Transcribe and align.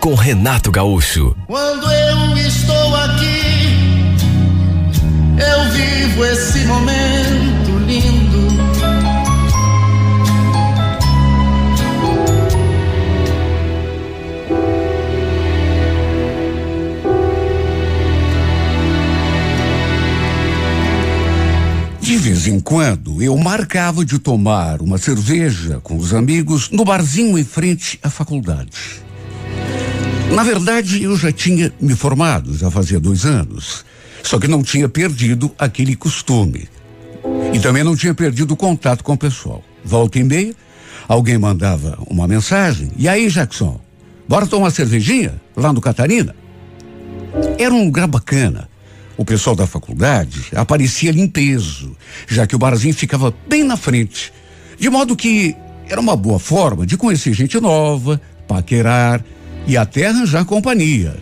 com 0.00 0.14
Renato 0.14 0.70
Gaúcho. 0.70 1.36
Quando 1.46 1.90
eu 1.90 2.36
estou 2.36 2.96
aqui, 2.96 4.16
eu 5.38 5.70
vivo 5.72 6.24
esse 6.24 6.64
momento 6.64 7.78
lindo. 7.86 8.46
De 22.00 22.16
vez 22.18 22.46
em 22.46 22.60
quando, 22.60 23.20
eu 23.20 23.36
marcava 23.36 24.04
de 24.04 24.18
tomar 24.18 24.80
uma 24.80 24.96
cerveja 24.96 25.80
com 25.82 25.96
os 25.96 26.14
amigos 26.14 26.70
no 26.70 26.84
barzinho 26.84 27.36
em 27.36 27.44
frente 27.44 27.98
à 28.02 28.08
faculdade. 28.08 29.05
Na 30.34 30.42
verdade, 30.42 31.02
eu 31.02 31.16
já 31.16 31.32
tinha 31.32 31.72
me 31.80 31.94
formado, 31.94 32.56
já 32.56 32.70
fazia 32.70 33.00
dois 33.00 33.24
anos. 33.24 33.84
Só 34.22 34.38
que 34.38 34.48
não 34.48 34.62
tinha 34.62 34.88
perdido 34.88 35.50
aquele 35.58 35.94
costume. 35.94 36.68
E 37.52 37.58
também 37.58 37.84
não 37.84 37.96
tinha 37.96 38.14
perdido 38.14 38.54
o 38.54 38.56
contato 38.56 39.02
com 39.02 39.12
o 39.12 39.18
pessoal. 39.18 39.62
Volta 39.84 40.18
e 40.18 40.24
meia, 40.24 40.54
alguém 41.08 41.38
mandava 41.38 41.98
uma 42.08 42.26
mensagem. 42.26 42.90
E 42.96 43.08
aí, 43.08 43.28
Jackson, 43.28 43.80
bora 44.28 44.46
tomar 44.46 44.64
uma 44.64 44.70
cervejinha 44.70 45.40
lá 45.56 45.72
no 45.72 45.80
Catarina? 45.80 46.34
Era 47.58 47.72
um 47.72 47.84
lugar 47.84 48.06
bacana. 48.06 48.68
O 49.16 49.24
pessoal 49.24 49.56
da 49.56 49.66
faculdade 49.66 50.46
aparecia 50.54 51.10
ali 51.10 51.20
em 51.20 51.28
peso, 51.28 51.96
já 52.28 52.46
que 52.46 52.54
o 52.54 52.58
barzinho 52.58 52.92
ficava 52.92 53.32
bem 53.48 53.64
na 53.64 53.76
frente. 53.76 54.32
De 54.78 54.90
modo 54.90 55.16
que 55.16 55.56
era 55.88 56.00
uma 56.00 56.16
boa 56.16 56.38
forma 56.38 56.84
de 56.84 56.96
conhecer 56.96 57.32
gente 57.32 57.58
nova, 57.58 58.20
paquerar 58.46 59.24
e 59.66 59.76
até 59.76 60.06
arranjar 60.06 60.44
companhia. 60.44 61.16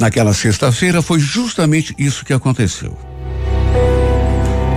Naquela 0.00 0.32
sexta-feira 0.32 1.02
foi 1.02 1.20
justamente 1.20 1.94
isso 1.98 2.24
que 2.24 2.32
aconteceu. 2.32 2.96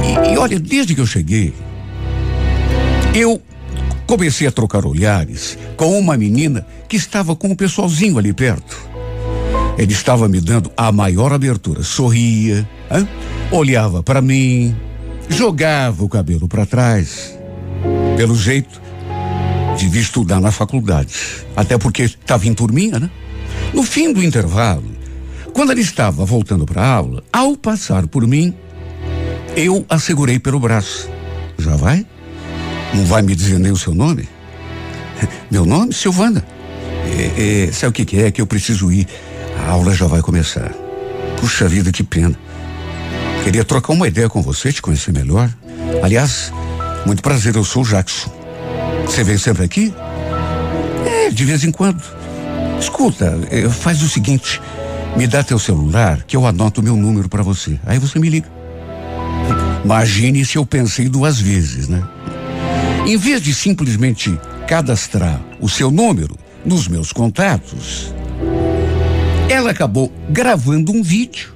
E, 0.03 0.33
e 0.33 0.37
olha, 0.37 0.59
desde 0.59 0.93
que 0.93 1.01
eu 1.01 1.07
cheguei, 1.07 1.53
eu 3.13 3.41
comecei 4.05 4.47
a 4.47 4.51
trocar 4.51 4.85
olhares 4.85 5.57
com 5.75 5.97
uma 5.97 6.17
menina 6.17 6.65
que 6.87 6.95
estava 6.95 7.35
com 7.35 7.51
o 7.51 7.55
pessoalzinho 7.55 8.17
ali 8.17 8.33
perto. 8.33 8.77
Ele 9.77 9.93
estava 9.93 10.27
me 10.27 10.41
dando 10.41 10.71
a 10.75 10.91
maior 10.91 11.31
abertura, 11.31 11.83
sorria, 11.83 12.67
hein? 12.91 13.07
olhava 13.51 14.01
para 14.01 14.21
mim, 14.21 14.75
jogava 15.29 16.03
o 16.03 16.09
cabelo 16.09 16.47
para 16.47 16.65
trás. 16.65 17.37
Pelo 18.15 18.35
jeito, 18.35 18.81
devia 19.77 20.01
estudar 20.01 20.41
na 20.41 20.51
faculdade, 20.51 21.13
até 21.55 21.77
porque 21.77 22.03
estava 22.03 22.47
em 22.47 22.53
turminha, 22.53 22.99
né? 22.99 23.09
No 23.73 23.83
fim 23.83 24.11
do 24.11 24.23
intervalo, 24.23 24.83
quando 25.53 25.71
ele 25.71 25.81
estava 25.81 26.25
voltando 26.25 26.65
para 26.65 26.83
a 26.83 26.93
aula, 26.93 27.23
ao 27.31 27.55
passar 27.55 28.07
por 28.07 28.25
mim, 28.27 28.53
eu 29.55 29.85
a 29.89 29.97
segurei 29.99 30.39
pelo 30.39 30.59
braço. 30.59 31.09
Já 31.57 31.75
vai? 31.75 32.05
Não 32.93 33.05
vai 33.05 33.21
me 33.21 33.35
dizer 33.35 33.59
nem 33.59 33.71
o 33.71 33.77
seu 33.77 33.93
nome? 33.93 34.27
Meu 35.49 35.65
nome? 35.65 35.93
Silvana. 35.93 36.45
É, 37.05 37.67
é, 37.67 37.71
sabe 37.71 37.89
o 37.89 37.93
que, 37.93 38.05
que 38.05 38.21
é? 38.21 38.31
Que 38.31 38.41
eu 38.41 38.47
preciso 38.47 38.91
ir. 38.91 39.07
A 39.65 39.71
aula 39.71 39.93
já 39.95 40.05
vai 40.05 40.21
começar. 40.21 40.71
Puxa 41.39 41.67
vida, 41.67 41.91
que 41.91 42.03
pena. 42.03 42.37
Queria 43.43 43.63
trocar 43.63 43.93
uma 43.93 44.07
ideia 44.07 44.29
com 44.29 44.41
você, 44.41 44.71
te 44.71 44.81
conhecer 44.81 45.11
melhor. 45.11 45.49
Aliás, 46.03 46.51
muito 47.05 47.23
prazer, 47.23 47.55
eu 47.55 47.63
sou 47.63 47.81
o 47.81 47.85
Jackson. 47.85 48.29
Você 49.07 49.23
vem 49.23 49.37
sempre 49.37 49.63
aqui? 49.63 49.93
É, 51.05 51.29
de 51.29 51.45
vez 51.45 51.63
em 51.63 51.71
quando. 51.71 52.03
Escuta, 52.79 53.39
eh, 53.49 53.67
faz 53.69 54.03
o 54.03 54.09
seguinte: 54.09 54.61
me 55.15 55.25
dá 55.25 55.43
teu 55.43 55.57
celular 55.57 56.23
que 56.23 56.35
eu 56.35 56.45
anoto 56.45 56.83
meu 56.83 56.95
número 56.95 57.27
para 57.27 57.41
você. 57.41 57.79
Aí 57.85 57.97
você 57.97 58.19
me 58.19 58.29
liga. 58.29 58.47
Imagine 59.83 60.45
se 60.45 60.57
eu 60.57 60.65
pensei 60.65 61.09
duas 61.09 61.39
vezes, 61.39 61.87
né? 61.87 62.03
Em 63.05 63.17
vez 63.17 63.41
de 63.41 63.53
simplesmente 63.53 64.37
cadastrar 64.67 65.41
o 65.61 65.69
seu 65.69 65.89
número 65.89 66.35
nos 66.65 66.87
meus 66.87 67.13
contatos, 67.13 68.13
ela 69.49 69.71
acabou 69.71 70.11
gravando 70.29 70.91
um 70.91 71.01
vídeo 71.01 71.53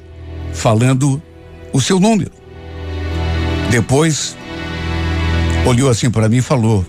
falando 0.53 1.21
o 1.73 1.81
seu 1.81 1.99
número. 1.99 2.31
Depois, 3.69 4.35
olhou 5.65 5.89
assim 5.89 6.09
para 6.09 6.29
mim 6.29 6.37
e 6.37 6.41
falou: 6.41 6.85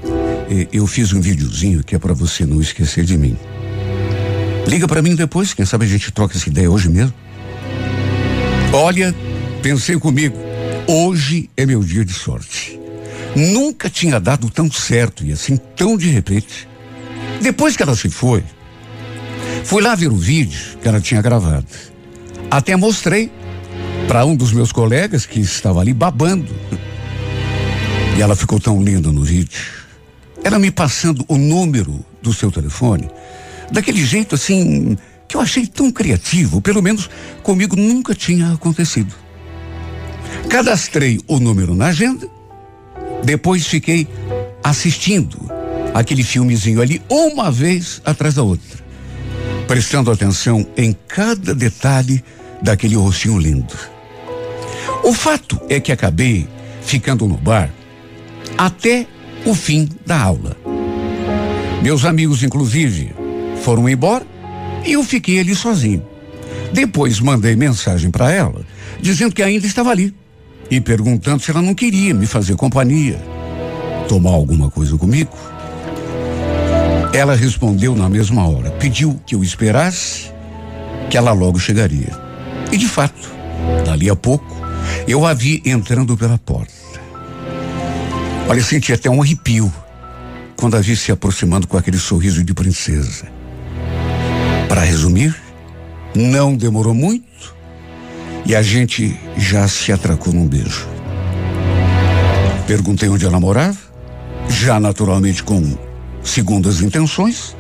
Eu 0.71 0.87
fiz 0.87 1.13
um 1.13 1.21
videozinho 1.21 1.83
que 1.83 1.95
é 1.95 1.99
para 1.99 2.13
você 2.13 2.45
não 2.45 2.61
esquecer 2.61 3.05
de 3.05 3.17
mim. 3.17 3.37
Liga 4.67 4.87
para 4.87 5.01
mim 5.01 5.15
depois, 5.15 5.55
quem 5.55 5.65
sabe 5.65 5.87
a 5.87 5.89
gente 5.89 6.13
troca 6.13 6.37
essa 6.37 6.49
ideia 6.49 6.71
hoje 6.71 6.89
mesmo. 6.89 7.15
Olha, 8.73 9.15
pensei 9.63 9.99
comigo, 9.99 10.37
hoje 10.87 11.49
é 11.57 11.65
meu 11.65 11.83
dia 11.83 12.05
de 12.05 12.13
sorte. 12.13 12.79
Nunca 13.35 13.89
tinha 13.89 14.21
dado 14.21 14.51
tão 14.51 14.71
certo 14.71 15.25
e 15.25 15.33
assim 15.33 15.57
tão 15.75 15.97
de 15.97 16.09
repente. 16.09 16.69
Depois 17.41 17.77
que 17.77 17.83
ela 17.83 17.97
se 17.97 18.11
foi, 18.11 18.45
fui 19.65 19.83
lá 19.83 19.95
ver 19.95 20.09
o 20.09 20.17
vídeo 20.17 20.79
que 20.83 20.89
ela 20.89 21.01
tinha 21.01 21.23
gravado. 21.23 21.67
Até 22.51 22.77
mostrei 22.77 23.33
para 24.07 24.25
um 24.27 24.37
dos 24.37 24.53
meus 24.53 24.71
colegas 24.71 25.25
que 25.25 25.41
estava 25.41 25.81
ali 25.81 25.95
babando. 25.95 26.55
E 28.19 28.21
ela 28.21 28.37
ficou 28.37 28.61
tão 28.61 28.83
linda 28.83 29.11
no 29.11 29.25
vídeo. 29.25 29.82
Ela 30.45 30.59
me 30.59 30.71
passando 30.71 31.25
o 31.29 31.37
número 31.37 32.05
do 32.21 32.33
seu 32.33 32.51
telefone, 32.51 33.09
daquele 33.71 34.05
jeito 34.05 34.35
assim, 34.35 34.97
que 35.29 35.37
eu 35.37 35.41
achei 35.41 35.67
tão 35.67 35.91
criativo, 35.91 36.61
pelo 36.61 36.83
menos 36.83 37.09
comigo 37.43 37.77
nunca 37.77 38.15
tinha 38.15 38.53
acontecido. 38.53 39.15
Cadastrei 40.49 41.21
o 41.27 41.39
número 41.39 41.75
na 41.75 41.87
agenda, 41.87 42.29
depois 43.25 43.67
fiquei 43.67 44.09
assistindo 44.63 45.51
aquele 45.95 46.23
filmezinho 46.23 46.81
ali 46.81 47.01
uma 47.09 47.51
vez 47.51 48.03
atrás 48.05 48.35
da 48.35 48.43
outra, 48.43 48.79
prestando 49.67 50.11
atenção 50.11 50.67
em 50.77 50.97
cada 51.07 51.55
detalhe 51.55 52.23
daquele 52.61 52.97
rostinho 52.97 53.39
lindo. 53.39 53.75
O 55.05 55.13
fato 55.13 55.61
é 55.69 55.81
que 55.81 55.93
acabei 55.93 56.49
ficando 56.83 57.27
no 57.27 57.37
bar 57.37 57.71
até 58.57 59.07
o 59.45 59.55
fim 59.55 59.89
da 60.07 60.21
aula. 60.21 60.57
Meus 61.83 62.05
amigos, 62.05 62.43
inclusive, 62.43 63.13
foram 63.63 63.89
embora 63.89 64.25
e 64.85 64.93
eu 64.93 65.03
fiquei 65.03 65.41
ali 65.41 65.55
sozinho. 65.55 66.03
Depois 66.73 67.21
mandei 67.21 67.57
mensagem 67.57 68.11
para 68.11 68.31
ela, 68.31 68.65
dizendo 69.01 69.35
que 69.35 69.43
ainda 69.43 69.67
estava 69.67 69.91
ali 69.91 70.15
e 70.71 70.81
perguntando 70.81 71.43
se 71.43 71.51
ela 71.51 71.61
não 71.61 71.75
queria 71.75 72.15
me 72.15 72.27
fazer 72.27 72.57
companhia, 72.57 73.21
tomar 74.09 74.31
alguma 74.31 74.71
coisa 74.71 74.97
comigo. 74.97 75.33
Ela 77.13 77.35
respondeu 77.37 77.95
na 77.95 78.09
mesma 78.09 78.49
hora, 78.49 78.71
pediu 78.71 79.21
que 79.27 79.35
eu 79.35 79.43
esperasse, 79.43 80.31
que 81.11 81.17
ela 81.17 81.33
logo 81.33 81.59
chegaria. 81.59 82.17
E 82.71 82.79
de 82.79 82.89
fato, 82.89 83.31
dali 83.85 84.09
a 84.09 84.17
pouco, 84.17 84.57
eu 85.07 85.27
a 85.27 85.35
vi 85.35 85.61
entrando 85.67 86.17
pela 86.17 86.39
porta. 86.39 86.82
Olha, 88.53 88.63
senti 88.63 88.93
até 88.93 89.09
um 89.09 89.23
arrepio 89.23 89.73
quando 90.59 90.77
a 90.77 90.81
vi 90.83 90.95
se 90.95 91.11
aproximando 91.11 91.67
com 91.67 91.79
aquele 91.79 91.97
sorriso 91.97 92.45
de 92.45 92.53
princesa. 92.53 93.27
Para 94.69 94.83
resumir, 94.83 95.35
não 96.15 96.55
demorou 96.55 96.93
muito 96.93 97.57
e 98.45 98.55
a 98.55 98.61
gente 98.61 99.19
já 99.39 99.67
se 99.67 99.91
atracou 99.91 100.35
num 100.35 100.47
beijo. 100.47 100.87
Perguntei 102.67 103.09
onde 103.09 103.25
ela 103.25 103.41
morava, 103.41 103.79
já 104.51 104.79
naturalmente 104.79 105.43
com 105.43 105.75
segundas 106.23 106.83
intenções, 106.83 107.57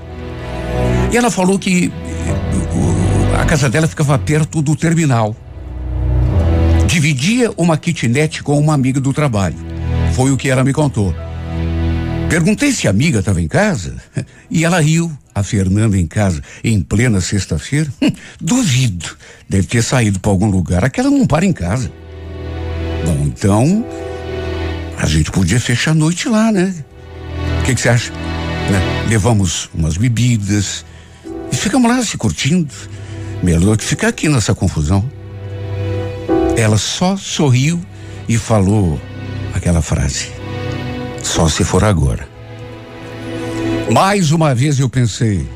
e 1.11 1.17
ela 1.17 1.31
falou 1.31 1.59
que 1.59 1.87
uh, 1.89 3.41
a 3.41 3.47
casa 3.47 3.71
dela 3.71 3.89
ficava 3.89 4.19
perto 4.19 4.61
do 4.61 4.77
terminal. 4.77 5.35
Dividia 6.87 7.51
uma 7.57 7.79
kitnet 7.79 8.43
com 8.43 8.59
uma 8.59 8.75
amiga 8.75 9.01
do 9.01 9.15
trabalho. 9.15 9.72
Foi 10.15 10.31
o 10.31 10.37
que 10.37 10.51
ela 10.51 10.63
me 10.63 10.73
contou. 10.73 11.15
Perguntei 12.29 12.73
se 12.73 12.87
a 12.87 12.91
amiga 12.91 13.21
estava 13.21 13.41
em 13.41 13.49
casa 13.49 13.97
e 14.51 14.65
ela 14.65 14.81
riu. 14.81 15.11
A 15.35 15.43
Fernanda 15.43 15.97
em 15.97 16.07
casa 16.07 16.43
em 16.63 16.83
plena 16.83 17.19
sexta-feira? 17.21 17.91
Duvido. 18.39 19.17
Deve 19.49 19.67
ter 19.67 19.83
saído 19.83 20.21
para 20.21 20.31
algum 20.31 20.51
lugar. 20.51 20.85
Aquela 20.85 21.11
não 21.11 21.27
para 21.27 21.47
em 21.47 21.55
casa. 21.55 21.91
Bom, 23.05 23.25
então 23.25 23.85
a 24.99 25.07
gente 25.07 25.31
podia 25.31 25.59
fechar 25.59 25.93
a 25.93 25.95
noite 25.95 26.29
lá, 26.29 26.53
né? 26.53 26.75
O 27.61 27.65
que 27.65 27.75
você 27.75 27.89
acha? 27.89 28.13
Né? 28.13 29.07
Levamos 29.09 29.71
umas 29.75 29.97
bebidas 29.97 30.85
e 31.51 31.57
ficamos 31.57 31.91
lá 31.91 32.03
se 32.05 32.19
curtindo. 32.19 32.75
Melhor 33.43 33.79
que 33.79 33.85
ficar 33.85 34.09
aqui 34.09 34.29
nessa 34.29 34.55
confusão. 34.55 35.11
Ela 36.57 36.77
só 36.77 37.17
sorriu 37.17 37.81
e 38.29 38.37
falou 38.37 39.01
aquela 39.63 39.81
frase. 39.81 40.27
Só 41.23 41.49
se 41.49 41.63
for 41.63 41.85
agora. 41.85 42.29
Mais 43.93 44.33
uma 44.33 44.53
vez 44.57 44.81
eu 44.81 44.89
pensei, 44.89 45.47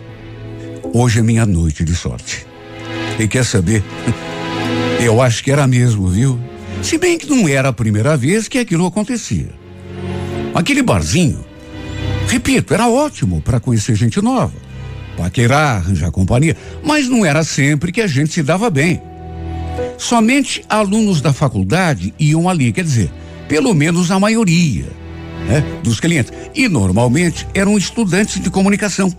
hoje 0.95 1.19
é 1.19 1.23
minha 1.23 1.45
noite 1.45 1.83
de 1.83 1.93
sorte. 1.93 2.47
E 3.19 3.27
quer 3.27 3.45
saber? 3.45 3.83
Eu 5.03 5.21
acho 5.21 5.43
que 5.43 5.51
era 5.51 5.67
mesmo, 5.67 6.09
viu? 6.09 6.39
Se 6.83 6.97
bem 6.97 7.19
que 7.19 7.29
não 7.29 7.49
era 7.49 7.69
a 7.69 7.73
primeira 7.73 8.17
vez 8.17 8.49
que 8.49 8.59
aquilo 8.59 8.87
acontecia. 8.87 9.51
Aquele 10.55 10.83
barzinho, 10.83 11.45
repito, 12.29 12.73
era 12.73 12.89
ótimo 12.89 13.43
para 13.43 13.61
conhecer 13.61 13.95
gente 13.95 14.23
nova, 14.23 14.55
paquerar, 15.17 15.77
arranjar 15.77 16.11
companhia, 16.11 16.57
mas 16.83 17.09
não 17.09 17.27
era 17.27 17.45
sempre 17.45 17.93
que 17.93 18.01
a 18.01 18.07
gente 18.07 18.33
se 18.33 18.43
dava 18.43 18.71
bem. 18.71 19.03
Somente 19.99 20.65
alunos 20.69 21.21
da 21.21 21.33
faculdade 21.33 22.15
iam 22.19 22.49
ali, 22.49 22.73
quer 22.73 22.85
dizer, 22.85 23.11
pelo 23.49 23.75
menos 23.75 24.11
a 24.11 24.19
maioria 24.19 24.87
né, 25.47 25.65
dos 25.83 26.01
clientes. 26.01 26.33
E 26.55 26.69
normalmente 26.69 27.47
eram 27.55 27.77
estudantes 27.77 28.41
de 28.41 28.51
comunicação, 28.51 29.13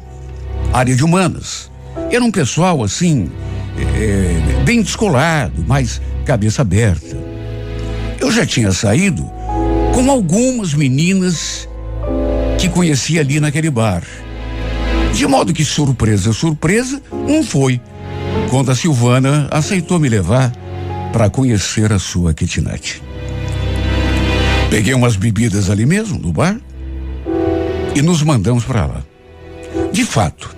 área 0.74 0.96
de 0.96 1.04
humanas. 1.04 1.72
Era 2.12 2.24
um 2.24 2.32
pessoal 2.32 2.84
assim, 2.84 3.30
é, 3.96 4.64
bem 4.64 4.82
descolado, 4.82 5.64
mas 5.68 6.02
cabeça 6.26 6.62
aberta. 6.62 7.18
Eu 8.20 8.32
já 8.32 8.46
tinha 8.46 8.72
saído 8.72 9.24
com 9.94 10.10
algumas 10.12 10.74
meninas 10.74 11.68
que 12.58 12.68
conhecia 12.70 13.22
ali 13.22 13.40
naquele 13.40 13.70
bar. 13.70 14.04
De 15.14 15.26
modo 15.26 15.54
que 15.54 15.64
surpresa, 15.66 16.34
surpresa, 16.34 17.02
não 17.12 17.44
foi. 17.44 17.80
Quando 18.50 18.72
a 18.72 18.76
Silvana 18.76 19.48
aceitou 19.52 20.00
me 20.00 20.10
levar 20.10 20.52
para 21.12 21.30
conhecer 21.30 21.92
a 21.92 22.00
sua 22.00 22.34
kitnet. 22.34 23.02
Peguei 24.70 24.94
umas 24.94 25.16
bebidas 25.16 25.70
ali 25.70 25.86
mesmo, 25.86 26.20
no 26.20 26.34
bar, 26.34 26.60
e 27.96 28.02
nos 28.02 28.22
mandamos 28.22 28.66
para 28.66 28.86
lá. 28.86 29.04
De 29.94 30.04
fato, 30.04 30.56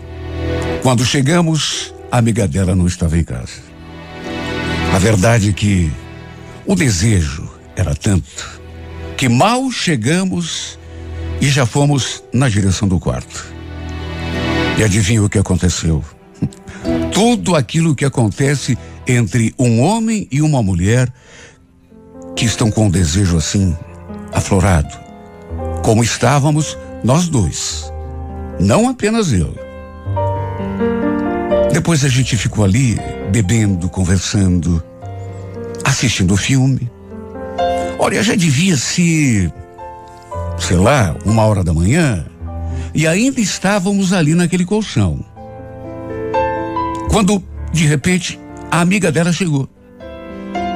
quando 0.82 1.06
chegamos, 1.06 1.94
a 2.12 2.18
amiga 2.18 2.48
dela 2.48 2.76
não 2.76 2.88
estava 2.88 3.18
em 3.18 3.24
casa. 3.24 3.70
A 4.94 4.98
verdade 4.98 5.50
é 5.50 5.54
que 5.54 5.92
o 6.66 6.76
desejo 6.76 7.48
era 7.76 7.94
tanto 7.94 8.60
que 9.16 9.30
mal 9.30 9.70
chegamos 9.72 10.80
e 11.40 11.48
já 11.50 11.66
fomos 11.66 12.24
na 12.34 12.50
direção 12.50 12.88
do 12.88 13.00
quarto. 13.00 13.54
E 14.78 14.84
adivinha 14.84 15.24
o 15.24 15.30
que 15.30 15.38
aconteceu? 15.38 16.04
Tudo 17.14 17.56
aquilo 17.56 17.94
que 17.94 18.06
acontece 18.06 18.78
entre 19.08 19.54
um 19.60 19.82
homem 19.82 20.28
e 20.32 20.42
uma 20.42 20.64
mulher 20.64 21.12
que 22.36 22.46
estão 22.46 22.72
com 22.72 22.88
um 22.88 22.90
desejo 22.90 23.38
assim 23.38 23.78
aflorado, 24.34 24.98
como 25.84 26.04
estávamos 26.04 26.78
nós 27.04 27.28
dois, 27.28 27.92
não 28.60 28.90
apenas 28.90 29.32
eu. 29.32 29.54
Depois 31.72 32.04
a 32.04 32.10
gente 32.10 32.36
ficou 32.36 32.66
ali 32.66 33.00
bebendo, 33.32 33.90
conversando, 33.90 34.84
assistindo 35.86 36.34
o 36.34 36.38
filme. 36.38 36.90
Olha, 37.98 38.24
já 38.24 38.36
devia 38.36 38.76
ser, 38.78 39.52
sei 40.58 40.78
lá, 40.78 41.16
uma 41.26 41.46
hora 41.46 41.64
da 41.64 41.74
manhã, 41.74 42.26
e 42.94 43.08
ainda 43.08 43.40
estávamos 43.40 44.14
ali 44.14 44.34
naquele 44.34 44.66
colchão. 44.66 45.24
Quando, 47.10 47.44
de 47.72 47.86
repente, 47.86 48.40
a 48.72 48.82
amiga 48.82 49.12
dela 49.12 49.32
chegou. 49.32 49.70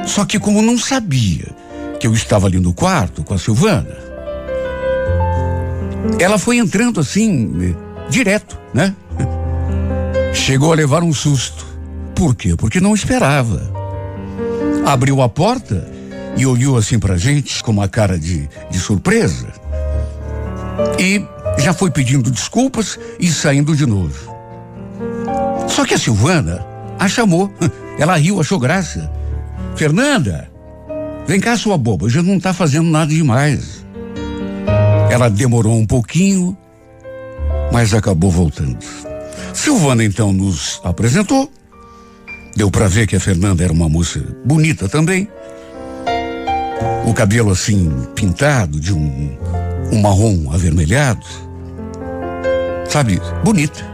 Só 0.06 0.24
que 0.24 0.38
como 0.38 0.60
não 0.60 0.78
sabia 0.78 1.54
que 2.04 2.08
eu 2.08 2.12
estava 2.12 2.48
ali 2.48 2.60
no 2.60 2.74
quarto 2.74 3.24
com 3.24 3.32
a 3.32 3.38
Silvana, 3.38 3.96
ela 6.18 6.36
foi 6.36 6.58
entrando 6.58 7.00
assim, 7.00 7.74
direto, 8.10 8.58
né? 8.74 8.94
Chegou 10.34 10.70
a 10.70 10.76
levar 10.76 11.02
um 11.02 11.14
susto. 11.14 11.64
Por 12.14 12.34
quê? 12.34 12.56
Porque 12.58 12.78
não 12.78 12.94
esperava. 12.94 13.72
Abriu 14.84 15.22
a 15.22 15.30
porta 15.30 15.90
e 16.36 16.44
olhou 16.44 16.76
assim 16.76 16.98
pra 16.98 17.16
gente 17.16 17.64
com 17.64 17.70
uma 17.70 17.88
cara 17.88 18.18
de, 18.18 18.50
de 18.70 18.78
surpresa. 18.78 19.48
E 20.98 21.24
já 21.56 21.72
foi 21.72 21.90
pedindo 21.90 22.30
desculpas 22.30 22.98
e 23.18 23.28
saindo 23.28 23.74
de 23.74 23.86
novo. 23.86 24.30
Só 25.70 25.86
que 25.86 25.94
a 25.94 25.98
Silvana 25.98 26.66
a 26.98 27.08
chamou. 27.08 27.50
Ela 27.98 28.16
riu, 28.16 28.38
achou 28.38 28.58
graça. 28.58 29.10
Fernanda, 29.74 30.52
Vem 31.26 31.40
cá, 31.40 31.56
sua 31.56 31.78
boba, 31.78 32.08
já 32.08 32.22
não 32.22 32.36
está 32.36 32.52
fazendo 32.52 32.90
nada 32.90 33.10
demais. 33.10 33.84
Ela 35.10 35.30
demorou 35.30 35.78
um 35.78 35.86
pouquinho, 35.86 36.56
mas 37.72 37.94
acabou 37.94 38.30
voltando. 38.30 38.78
Silvana 39.52 40.04
então 40.04 40.32
nos 40.32 40.80
apresentou. 40.84 41.50
Deu 42.56 42.70
para 42.70 42.88
ver 42.88 43.06
que 43.06 43.16
a 43.16 43.20
Fernanda 43.20 43.64
era 43.64 43.72
uma 43.72 43.88
moça 43.88 44.20
bonita 44.44 44.88
também. 44.88 45.28
O 47.06 47.14
cabelo 47.14 47.50
assim 47.50 47.90
pintado 48.14 48.78
de 48.78 48.92
um, 48.92 49.36
um 49.92 50.00
marrom 50.00 50.52
avermelhado. 50.52 51.24
Sabe, 52.88 53.20
bonita. 53.42 53.84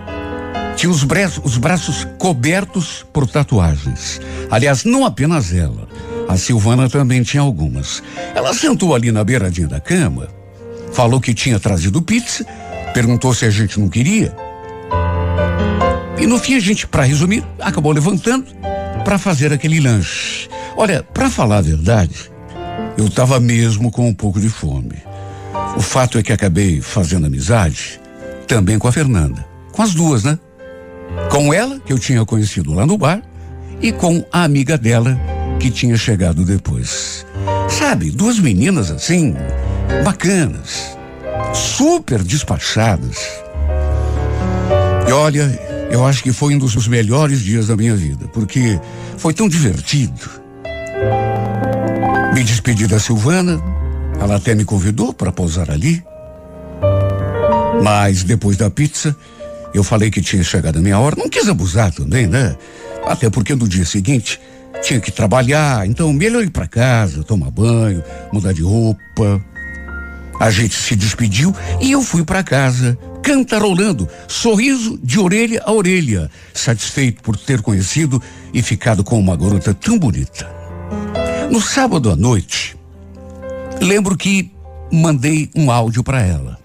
Tinha 0.77 0.91
os 0.91 1.05
braços, 1.05 1.45
os 1.45 1.59
braços 1.59 2.07
cobertos 2.19 3.05
por 3.13 3.29
tatuagens. 3.29 4.21
Aliás, 4.51 4.85
não 4.85 5.05
apenas 5.05 5.53
ela. 5.53 5.90
A 6.31 6.37
Silvana 6.37 6.89
também 6.89 7.25
tinha 7.25 7.43
algumas. 7.43 8.01
Ela 8.37 8.55
sentou 8.55 8.95
ali 8.95 9.11
na 9.11 9.25
beiradinha 9.25 9.67
da 9.67 9.81
cama, 9.81 10.29
falou 10.93 11.21
que 11.21 11.35
tinha 11.35 11.59
trazido 11.59 12.01
pizza, 12.01 12.47
perguntou 12.95 13.35
se 13.35 13.45
a 13.45 13.51
gente 13.51 13.81
não 13.81 13.89
queria. 13.89 14.33
E 16.21 16.29
no 16.29 16.39
fim 16.39 16.55
a 16.55 16.61
gente, 16.61 16.87
para 16.87 17.03
resumir, 17.03 17.45
acabou 17.59 17.91
levantando 17.91 18.47
para 19.05 19.19
fazer 19.19 19.53
aquele 19.53 19.81
lanche. 19.81 20.49
Olha, 20.77 21.03
para 21.03 21.29
falar 21.29 21.57
a 21.57 21.63
verdade, 21.63 22.31
eu 22.97 23.07
estava 23.07 23.41
mesmo 23.41 23.91
com 23.91 24.09
um 24.09 24.15
pouco 24.15 24.39
de 24.39 24.49
fome. 24.49 25.03
O 25.77 25.81
fato 25.81 26.17
é 26.17 26.23
que 26.23 26.33
acabei 26.33 26.81
fazendo 26.81 27.27
amizade 27.27 28.01
também 28.47 28.79
com 28.79 28.87
a 28.87 28.93
Fernanda. 28.93 29.45
Com 29.73 29.83
as 29.83 29.95
duas, 29.95 30.23
né? 30.23 30.39
Com 31.29 31.53
ela, 31.53 31.81
que 31.81 31.93
eu 31.93 31.99
tinha 31.99 32.25
conhecido 32.25 32.73
lá 32.73 32.87
no 32.87 32.97
bar, 32.97 33.21
e 33.83 33.91
com 33.91 34.25
a 34.31 34.45
amiga 34.45 34.79
dela, 34.79 35.19
que 35.61 35.71
tinha 35.71 35.97
chegado 35.97 36.43
depois. 36.45 37.27
Sabe, 37.69 38.11
duas 38.11 38.39
meninas 38.39 38.91
assim, 38.91 39.37
bacanas, 40.03 40.97
super 41.55 42.23
despachadas. 42.23 43.19
E 45.07 45.13
olha, 45.13 45.61
eu 45.91 46.05
acho 46.07 46.23
que 46.23 46.33
foi 46.33 46.55
um 46.55 46.59
dos 46.59 46.89
melhores 46.89 47.41
dias 47.41 47.67
da 47.67 47.77
minha 47.77 47.95
vida, 47.95 48.27
porque 48.29 48.81
foi 49.19 49.35
tão 49.35 49.49
divertido. 49.49 50.31
Me 52.33 52.43
despedi 52.43 52.87
da 52.87 52.99
Silvana, 52.99 53.61
ela 54.19 54.37
até 54.37 54.55
me 54.55 54.65
convidou 54.65 55.13
para 55.13 55.31
pousar 55.31 55.71
ali. 55.71 56.03
Mas 57.83 58.25
depois 58.25 58.57
da 58.57 58.71
pizza, 58.71 59.15
eu 59.75 59.85
falei 59.85 60.11
que 60.11 60.23
tinha 60.23 60.43
chegado 60.43 60.79
a 60.79 60.83
minha 60.83 60.99
hora. 60.99 61.17
Não 61.17 61.29
quis 61.29 61.49
abusar 61.49 61.93
também, 61.93 62.27
né? 62.27 62.57
Até 63.07 63.29
porque 63.29 63.55
no 63.55 63.69
dia 63.69 63.85
seguinte 63.85 64.41
tinha 64.83 65.01
que 65.01 65.11
trabalhar, 65.11 65.87
então 65.87 66.13
melhor 66.13 66.43
ir 66.43 66.51
para 66.51 66.67
casa, 66.67 67.23
tomar 67.23 67.51
banho, 67.51 68.03
mudar 68.33 68.53
de 68.53 68.63
roupa. 68.63 69.45
A 70.39 70.51
gente 70.51 70.75
se 70.75 70.97
despediu 70.97 71.55
e 71.81 71.93
eu 71.93 72.03
fui 72.03 72.25
para 72.25 72.43
casa, 72.43 72.99
cantarolando, 73.23 74.09
sorriso 74.27 74.99
de 75.03 75.19
orelha 75.21 75.63
a 75.65 75.73
orelha, 75.73 76.31
satisfeito 76.55 77.23
por 77.23 77.37
ter 77.37 77.61
conhecido 77.61 78.23
e 78.53 78.63
ficado 78.63 79.05
com 79.05 79.19
uma 79.19 79.37
garota 79.37 79.75
tão 79.75 79.99
bonita. 79.99 80.49
No 81.51 81.61
sábado 81.61 82.11
à 82.11 82.17
noite, 82.17 82.77
lembro 83.81 84.17
que 84.17 84.51
mandei 84.91 85.51
um 85.55 85.71
áudio 85.71 86.03
para 86.03 86.23
ela. 86.23 86.59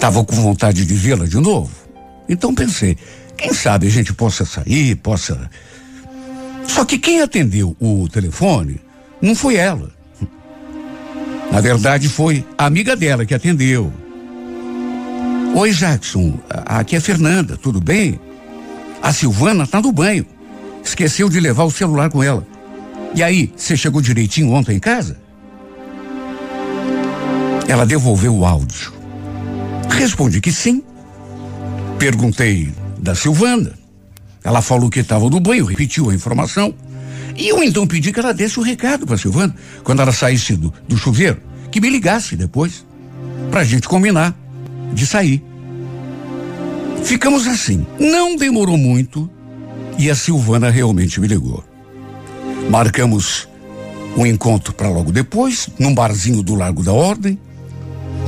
Tava 0.00 0.24
com 0.24 0.34
vontade 0.34 0.84
de 0.84 0.94
vê-la 0.94 1.26
de 1.26 1.36
novo. 1.36 1.70
Então 2.28 2.54
pensei, 2.54 2.96
quem 3.36 3.52
sabe 3.52 3.86
a 3.86 3.90
gente 3.90 4.12
possa 4.12 4.44
sair, 4.44 4.96
possa 4.96 5.50
só 6.70 6.84
que 6.84 6.98
quem 6.98 7.20
atendeu 7.20 7.76
o 7.80 8.08
telefone 8.08 8.80
não 9.20 9.34
foi 9.34 9.56
ela. 9.56 9.90
Na 11.50 11.60
verdade, 11.60 12.08
foi 12.08 12.46
a 12.56 12.66
amiga 12.66 12.94
dela 12.94 13.26
que 13.26 13.34
atendeu. 13.34 13.92
Oi, 15.54 15.72
Jackson. 15.72 16.38
Aqui 16.48 16.94
é 16.94 17.00
Fernanda, 17.00 17.56
tudo 17.56 17.80
bem? 17.80 18.20
A 19.02 19.12
Silvana 19.12 19.66
tá 19.66 19.80
no 19.80 19.90
banho. 19.90 20.24
Esqueceu 20.84 21.28
de 21.28 21.40
levar 21.40 21.64
o 21.64 21.70
celular 21.72 22.08
com 22.08 22.22
ela. 22.22 22.46
E 23.16 23.22
aí, 23.22 23.52
você 23.56 23.76
chegou 23.76 24.00
direitinho 24.00 24.52
ontem 24.52 24.76
em 24.76 24.80
casa? 24.80 25.18
Ela 27.66 27.84
devolveu 27.84 28.34
o 28.36 28.46
áudio. 28.46 28.92
Respondi 29.90 30.40
que 30.40 30.52
sim. 30.52 30.84
Perguntei 31.98 32.72
da 32.96 33.16
Silvana. 33.16 33.79
Ela 34.42 34.62
falou 34.62 34.88
que 34.88 35.00
estava 35.00 35.28
no 35.28 35.40
banho, 35.40 35.64
repetiu 35.64 36.10
a 36.10 36.14
informação. 36.14 36.74
E 37.36 37.48
eu 37.48 37.62
então 37.62 37.86
pedi 37.86 38.12
que 38.12 38.20
ela 38.20 38.34
desse 38.34 38.58
o 38.58 38.62
recado 38.62 39.06
para 39.06 39.16
Silvana, 39.16 39.54
quando 39.84 40.00
ela 40.02 40.12
saísse 40.12 40.56
do, 40.56 40.72
do 40.88 40.96
chuveiro, 40.96 41.40
que 41.70 41.80
me 41.80 41.88
ligasse 41.88 42.36
depois, 42.36 42.84
para 43.50 43.60
a 43.60 43.64
gente 43.64 43.88
combinar 43.88 44.34
de 44.92 45.06
sair. 45.06 45.42
Ficamos 47.04 47.46
assim. 47.46 47.86
Não 47.98 48.36
demorou 48.36 48.76
muito 48.76 49.30
e 49.98 50.10
a 50.10 50.14
Silvana 50.14 50.70
realmente 50.70 51.20
me 51.20 51.26
ligou. 51.26 51.64
Marcamos 52.70 53.48
um 54.16 54.26
encontro 54.26 54.72
para 54.72 54.88
logo 54.88 55.12
depois, 55.12 55.68
num 55.78 55.94
barzinho 55.94 56.42
do 56.42 56.54
Largo 56.54 56.82
da 56.82 56.92
Ordem. 56.92 57.38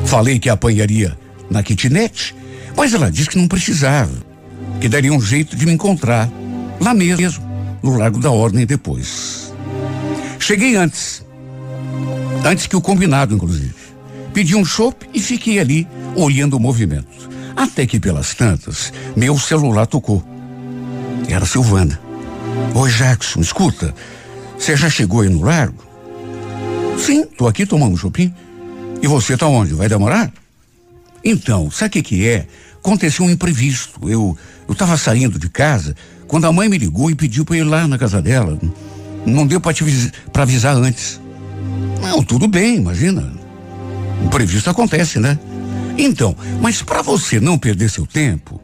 Falei 0.04 0.38
que 0.38 0.48
apanharia 0.48 1.16
na 1.50 1.62
kitnet, 1.62 2.34
mas 2.76 2.94
ela 2.94 3.10
disse 3.10 3.30
que 3.30 3.38
não 3.38 3.46
precisava, 3.46 4.12
que 4.82 4.88
daria 4.88 5.12
um 5.12 5.20
jeito 5.20 5.54
de 5.54 5.64
me 5.64 5.70
encontrar 5.70 6.28
lá 6.80 6.92
mesmo, 6.92 7.40
no 7.80 7.96
Largo 7.96 8.18
da 8.18 8.32
Ordem 8.32 8.66
depois. 8.66 9.54
Cheguei 10.40 10.74
antes, 10.74 11.24
antes 12.44 12.66
que 12.66 12.74
o 12.74 12.80
combinado, 12.80 13.32
inclusive. 13.32 13.76
Pedi 14.34 14.56
um 14.56 14.64
chopp 14.64 15.08
e 15.14 15.20
fiquei 15.20 15.60
ali 15.60 15.86
olhando 16.16 16.54
o 16.54 16.60
movimento. 16.60 17.30
Até 17.54 17.86
que 17.86 18.00
pelas 18.00 18.34
tantas, 18.34 18.92
meu 19.14 19.38
celular 19.38 19.86
tocou. 19.86 20.20
Era 21.28 21.46
Silvana. 21.46 22.00
Oi, 22.74 22.90
Jackson, 22.90 23.38
escuta, 23.38 23.94
você 24.58 24.76
já 24.76 24.90
chegou 24.90 25.20
aí 25.20 25.28
no 25.28 25.42
largo? 25.42 25.80
Sim, 26.98 27.24
tô 27.24 27.46
aqui 27.46 27.64
tomando 27.64 27.92
um 27.92 27.96
chopin. 27.96 28.34
E 29.00 29.06
você 29.06 29.36
tá 29.36 29.46
onde? 29.46 29.74
Vai 29.74 29.88
demorar? 29.88 30.32
Então, 31.24 31.70
sabe 31.70 31.86
o 31.86 31.92
que 31.92 32.02
que 32.02 32.28
é? 32.28 32.48
Aconteceu 32.82 33.24
um 33.24 33.30
imprevisto. 33.30 34.08
Eu, 34.08 34.36
eu 34.72 34.76
tava 34.76 34.96
saindo 34.96 35.38
de 35.38 35.50
casa 35.50 35.94
quando 36.26 36.46
a 36.46 36.52
mãe 36.52 36.66
me 36.66 36.78
ligou 36.78 37.10
e 37.10 37.14
pediu 37.14 37.44
para 37.44 37.58
ir 37.58 37.62
lá 37.62 37.86
na 37.86 37.98
casa 37.98 38.22
dela. 38.22 38.58
Não 39.26 39.46
deu 39.46 39.60
para 39.60 39.74
avisar 40.42 40.74
antes. 40.74 41.20
Não, 42.00 42.22
tudo 42.22 42.48
bem, 42.48 42.76
imagina. 42.76 43.34
Imprevisto 44.24 44.70
acontece, 44.70 45.20
né? 45.20 45.38
Então, 45.98 46.34
mas 46.58 46.80
para 46.80 47.02
você 47.02 47.38
não 47.38 47.58
perder 47.58 47.90
seu 47.90 48.06
tempo, 48.06 48.62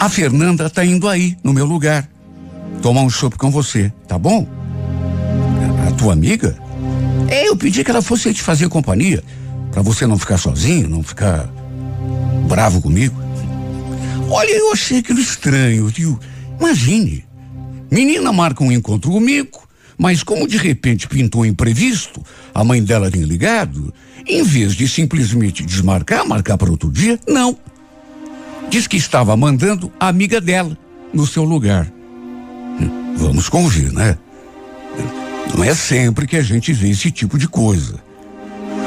a 0.00 0.08
Fernanda 0.08 0.70
tá 0.70 0.82
indo 0.82 1.06
aí, 1.06 1.36
no 1.44 1.52
meu 1.52 1.66
lugar. 1.66 2.08
Tomar 2.80 3.02
um 3.02 3.10
chopp 3.10 3.36
com 3.36 3.50
você, 3.50 3.92
tá 4.06 4.18
bom? 4.18 4.48
A 5.86 5.92
tua 5.92 6.14
amiga? 6.14 6.56
É, 7.28 7.46
eu 7.46 7.54
pedi 7.56 7.84
que 7.84 7.90
ela 7.90 8.00
fosse 8.00 8.32
te 8.32 8.40
fazer 8.40 8.66
companhia, 8.70 9.22
para 9.70 9.82
você 9.82 10.06
não 10.06 10.16
ficar 10.16 10.38
sozinho, 10.38 10.88
não 10.88 11.02
ficar 11.02 11.50
bravo 12.48 12.80
comigo. 12.80 13.27
Olha, 14.30 14.50
eu 14.50 14.72
achei 14.72 14.98
aquilo 14.98 15.20
estranho, 15.20 15.86
viu? 15.86 16.18
Imagine. 16.60 17.24
Menina 17.90 18.30
marca 18.30 18.62
um 18.62 18.70
encontro 18.70 19.10
comigo, 19.10 19.66
mas 19.96 20.22
como 20.22 20.46
de 20.46 20.58
repente 20.58 21.08
pintou 21.08 21.46
imprevisto, 21.46 22.22
a 22.54 22.62
mãe 22.62 22.82
dela 22.82 23.10
tinha 23.10 23.24
ligado, 23.24 23.92
em 24.26 24.42
vez 24.42 24.74
de 24.74 24.86
simplesmente 24.86 25.64
desmarcar, 25.64 26.28
marcar 26.28 26.58
para 26.58 26.70
outro 26.70 26.90
dia, 26.90 27.18
não. 27.26 27.56
Diz 28.68 28.86
que 28.86 28.98
estava 28.98 29.34
mandando 29.34 29.90
a 29.98 30.08
amiga 30.08 30.42
dela 30.42 30.76
no 31.12 31.26
seu 31.26 31.44
lugar. 31.44 31.90
Vamos 33.16 33.48
convir, 33.48 33.90
né? 33.92 34.18
Não 35.56 35.64
é 35.64 35.74
sempre 35.74 36.26
que 36.26 36.36
a 36.36 36.42
gente 36.42 36.70
vê 36.74 36.90
esse 36.90 37.10
tipo 37.10 37.38
de 37.38 37.48
coisa. 37.48 37.94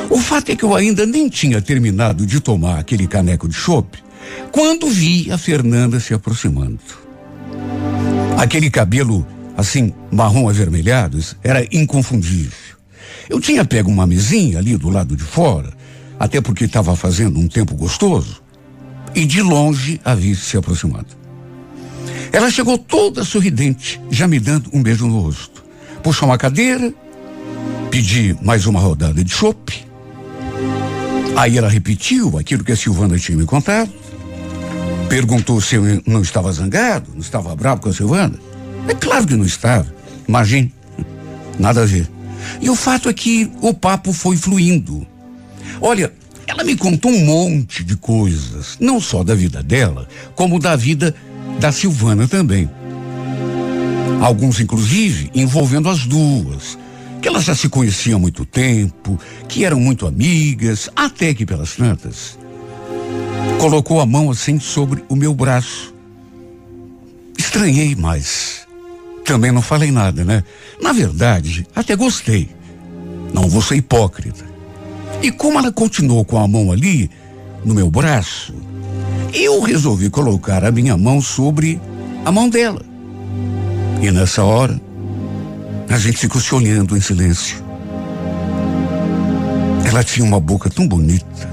O 0.08 0.20
fato 0.20 0.52
é 0.52 0.56
que 0.56 0.64
eu 0.64 0.76
ainda 0.76 1.04
nem 1.06 1.28
tinha 1.28 1.60
terminado 1.60 2.28
de 2.28 2.40
tomar 2.40 2.78
aquele 2.78 3.08
caneco 3.08 3.48
de 3.48 3.56
chope 3.56 4.11
quando 4.52 4.88
vi 4.88 5.32
a 5.32 5.38
Fernanda 5.38 6.00
se 6.00 6.14
aproximando. 6.14 6.80
Aquele 8.38 8.70
cabelo 8.70 9.26
assim, 9.56 9.94
marrom 10.12 10.50
avermelhado, 10.50 11.20
era 11.44 11.66
inconfundível. 11.72 12.52
Eu 13.30 13.40
tinha 13.40 13.64
pego 13.64 13.90
uma 13.90 14.08
mesinha 14.08 14.58
ali 14.58 14.76
do 14.76 14.90
lado 14.90 15.16
de 15.16 15.24
fora, 15.24 15.72
até 16.20 16.42
porque 16.42 16.66
estava 16.66 16.96
fazendo 16.96 17.40
um 17.40 17.48
tempo 17.48 17.76
gostoso, 17.76 18.42
e 19.16 19.26
de 19.26 19.42
longe 19.42 20.00
a 20.04 20.16
vi 20.16 20.36
se 20.36 20.58
aproximando. 20.58 21.22
Ela 22.32 22.50
chegou 22.50 22.78
toda 22.78 23.24
sorridente, 23.24 24.02
já 24.10 24.28
me 24.28 24.40
dando 24.40 24.70
um 24.74 24.82
beijo 24.82 25.06
no 25.06 25.20
rosto. 25.20 25.64
Puxou 26.02 26.28
uma 26.28 26.38
cadeira, 26.38 26.94
pedi 27.90 28.36
mais 28.42 28.66
uma 28.66 28.80
rodada 28.80 29.24
de 29.24 29.32
chope. 29.32 29.86
Aí 31.36 31.58
ela 31.58 31.70
repetiu 31.70 32.38
aquilo 32.38 32.64
que 32.64 32.72
a 32.72 32.76
Silvana 32.76 33.18
tinha 33.18 33.38
me 33.38 33.46
contado. 33.46 33.92
Perguntou 35.12 35.60
se 35.60 35.76
eu 35.76 35.84
não 36.08 36.22
estava 36.22 36.50
zangado, 36.54 37.12
não 37.14 37.20
estava 37.20 37.54
bravo 37.54 37.82
com 37.82 37.90
a 37.90 37.94
Silvana. 37.94 38.40
É 38.88 38.94
claro 38.94 39.28
que 39.28 39.36
não 39.36 39.44
estava. 39.44 39.94
Imagine. 40.26 40.74
Nada 41.60 41.82
a 41.82 41.86
ver. 41.86 42.10
E 42.62 42.70
o 42.70 42.78
fato 42.78 43.10
é 43.10 43.14
que 43.14 43.52
o 43.62 43.74
papo 43.74 44.14
foi 44.14 44.38
fluindo. 44.38 45.06
Olha, 45.82 46.14
ela 46.48 46.64
me 46.64 46.78
contou 46.78 47.12
um 47.12 47.26
monte 47.26 47.84
de 47.84 47.98
coisas, 47.98 48.78
não 48.80 49.02
só 49.02 49.22
da 49.22 49.36
vida 49.36 49.62
dela, 49.62 50.08
como 50.34 50.58
da 50.58 50.78
vida 50.78 51.14
da 51.60 51.74
Silvana 51.74 52.26
também. 52.26 52.70
Alguns, 54.22 54.62
inclusive, 54.62 55.30
envolvendo 55.36 55.90
as 55.90 56.06
duas, 56.06 56.78
que 57.22 57.28
elas 57.28 57.44
já 57.44 57.54
se 57.54 57.68
conheciam 57.68 58.16
há 58.16 58.22
muito 58.22 58.46
tempo, 58.46 59.20
que 59.50 59.66
eram 59.66 59.78
muito 59.78 60.08
amigas, 60.08 60.90
até 60.96 61.34
que 61.34 61.46
pelas 61.46 61.76
tantas. 61.76 62.40
Colocou 63.62 64.02
a 64.02 64.08
mão 64.08 64.32
assim 64.32 64.60
sobre 64.60 65.04
o 65.08 65.16
meu 65.16 65.36
braço. 65.36 65.94
Estranhei, 67.38 67.96
mas 67.96 68.66
também 69.24 69.52
não 69.52 69.62
falei 69.62 69.92
nada, 69.92 70.26
né? 70.26 70.44
Na 70.82 70.92
verdade, 70.92 71.68
até 71.76 71.96
gostei. 71.96 72.50
Não 73.32 73.48
vou 73.48 73.62
ser 73.62 73.76
hipócrita. 73.76 74.44
E 75.22 75.32
como 75.32 75.60
ela 75.60 75.72
continuou 75.72 76.26
com 76.26 76.40
a 76.40 76.48
mão 76.48 76.72
ali, 76.72 77.08
no 77.64 77.76
meu 77.76 77.92
braço, 77.92 78.52
eu 79.32 79.62
resolvi 79.62 80.10
colocar 80.10 80.66
a 80.66 80.72
minha 80.72 80.98
mão 80.98 81.22
sobre 81.22 81.80
a 82.26 82.32
mão 82.32 82.50
dela. 82.50 82.82
E 84.02 84.10
nessa 84.10 84.44
hora, 84.44 84.82
a 85.88 86.00
gente 86.00 86.18
ficou 86.18 86.42
se 86.42 86.56
olhando 86.56 86.98
em 86.98 87.02
silêncio. 87.02 87.64
Ela 89.86 90.04
tinha 90.04 90.26
uma 90.26 90.40
boca 90.40 90.68
tão 90.68 90.88
bonita. 90.88 91.51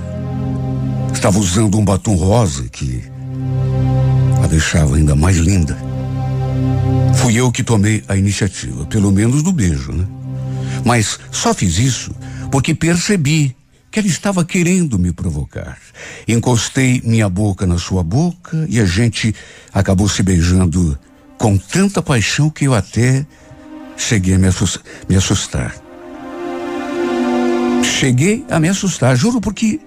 Estava 1.18 1.40
usando 1.40 1.76
um 1.76 1.84
batom 1.84 2.14
rosa 2.14 2.68
que 2.68 3.02
a 4.40 4.46
deixava 4.46 4.94
ainda 4.94 5.16
mais 5.16 5.37
linda. 5.37 5.76
Fui 7.16 7.34
eu 7.34 7.50
que 7.50 7.64
tomei 7.64 8.04
a 8.06 8.14
iniciativa, 8.14 8.87
pelo 8.87 9.10
menos 9.10 9.42
do 9.42 9.50
beijo, 9.50 9.90
né? 9.90 10.06
Mas 10.84 11.18
só 11.32 11.52
fiz 11.52 11.76
isso 11.76 12.14
porque 12.52 12.72
percebi 12.72 13.56
que 13.90 13.98
ela 13.98 14.06
estava 14.06 14.44
querendo 14.44 14.96
me 14.96 15.12
provocar. 15.12 15.76
Encostei 16.28 17.02
minha 17.04 17.28
boca 17.28 17.66
na 17.66 17.78
sua 17.78 18.04
boca 18.04 18.64
e 18.68 18.78
a 18.78 18.84
gente 18.84 19.34
acabou 19.75 20.08
se 20.08 20.22
beijando 20.22 20.96
com 21.37 21.58
tanta 21.58 22.00
paixão 22.00 22.48
que 22.48 22.66
eu 22.66 22.75
até 22.75 23.26
cheguei 23.96 24.37
a 24.37 24.38
me 24.38 25.16
assustar. 25.16 25.75
Cheguei 27.82 28.44
a 28.48 28.60
me 28.60 28.68
assustar, 28.68 29.16
juro, 29.16 29.40
porque 29.40 29.80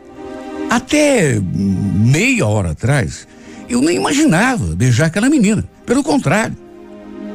até 0.71 1.39
meia 1.39 2.47
hora 2.47 2.71
atrás 2.71 3.27
eu 3.69 3.81
nem 3.81 3.97
imaginava 3.97 4.75
beijar 4.75 5.05
aquela 5.05 5.29
menina. 5.29 5.63
Pelo 5.85 6.03
contrário, 6.03 6.55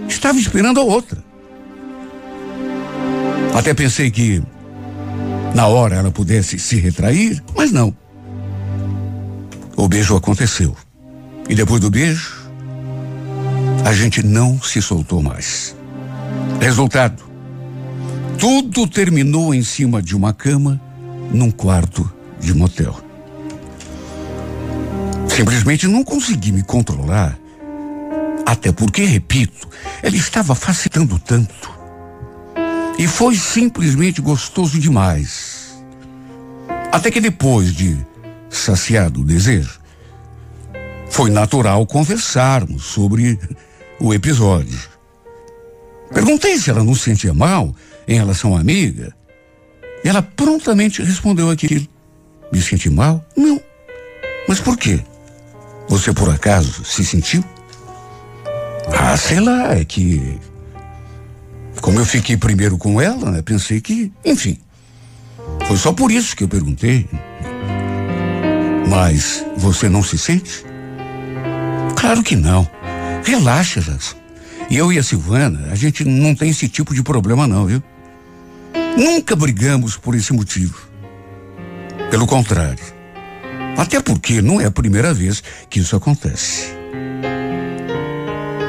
Estava 0.09 0.39
esperando 0.39 0.81
a 0.81 0.83
outra. 0.83 1.23
Até 3.55 3.75
pensei 3.75 4.11
que 4.11 4.43
na 5.55 5.67
hora 5.67 5.97
ela 5.97 6.11
pudesse 6.11 6.59
se 6.59 6.77
retrair, 6.77 7.43
mas 7.57 7.73
não. 7.73 7.95
O 9.77 9.89
beijo 9.89 10.17
aconteceu. 10.17 10.77
E 11.49 11.55
depois 11.55 11.81
do 11.81 11.91
beijo, 11.91 12.51
a 13.85 13.93
gente 13.93 14.25
não 14.25 14.61
se 14.61 14.81
soltou 14.81 15.23
mais. 15.23 15.77
Resultado: 16.61 17.23
tudo 18.39 18.87
terminou 18.87 19.55
em 19.55 19.63
cima 19.63 20.03
de 20.03 20.15
uma 20.15 20.33
cama 20.33 20.81
num 21.33 21.51
quarto 21.51 22.11
de 22.41 22.55
motel. 22.55 23.06
Simplesmente 25.37 25.87
não 25.87 26.03
consegui 26.03 26.51
me 26.51 26.63
controlar 26.63 27.39
até 28.47 28.73
porque, 28.73 29.05
repito, 29.05 29.69
ela 30.03 30.17
estava 30.17 30.55
facilitando 30.55 31.19
tanto. 31.19 31.71
E 32.99 33.07
foi 33.07 33.35
simplesmente 33.35 34.23
gostoso 34.23 34.79
demais. 34.79 35.77
Até 36.91 37.11
que 37.11 37.21
depois 37.21 37.75
de 37.75 37.99
saciado 38.49 39.21
o 39.21 39.25
desejo, 39.25 39.79
foi 41.11 41.29
natural 41.29 41.85
conversarmos 41.87 42.85
sobre 42.85 43.39
o 44.01 44.15
episódio. 44.15 44.81
Perguntei 46.15 46.57
se 46.57 46.71
ela 46.71 46.83
não 46.83 46.95
se 46.95 47.03
sentia 47.03 47.35
mal 47.35 47.75
em 48.09 48.17
relação 48.17 48.57
à 48.57 48.61
amiga. 48.61 49.15
E 50.03 50.09
ela 50.09 50.23
prontamente 50.23 51.03
respondeu 51.03 51.51
aquilo. 51.51 51.87
Me 52.51 52.63
senti 52.63 52.89
mal? 52.89 53.23
Não. 53.37 53.61
Mas 54.49 54.61
por 54.61 54.79
quê? 54.79 55.05
Você 55.89 56.13
por 56.13 56.29
acaso 56.29 56.85
se 56.85 57.05
sentiu? 57.05 57.45
Ah, 58.89 59.17
sei 59.17 59.41
lá, 59.41 59.75
é 59.75 59.85
que. 59.85 60.39
Como 61.81 61.99
eu 61.99 62.05
fiquei 62.05 62.37
primeiro 62.37 62.77
com 62.79 63.01
ela, 63.01 63.31
né, 63.31 63.43
pensei 63.43 63.81
que. 63.81 64.13
Enfim. 64.25 64.59
Foi 65.67 65.77
só 65.77 65.93
por 65.93 66.11
isso 66.11 66.37
que 66.37 66.45
eu 66.45 66.49
perguntei. 66.49 67.09
Mas 68.89 69.45
você 69.57 69.89
não 69.89 70.03
se 70.03 70.19
sente? 70.19 70.65
Claro 71.97 72.23
que 72.23 72.37
não. 72.37 72.69
Relaxa, 73.25 73.81
Jackson. 73.81 74.17
Eu 74.71 74.93
e 74.93 74.99
a 74.99 75.03
Silvana, 75.03 75.69
a 75.71 75.75
gente 75.77 76.05
não 76.05 76.35
tem 76.35 76.51
esse 76.51 76.69
tipo 76.69 76.95
de 76.95 77.03
problema 77.03 77.47
não, 77.47 77.67
viu? 77.67 77.83
Nunca 78.97 79.37
brigamos 79.37 79.97
por 79.97 80.15
esse 80.15 80.33
motivo. 80.33 80.89
Pelo 82.11 82.27
contrário. 82.27 82.96
Até 83.77 84.01
porque 84.01 84.41
não 84.41 84.61
é 84.61 84.65
a 84.65 84.71
primeira 84.71 85.13
vez 85.13 85.43
que 85.69 85.81
isso 85.81 85.95
acontece. 85.95 86.67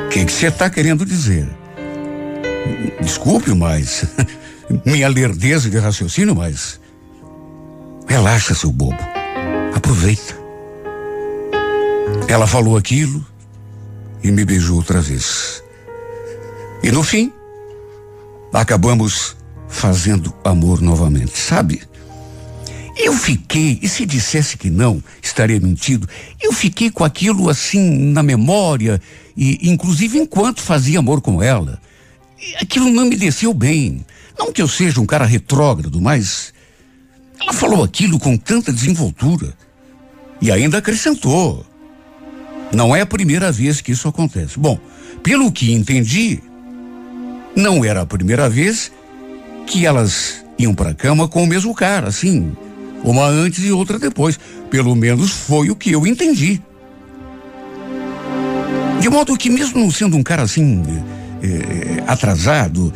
O 0.05 0.09
que 0.09 0.23
você 0.27 0.47
está 0.47 0.69
querendo 0.69 1.05
dizer? 1.05 1.47
Desculpe, 3.01 3.53
mas. 3.53 4.05
minha 4.85 5.07
lerdeza 5.07 5.69
de 5.69 5.77
raciocínio, 5.77 6.35
mas. 6.35 6.79
Relaxa, 8.07 8.53
seu 8.53 8.71
bobo. 8.71 8.97
Aproveita. 9.73 10.35
Ela 12.27 12.47
falou 12.47 12.75
aquilo 12.75 13.25
e 14.23 14.31
me 14.31 14.43
beijou 14.43 14.77
outra 14.77 15.01
vez. 15.01 15.63
E 16.83 16.91
no 16.91 17.03
fim, 17.03 17.31
acabamos 18.51 19.35
fazendo 19.67 20.33
amor 20.43 20.81
novamente, 20.81 21.37
sabe? 21.37 21.81
Eu 22.97 23.13
fiquei, 23.13 23.77
e 23.81 23.87
se 23.87 24.05
dissesse 24.05 24.57
que 24.57 24.69
não, 24.69 25.03
estaria 25.21 25.59
mentido. 25.59 26.09
Eu 26.41 26.51
fiquei 26.51 26.89
com 26.89 27.03
aquilo 27.03 27.49
assim 27.49 28.11
na 28.11 28.23
memória, 28.23 28.99
e 29.35 29.69
inclusive 29.69 30.17
enquanto 30.17 30.61
fazia 30.61 30.99
amor 30.99 31.21
com 31.21 31.41
ela. 31.41 31.79
Aquilo 32.59 32.89
não 32.89 33.05
me 33.05 33.15
desceu 33.15 33.53
bem. 33.53 34.03
Não 34.37 34.51
que 34.51 34.61
eu 34.61 34.67
seja 34.67 34.99
um 34.99 35.05
cara 35.05 35.25
retrógrado, 35.25 36.01
mas 36.01 36.53
ela 37.39 37.53
falou 37.53 37.83
aquilo 37.83 38.19
com 38.19 38.35
tanta 38.35 38.73
desenvoltura. 38.73 39.53
E 40.41 40.51
ainda 40.51 40.79
acrescentou. 40.79 41.65
Não 42.71 42.95
é 42.95 43.01
a 43.01 43.05
primeira 43.05 43.51
vez 43.51 43.79
que 43.79 43.91
isso 43.91 44.07
acontece. 44.07 44.59
Bom, 44.59 44.79
pelo 45.23 45.51
que 45.51 45.71
entendi, 45.71 46.41
não 47.55 47.85
era 47.85 48.01
a 48.01 48.05
primeira 48.05 48.49
vez 48.49 48.91
que 49.65 49.85
elas 49.85 50.43
iam 50.57 50.73
para 50.73 50.91
a 50.91 50.93
cama 50.93 51.27
com 51.27 51.43
o 51.43 51.47
mesmo 51.47 51.73
cara, 51.73 52.07
assim, 52.07 52.55
uma 53.03 53.25
antes 53.25 53.63
e 53.63 53.71
outra 53.71 53.99
depois. 53.99 54.39
Pelo 54.69 54.95
menos 54.95 55.31
foi 55.31 55.69
o 55.69 55.75
que 55.75 55.91
eu 55.91 56.05
entendi. 56.05 56.61
De 58.99 59.09
modo 59.09 59.37
que, 59.37 59.49
mesmo 59.49 59.91
sendo 59.91 60.17
um 60.17 60.23
cara 60.23 60.43
assim, 60.43 60.83
é, 61.41 62.03
atrasado, 62.07 62.93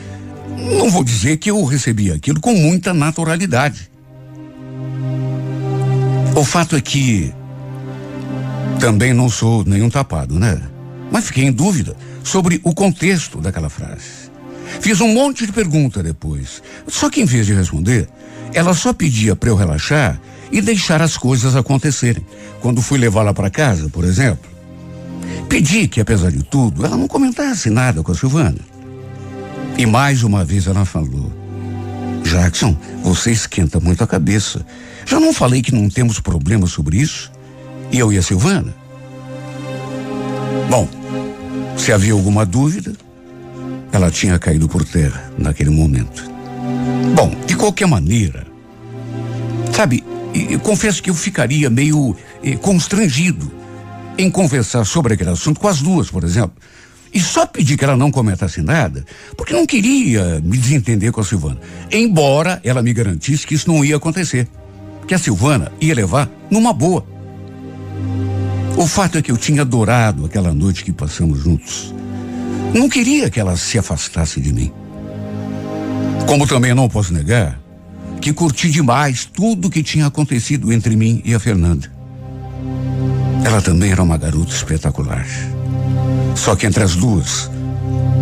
não 0.77 0.89
vou 0.89 1.03
dizer 1.03 1.38
que 1.38 1.50
eu 1.50 1.63
recebi 1.63 2.12
aquilo 2.12 2.39
com 2.39 2.53
muita 2.53 2.93
naturalidade. 2.93 3.89
O 6.36 6.43
fato 6.43 6.75
é 6.75 6.81
que 6.81 7.34
também 8.79 9.13
não 9.13 9.29
sou 9.29 9.63
nenhum 9.63 9.89
tapado, 9.89 10.39
né? 10.39 10.60
Mas 11.12 11.27
fiquei 11.27 11.46
em 11.46 11.51
dúvida 11.51 11.96
sobre 12.24 12.60
o 12.63 12.74
contexto 12.74 13.39
daquela 13.39 13.70
frase. 13.70 14.20
Fiz 14.79 15.01
um 15.01 15.13
monte 15.13 15.45
de 15.45 15.51
pergunta 15.51 16.01
depois. 16.01 16.61
Só 16.87 17.09
que 17.09 17.22
em 17.22 17.25
vez 17.25 17.46
de 17.46 17.53
responder, 17.53 18.07
ela 18.53 18.74
só 18.74 18.93
pedia 18.93 19.35
para 19.35 19.50
eu 19.50 19.55
relaxar 19.55 20.19
e 20.51 20.61
deixar 20.61 21.01
as 21.01 21.17
coisas 21.17 21.55
acontecerem. 21.55 22.25
Quando 22.61 22.81
fui 22.81 22.98
levá-la 22.98 23.33
para 23.33 23.50
casa, 23.50 23.89
por 23.89 24.03
exemplo, 24.03 24.50
pedi 25.50 25.87
que, 25.87 26.01
apesar 26.01 26.31
de 26.31 26.43
tudo, 26.43 26.85
ela 26.85 26.98
não 26.98 27.07
comentasse 27.07 27.69
nada 27.69 28.03
com 28.03 28.11
a 28.11 28.15
Silvana. 28.15 28.59
E 29.77 29.85
mais 29.85 30.24
uma 30.24 30.43
vez 30.43 30.67
ela 30.67 30.85
falou: 30.85 31.31
Jackson, 32.24 32.77
você 33.03 33.31
esquenta 33.31 33.79
muito 33.79 34.03
a 34.03 34.07
cabeça. 34.07 34.65
Já 35.05 35.19
não 35.19 35.33
falei 35.33 35.61
que 35.61 35.74
não 35.74 35.89
temos 35.89 36.19
problema 36.19 36.67
sobre 36.67 36.98
isso? 36.98 37.31
E 37.91 38.00
eu 38.00 38.11
e 38.13 38.17
a 38.17 38.22
Silvana? 38.22 38.74
Bom, 40.69 40.87
se 41.77 41.91
havia 41.91 42.13
alguma 42.13 42.46
dúvida, 42.46 42.93
ela 43.91 44.09
tinha 44.09 44.39
caído 44.39 44.67
por 44.67 44.85
terra 44.85 45.31
naquele 45.37 45.69
momento. 45.69 46.29
Bom, 47.15 47.35
de 47.45 47.55
qualquer 47.55 47.87
maneira, 47.87 48.45
sabe, 49.73 50.03
eu 50.33 50.59
confesso 50.59 51.01
que 51.01 51.09
eu 51.09 51.15
ficaria 51.15 51.69
meio 51.69 52.15
eh, 52.43 52.55
constrangido 52.55 53.51
em 54.17 54.29
conversar 54.29 54.85
sobre 54.85 55.13
aquele 55.13 55.31
assunto 55.31 55.59
com 55.59 55.67
as 55.67 55.81
duas, 55.81 56.09
por 56.09 56.23
exemplo. 56.23 56.53
E 57.13 57.19
só 57.19 57.45
pedi 57.45 57.75
que 57.75 57.83
ela 57.83 57.97
não 57.97 58.09
comentasse 58.09 58.61
nada, 58.61 59.05
porque 59.35 59.53
não 59.53 59.65
queria 59.65 60.39
me 60.41 60.57
desentender 60.57 61.11
com 61.11 61.19
a 61.19 61.23
Silvana. 61.25 61.59
Embora 61.91 62.61
ela 62.63 62.81
me 62.81 62.93
garantisse 62.93 63.45
que 63.45 63.55
isso 63.55 63.69
não 63.69 63.83
ia 63.83 63.97
acontecer. 63.97 64.47
Que 65.05 65.13
a 65.13 65.19
Silvana 65.19 65.71
ia 65.81 65.93
levar 65.93 66.29
numa 66.49 66.71
boa. 66.71 67.05
O 68.77 68.87
fato 68.87 69.17
é 69.17 69.21
que 69.21 69.31
eu 69.31 69.37
tinha 69.37 69.63
adorado 69.63 70.25
aquela 70.25 70.53
noite 70.53 70.85
que 70.85 70.93
passamos 70.93 71.39
juntos. 71.39 71.93
Não 72.74 72.88
queria 72.88 73.29
que 73.29 73.40
ela 73.40 73.57
se 73.57 73.77
afastasse 73.77 74.40
de 74.40 74.53
mim. 74.53 74.72
Como 76.25 76.48
também 76.48 76.74
não 76.74 76.88
posso 76.88 77.14
negar 77.14 77.60
que 78.22 78.31
curti 78.31 78.70
demais 78.70 79.25
tudo 79.25 79.70
que 79.70 79.81
tinha 79.81 80.05
acontecido 80.05 80.72
entre 80.72 80.96
mim 80.96 81.22
e 81.25 81.34
a 81.34 81.40
Fernanda. 81.40 81.92
Ela 83.44 83.62
também 83.62 83.92
era 83.92 84.03
uma 84.03 84.16
garota 84.16 84.53
espetacular. 84.53 85.25
Só 86.36 86.55
que 86.55 86.68
entre 86.68 86.84
as 86.84 86.96
duas, 86.96 87.50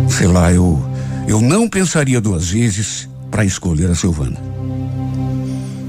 sei 0.08 0.26
lá, 0.26 0.50
eu 0.50 0.82
eu 1.28 1.40
não 1.40 1.68
pensaria 1.68 2.20
duas 2.20 2.48
vezes 2.50 3.08
para 3.30 3.44
escolher 3.44 3.90
a 3.90 3.94
Silvana. 3.94 4.36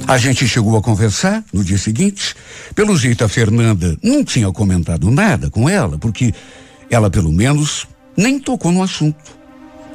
A 0.08 0.17
gente 0.17 0.47
chegou 0.47 0.78
a 0.78 0.82
conversar 0.82 1.43
no 1.52 1.63
dia 1.63 1.78
seguinte. 1.78 2.36
Pelo 2.76 2.97
jeito, 2.97 3.24
a 3.24 3.30
Fernanda 3.30 3.97
não 4.04 4.24
tinha 4.24 4.52
comentado 4.52 5.10
nada 5.10 5.50
com 5.50 5.67
ela, 5.69 5.97
porque 5.97 6.34
ela, 6.89 7.10
pelo 7.10 7.32
menos, 7.32 7.88
nem 8.15 8.39
tocou 8.39 8.71
no 8.71 8.84
assunto. 8.84 9.39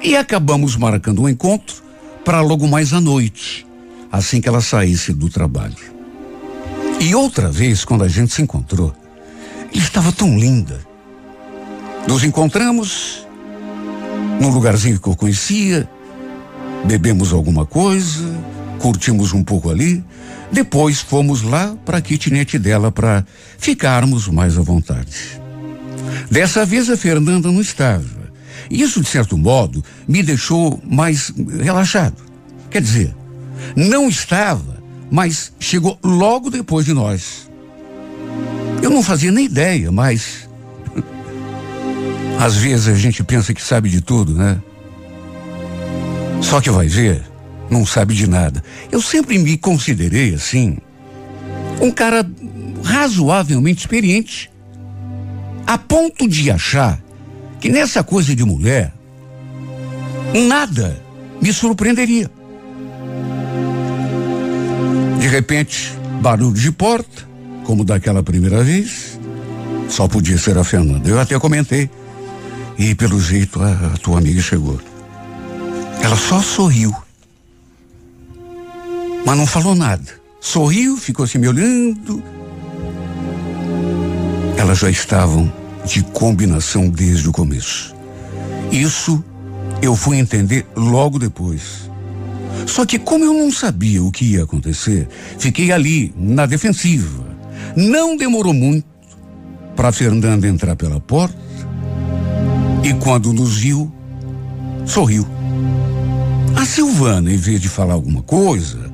E 0.03 0.17
acabamos 0.17 0.77
marcando 0.77 1.23
um 1.23 1.29
encontro 1.29 1.83
para 2.25 2.41
logo 2.41 2.67
mais 2.67 2.93
à 2.93 3.01
noite, 3.01 3.67
assim 4.11 4.41
que 4.41 4.49
ela 4.49 4.61
saísse 4.61 5.13
do 5.13 5.29
trabalho. 5.29 5.97
E 7.01 7.15
outra 7.15 7.51
vez, 7.51 7.85
quando 7.85 8.05
a 8.05 8.09
gente 8.09 8.33
se 8.33 8.43
encontrou, 8.43 8.95
estava 9.73 10.13
tão 10.13 10.39
linda. 10.39 10.81
Nos 12.09 12.25
encontramos 12.25 13.27
num 14.41 14.51
lugarzinho 14.51 14.99
que 14.99 15.09
eu 15.09 15.17
conhecia, 15.17 15.89
bebemos 16.85 17.33
alguma 17.33 17.67
coisa, 17.67 18.25
curtimos 18.79 19.33
um 19.33 19.43
pouco 19.43 19.71
ali, 19.71 20.05
depois 20.53 21.01
fomos 21.01 21.43
lá 21.43 21.77
para 21.85 21.99
a 21.99 22.01
kitnet 22.01 22.59
dela 22.59 22.93
para 22.93 23.25
ficarmos 23.59 24.29
mais 24.29 24.57
à 24.59 24.63
vontade. 24.63 25.41
Dessa 26.31 26.65
vez 26.65 26.91
a 26.91 26.97
Fernanda 26.97 27.51
não 27.51 27.61
estava. 27.61 28.27
Isso, 28.71 29.01
de 29.01 29.09
certo 29.09 29.37
modo, 29.39 29.85
me 30.09 30.23
deixou 30.23 30.81
mais 30.85 31.33
relaxado. 31.61 32.17
Quer 32.71 32.83
dizer, 32.83 33.15
não 33.77 34.09
estava, 34.09 34.83
mas 35.11 35.53
chegou 35.59 35.99
logo 36.03 36.51
depois 36.51 36.85
de 36.85 36.93
nós. 36.93 37.49
Eu 38.83 38.91
não 38.91 39.03
fazia 39.03 39.31
nem 39.31 39.47
ideia, 39.47 39.91
mas. 39.93 40.49
Às 42.39 42.57
vezes 42.57 42.89
a 42.89 42.95
gente 42.95 43.23
pensa 43.25 43.55
que 43.55 43.63
sabe 43.63 43.89
de 43.89 44.01
tudo, 44.01 44.35
né? 44.35 44.61
Só 46.43 46.61
que 46.61 46.71
vai 46.71 46.87
ver, 46.87 47.23
não 47.71 47.87
sabe 47.87 48.15
de 48.15 48.27
nada. 48.27 48.63
Eu 48.93 49.01
sempre 49.01 49.39
me 49.39 49.57
considerei 49.57 50.35
assim, 50.35 50.79
um 51.81 51.91
cara 51.91 52.29
razoavelmente 52.85 53.81
experiente, 53.81 54.51
a 55.67 55.77
ponto 55.77 56.29
de 56.29 56.51
achar 56.51 57.01
que 57.61 57.69
nessa 57.69 58.05
coisa 58.05 58.35
de 58.35 58.45
mulher, 58.45 58.93
nada 60.49 61.03
me 61.43 61.53
surpreenderia. 61.53 62.31
De 65.19 65.27
repente, 65.27 65.93
barulho 66.21 66.55
de 66.55 66.71
porta, 66.71 67.27
como 67.65 67.85
daquela 67.85 68.23
primeira 68.23 68.63
vez, 68.63 69.19
só 69.89 70.07
podia 70.07 70.39
ser 70.39 70.57
a 70.57 70.65
Fernanda. 70.65 71.09
Eu 71.09 71.19
até 71.19 71.39
comentei. 71.39 71.91
E 72.79 72.95
pelo 72.95 73.21
jeito 73.21 73.61
a, 73.63 73.95
a 73.95 73.99
tua 73.99 74.19
amiga 74.19 74.41
chegou. 74.41 74.79
Ela 76.03 76.17
só 76.17 76.41
sorriu. 76.43 76.95
Mas 79.25 79.37
não 79.37 79.47
falou 79.47 79.75
nada. 79.75 80.05
sorriu, 80.41 80.97
ficou 80.97 81.25
assim 81.25 81.39
me 81.39 81.49
olhando. 81.49 82.23
Elas 84.67 84.81
já 84.81 84.91
estavam 84.91 85.53
de 85.85 86.03
combinação 86.03 86.91
desde 86.91 87.29
o 87.29 87.33
começo. 87.33 87.95
Isso 88.73 89.23
eu 89.81 89.95
fui 89.95 90.19
entender 90.19 90.67
logo 90.75 91.21
depois. 91.21 91.89
Só 92.67 92.85
que, 92.85 92.99
como 92.99 93.25
eu 93.25 93.33
não 93.33 93.53
sabia 93.53 94.03
o 94.03 94.11
que 94.11 94.25
ia 94.25 94.43
acontecer, 94.43 95.07
fiquei 95.39 95.71
ali, 95.71 96.13
na 96.17 96.47
defensiva. 96.47 97.25
Não 97.77 98.17
demorou 98.17 98.53
muito 98.53 98.85
para 99.77 99.93
Fernanda 99.93 100.49
entrar 100.49 100.75
pela 100.75 100.99
porta 100.99 101.39
e, 102.83 102.93
quando 102.95 103.33
nos 103.33 103.59
viu, 103.59 103.93
sorriu. 104.85 105.25
A 106.57 106.65
Silvana, 106.65 107.33
em 107.33 107.37
vez 107.37 107.61
de 107.61 107.69
falar 107.69 107.95
alguma 107.95 108.21
coisa, 108.21 108.91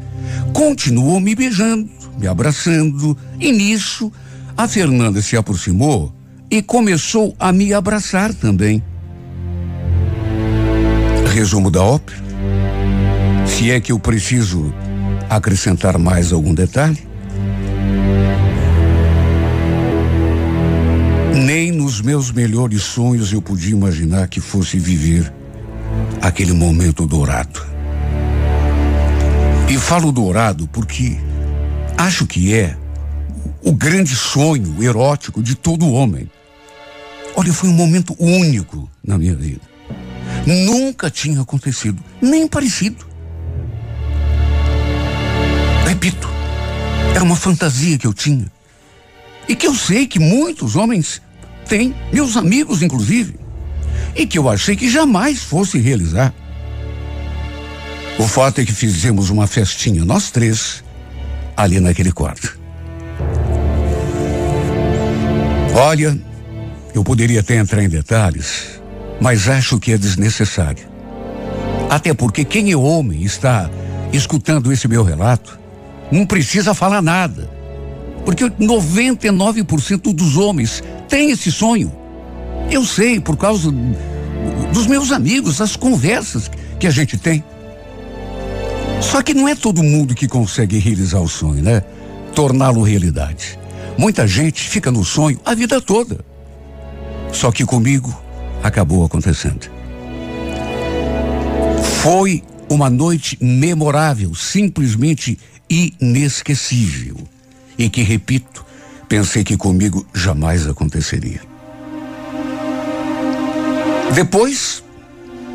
continuou 0.53 1.19
me 1.19 1.35
beijando, 1.35 1.89
me 2.19 2.27
abraçando, 2.27 3.17
e 3.41 3.51
nisso 3.51 4.13
a 4.57 4.69
Fernanda 4.69 5.21
se 5.23 5.37
aproximou 5.37 6.13
e 6.51 6.63
começou 6.63 7.35
a 7.39 7.53
me 7.53 7.73
abraçar 7.73 8.33
também. 8.35 8.83
Resumo 11.33 11.71
da 11.71 11.83
ópera. 11.83 12.23
Se 13.47 13.71
é 13.71 13.81
que 13.81 13.93
eu 13.93 13.99
preciso 13.99 14.73
acrescentar 15.29 15.99
mais 15.99 16.33
algum 16.33 16.53
detalhe. 16.53 16.99
Nem 21.35 21.73
nos 21.73 22.01
meus 22.01 22.31
melhores 22.31 22.83
sonhos 22.83 23.33
eu 23.33 23.41
podia 23.41 23.73
imaginar 23.73 24.29
que 24.29 24.41
fosse 24.41 24.79
viver 24.79 25.33
aquele 26.21 26.53
momento 26.53 27.07
dourado. 27.07 27.65
E 29.69 29.79
falo 29.79 30.13
dourado 30.13 30.69
porque 30.69 31.17
acho 31.97 32.27
que 32.27 32.53
é 32.53 32.77
o 33.63 33.73
grande 33.73 34.17
sonho 34.17 34.83
erótico 34.83 35.43
de 35.43 35.55
todo 35.55 35.91
homem. 35.91 36.29
Olha, 37.35 37.53
foi 37.53 37.69
um 37.69 37.75
momento 37.75 38.15
único 38.19 38.91
na 39.03 39.17
minha 39.17 39.35
vida. 39.35 39.63
Nunca 40.47 41.11
tinha 41.11 41.41
acontecido, 41.41 42.03
nem 42.21 42.49
parecido. 42.49 43.07
Repito, 45.87 46.29
era 47.15 47.23
uma 47.23 47.37
fantasia 47.37 47.97
que 47.97 48.07
eu 48.07 48.13
tinha. 48.13 48.51
E 49.49 49.55
que 49.55 49.67
eu 49.67 49.75
sei 49.75 50.07
que 50.07 50.19
muitos 50.19 50.77
homens 50.77 51.23
têm, 51.67 51.95
meus 52.13 52.37
amigos 52.37 52.83
inclusive, 52.83 53.37
e 54.15 54.27
que 54.27 54.39
eu 54.39 54.49
achei 54.49 54.77
que 54.77 54.91
jamais 54.91 55.43
fosse 55.43 55.79
realizar. 55.79 56.35
O 58.19 58.27
fato 58.29 58.61
é 58.61 58.65
que 58.65 58.73
fizemos 58.73 59.31
uma 59.31 59.47
festinha, 59.47 60.05
nós 60.05 60.31
três, 60.31 60.85
ali 61.57 61.81
naquele 61.81 62.13
quarto. 62.13 62.62
Olha, 65.75 66.19
eu 66.95 67.03
poderia 67.03 67.41
até 67.41 67.57
entrar 67.57 67.83
em 67.83 67.89
detalhes, 67.89 68.81
mas 69.21 69.49
acho 69.49 69.79
que 69.81 69.93
é 69.93 69.99
desnecessário. 69.99 70.87
Até 71.89 72.13
porque 72.13 72.45
quem 72.45 72.71
é 72.71 72.77
homem 72.77 73.23
está 73.23 73.71
escutando 74.13 74.73
esse 74.73 74.87
meu 74.87 75.03
relato 75.03 75.59
não 76.11 76.27
precisa 76.27 76.75
falar 76.75 77.01
nada. 77.01 77.49
Porque 78.25 78.45
99% 78.45 80.15
dos 80.15 80.37
homens 80.37 80.83
têm 81.09 81.31
esse 81.31 81.51
sonho. 81.51 81.91
Eu 82.71 82.85
sei 82.85 83.19
por 83.19 83.37
causa 83.37 83.73
dos 84.73 84.87
meus 84.87 85.11
amigos, 85.11 85.59
das 85.59 85.75
conversas 85.75 86.51
que 86.79 86.87
a 86.87 86.91
gente 86.91 87.17
tem. 87.17 87.43
Só 89.01 89.23
que 89.23 89.35
não 89.35 89.49
é 89.49 89.55
todo 89.55 89.83
mundo 89.83 90.15
que 90.15 90.29
consegue 90.29 90.79
realizar 90.79 91.21
o 91.21 91.29
sonho, 91.29 91.63
né? 91.63 91.83
Torná-lo 92.35 92.83
realidade. 92.83 93.59
Muita 93.97 94.27
gente 94.27 94.69
fica 94.69 94.91
no 94.91 95.05
sonho 95.05 95.41
a 95.45 95.55
vida 95.55 95.81
toda. 95.81 96.25
Só 97.33 97.51
que 97.51 97.65
comigo 97.65 98.15
acabou 98.63 99.05
acontecendo. 99.05 99.71
Foi 102.03 102.43
uma 102.69 102.91
noite 102.91 103.39
memorável, 103.41 104.35
simplesmente 104.35 105.39
inesquecível. 105.69 107.17
E 107.79 107.89
que, 107.89 108.03
repito, 108.03 108.65
pensei 109.09 109.45
que 109.45 109.57
comigo 109.57 110.07
jamais 110.15 110.67
aconteceria. 110.67 111.41
Depois, 114.15 114.85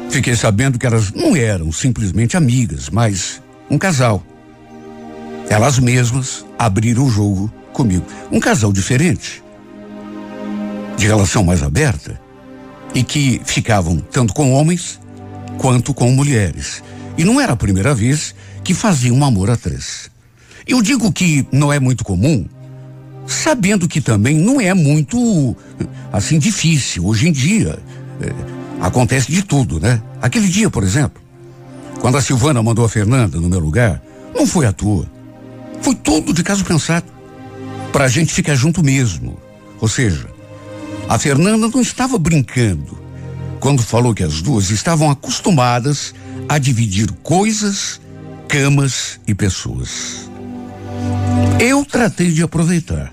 fiquei 0.09 0.35
sabendo 0.35 0.79
que 0.79 0.85
elas 0.85 1.11
não 1.11 1.35
eram 1.35 1.71
simplesmente 1.71 2.35
amigas, 2.35 2.89
mas 2.89 3.41
um 3.69 3.77
casal. 3.77 4.23
Elas 5.49 5.79
mesmas 5.79 6.45
abriram 6.57 7.05
o 7.05 7.09
jogo 7.09 7.51
comigo. 7.77 8.03
Um 8.31 8.39
casal 8.39 8.73
diferente, 8.73 9.43
de 10.97 11.05
relação 11.05 11.43
mais 11.43 11.61
aberta, 11.61 12.19
e 12.95 13.03
que 13.03 13.39
ficavam 13.45 13.97
tanto 13.97 14.33
com 14.33 14.51
homens 14.51 14.99
quanto 15.59 15.93
com 15.93 16.09
mulheres. 16.11 16.83
E 17.15 17.23
não 17.23 17.39
era 17.39 17.53
a 17.53 17.55
primeira 17.55 17.93
vez 17.93 18.33
que 18.63 18.73
faziam 18.73 19.15
um 19.15 19.23
amor 19.23 19.51
a 19.51 19.55
três. 19.55 20.09
Eu 20.67 20.81
digo 20.81 21.11
que 21.11 21.47
não 21.51 21.71
é 21.71 21.79
muito 21.79 22.03
comum, 22.03 22.45
sabendo 23.27 23.87
que 23.87 24.01
também 24.01 24.35
não 24.35 24.59
é 24.59 24.73
muito 24.73 25.55
assim 26.11 26.39
difícil. 26.39 27.05
Hoje 27.05 27.29
em 27.29 27.31
dia 27.31 27.77
é, 28.19 28.33
acontece 28.83 29.31
de 29.31 29.43
tudo, 29.43 29.79
né? 29.79 30.01
Aquele 30.19 30.47
dia, 30.47 30.69
por 30.69 30.83
exemplo, 30.83 31.21
quando 32.01 32.17
a 32.17 32.21
Silvana 32.21 32.61
mandou 32.63 32.83
a 32.83 32.89
Fernanda 32.89 33.39
no 33.39 33.47
meu 33.47 33.59
lugar, 33.59 34.01
não 34.35 34.47
foi 34.47 34.65
à 34.65 34.73
toa. 34.73 35.05
Foi 35.81 35.93
tudo 35.93 36.33
de 36.33 36.43
caso 36.43 36.65
pensado 36.65 37.16
para 37.97 38.05
a 38.05 38.09
gente 38.09 38.31
ficar 38.31 38.53
junto 38.53 38.83
mesmo. 38.83 39.39
Ou 39.81 39.87
seja, 39.87 40.27
a 41.09 41.17
Fernanda 41.17 41.67
não 41.67 41.81
estava 41.81 42.15
brincando 42.19 42.95
quando 43.59 43.81
falou 43.81 44.13
que 44.13 44.21
as 44.21 44.39
duas 44.39 44.69
estavam 44.69 45.09
acostumadas 45.09 46.13
a 46.47 46.59
dividir 46.59 47.11
coisas, 47.23 47.99
camas 48.47 49.19
e 49.27 49.33
pessoas. 49.33 50.29
Eu 51.59 51.83
tratei 51.83 52.31
de 52.31 52.43
aproveitar. 52.43 53.11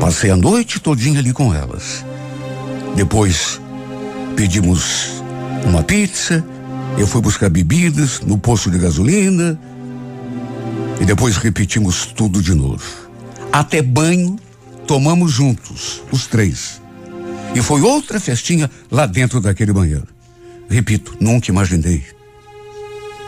Passei 0.00 0.32
a 0.32 0.36
noite 0.36 0.80
todinha 0.80 1.20
ali 1.20 1.32
com 1.32 1.54
elas. 1.54 2.04
Depois 2.96 3.60
pedimos 4.34 5.22
uma 5.64 5.84
pizza, 5.84 6.44
eu 6.98 7.06
fui 7.06 7.20
buscar 7.20 7.48
bebidas 7.48 8.18
no 8.18 8.36
posto 8.36 8.68
de 8.68 8.78
gasolina 8.78 9.56
e 11.00 11.04
depois 11.04 11.36
repetimos 11.36 12.06
tudo 12.06 12.42
de 12.42 12.52
novo. 12.52 13.01
Até 13.52 13.82
banho 13.82 14.38
tomamos 14.86 15.30
juntos, 15.30 16.02
os 16.10 16.26
três. 16.26 16.80
E 17.54 17.60
foi 17.60 17.82
outra 17.82 18.18
festinha 18.18 18.70
lá 18.90 19.04
dentro 19.04 19.42
daquele 19.42 19.74
banheiro. 19.74 20.08
Repito, 20.70 21.14
nunca 21.20 21.50
imaginei. 21.50 22.02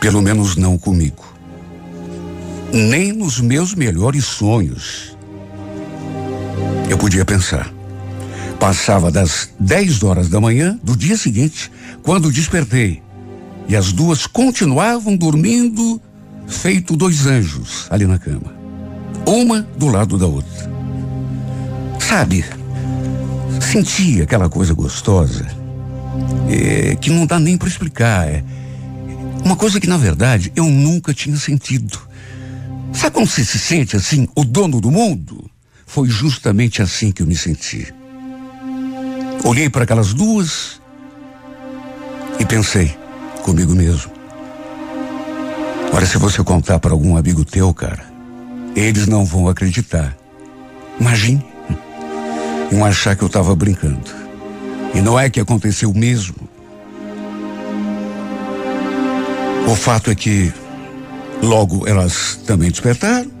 Pelo 0.01 0.23
menos 0.23 0.55
não 0.55 0.79
comigo. 0.79 1.23
Nem 2.73 3.13
nos 3.13 3.39
meus 3.39 3.75
melhores 3.75 4.25
sonhos. 4.25 5.15
Eu 6.89 6.97
podia 6.97 7.23
pensar. 7.23 7.71
Passava 8.59 9.11
das 9.11 9.51
10 9.59 10.01
horas 10.01 10.27
da 10.27 10.41
manhã 10.41 10.79
do 10.81 10.97
dia 10.97 11.17
seguinte, 11.17 11.71
quando 12.01 12.31
despertei. 12.31 12.99
E 13.67 13.75
as 13.75 13.91
duas 13.91 14.25
continuavam 14.25 15.15
dormindo, 15.15 16.01
feito 16.47 16.97
dois 16.97 17.27
anjos 17.27 17.85
ali 17.91 18.07
na 18.07 18.17
cama 18.17 18.54
uma 19.25 19.61
do 19.77 19.87
lado 19.87 20.17
da 20.17 20.27
outra. 20.27 20.71
Sabe, 21.99 22.45
senti 23.59 24.21
aquela 24.21 24.49
coisa 24.49 24.73
gostosa 24.73 25.45
é, 26.49 26.95
que 26.95 27.09
não 27.09 27.25
dá 27.25 27.39
nem 27.39 27.57
para 27.57 27.67
explicar. 27.67 28.27
É 28.27 28.43
uma 29.43 29.55
coisa 29.55 29.79
que, 29.79 29.87
na 29.87 29.97
verdade, 29.97 30.51
eu 30.55 30.65
nunca 30.65 31.13
tinha 31.13 31.37
sentido. 31.37 31.99
Sabe 32.93 33.13
como 33.13 33.27
você 33.27 33.43
se 33.43 33.59
sente 33.59 33.95
assim, 33.95 34.27
o 34.35 34.43
dono 34.43 34.79
do 34.79 34.89
mundo? 34.89 35.49
Foi 35.85 36.07
justamente 36.07 36.81
assim 36.81 37.11
que 37.11 37.21
eu 37.21 37.27
me 37.27 37.35
senti. 37.35 37.93
Olhei 39.43 39.69
para 39.69 39.83
aquelas 39.83 40.13
duas 40.13 40.81
e 42.39 42.45
pensei 42.45 42.95
comigo 43.43 43.75
mesmo. 43.75 44.11
Olha, 45.93 46.05
se 46.05 46.17
você 46.17 46.43
contar 46.43 46.79
para 46.79 46.91
algum 46.91 47.15
amigo 47.15 47.45
teu, 47.45 47.73
cara, 47.73 48.14
eles 48.75 49.07
não 49.07 49.23
vão 49.23 49.47
acreditar. 49.47 50.15
Imagine. 50.99 51.45
Iam 52.71 52.85
achar 52.85 53.15
que 53.15 53.23
eu 53.23 53.27
estava 53.27 53.55
brincando. 53.55 54.11
E 54.93 55.01
não 55.01 55.19
é 55.19 55.29
que 55.29 55.39
aconteceu 55.39 55.93
mesmo. 55.93 56.35
O 59.67 59.75
fato 59.75 60.11
é 60.11 60.15
que 60.15 60.53
logo 61.41 61.87
elas 61.87 62.39
também 62.45 62.69
despertaram. 62.69 63.31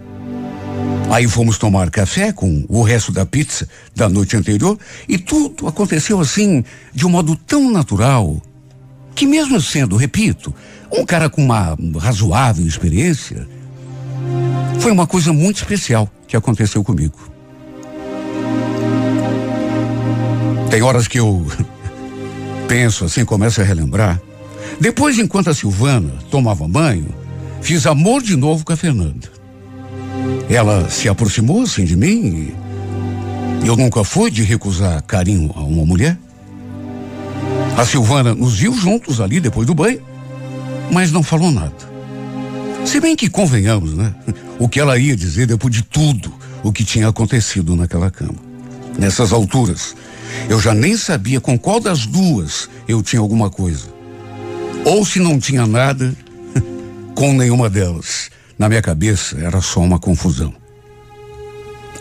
Aí 1.11 1.27
fomos 1.27 1.57
tomar 1.57 1.89
café 1.91 2.31
com 2.31 2.65
o 2.67 2.81
resto 2.81 3.11
da 3.11 3.25
pizza 3.25 3.67
da 3.95 4.09
noite 4.09 4.35
anterior 4.35 4.77
e 5.07 5.17
tudo 5.17 5.67
aconteceu 5.67 6.19
assim 6.19 6.63
de 6.93 7.05
um 7.05 7.09
modo 7.09 7.35
tão 7.35 7.71
natural 7.71 8.41
que 9.13 9.25
mesmo 9.25 9.61
sendo, 9.61 9.95
repito, 9.95 10.53
um 10.91 11.05
cara 11.05 11.29
com 11.29 11.41
uma 11.41 11.77
razoável 11.99 12.67
experiência, 12.67 13.47
Foi 14.79 14.91
uma 14.91 15.07
coisa 15.07 15.33
muito 15.33 15.57
especial 15.57 16.09
que 16.27 16.37
aconteceu 16.37 16.83
comigo. 16.83 17.17
Tem 20.69 20.81
horas 20.81 21.07
que 21.07 21.19
eu 21.19 21.45
penso 22.67 23.05
assim, 23.05 23.23
começo 23.25 23.61
a 23.61 23.63
relembrar. 23.63 24.19
Depois, 24.79 25.17
enquanto 25.17 25.49
a 25.49 25.53
Silvana 25.53 26.13
tomava 26.29 26.67
banho, 26.67 27.07
fiz 27.61 27.85
amor 27.85 28.21
de 28.21 28.35
novo 28.35 28.65
com 28.65 28.73
a 28.73 28.77
Fernanda. 28.77 29.31
Ela 30.49 30.89
se 30.89 31.07
aproximou 31.09 31.63
assim 31.63 31.85
de 31.85 31.95
mim 31.95 32.53
e 33.63 33.67
eu 33.67 33.75
nunca 33.75 34.03
fui 34.03 34.29
de 34.29 34.43
recusar 34.43 35.01
carinho 35.03 35.51
a 35.55 35.61
uma 35.61 35.85
mulher. 35.85 36.17
A 37.77 37.83
Silvana 37.85 38.35
nos 38.35 38.59
viu 38.59 38.73
juntos 38.73 39.19
ali 39.19 39.39
depois 39.39 39.65
do 39.65 39.73
banho, 39.73 40.01
mas 40.91 41.11
não 41.11 41.23
falou 41.23 41.51
nada. 41.51 41.94
Se 42.85 42.99
bem 42.99 43.15
que 43.15 43.29
convenhamos, 43.29 43.93
né? 43.93 44.13
O 44.57 44.69
que 44.69 44.79
ela 44.79 44.97
ia 44.97 45.17
dizer 45.17 45.47
depois 45.47 45.73
de 45.73 45.83
tudo 45.83 46.33
o 46.63 46.71
que 46.71 46.85
tinha 46.85 47.09
acontecido 47.09 47.75
naquela 47.75 48.09
cama. 48.09 48.39
Nessas 48.97 49.33
alturas, 49.33 49.93
eu 50.49 50.61
já 50.61 50.73
nem 50.73 50.95
sabia 50.95 51.41
com 51.41 51.59
qual 51.59 51.81
das 51.81 52.05
duas 52.05 52.69
eu 52.87 53.03
tinha 53.03 53.19
alguma 53.19 53.49
coisa. 53.49 53.93
Ou 54.85 55.05
se 55.05 55.19
não 55.19 55.37
tinha 55.37 55.67
nada, 55.67 56.15
com 57.13 57.33
nenhuma 57.33 57.69
delas. 57.69 58.31
Na 58.57 58.69
minha 58.69 58.81
cabeça 58.81 59.37
era 59.37 59.59
só 59.59 59.81
uma 59.81 59.99
confusão. 59.99 60.53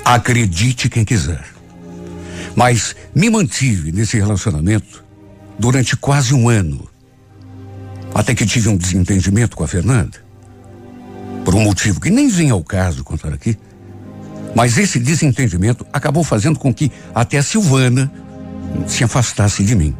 Acredite 0.05 0.88
quem 0.88 1.05
quiser. 1.05 1.44
Mas 2.55 2.94
me 3.12 3.29
mantive 3.29 3.90
nesse 3.90 4.16
relacionamento 4.16 5.05
durante 5.59 5.97
quase 5.97 6.33
um 6.33 6.49
ano. 6.49 6.88
Até 8.14 8.33
que 8.33 8.47
tive 8.47 8.68
um 8.68 8.77
desentendimento 8.77 9.57
com 9.57 9.64
a 9.64 9.68
Fernanda. 9.68 10.24
Por 11.44 11.54
um 11.54 11.61
motivo 11.61 12.00
que 12.00 12.11
nem 12.11 12.28
vem 12.28 12.50
ao 12.50 12.64
caso 12.64 13.04
contar 13.04 13.33
aqui. 13.33 13.57
Mas 14.54 14.78
esse 14.78 14.98
desentendimento 14.98 15.87
acabou 15.92 16.24
fazendo 16.24 16.59
com 16.59 16.72
que 16.72 16.90
até 17.14 17.38
a 17.38 17.42
Silvana 17.42 18.11
se 18.87 19.04
afastasse 19.04 19.64
de 19.64 19.74
mim. 19.74 19.94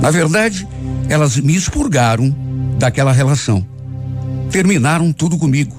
Na 0.00 0.10
verdade, 0.10 0.66
elas 1.08 1.36
me 1.36 1.54
expurgaram 1.54 2.34
daquela 2.78 3.12
relação. 3.12 3.66
Terminaram 4.50 5.12
tudo 5.12 5.36
comigo. 5.36 5.74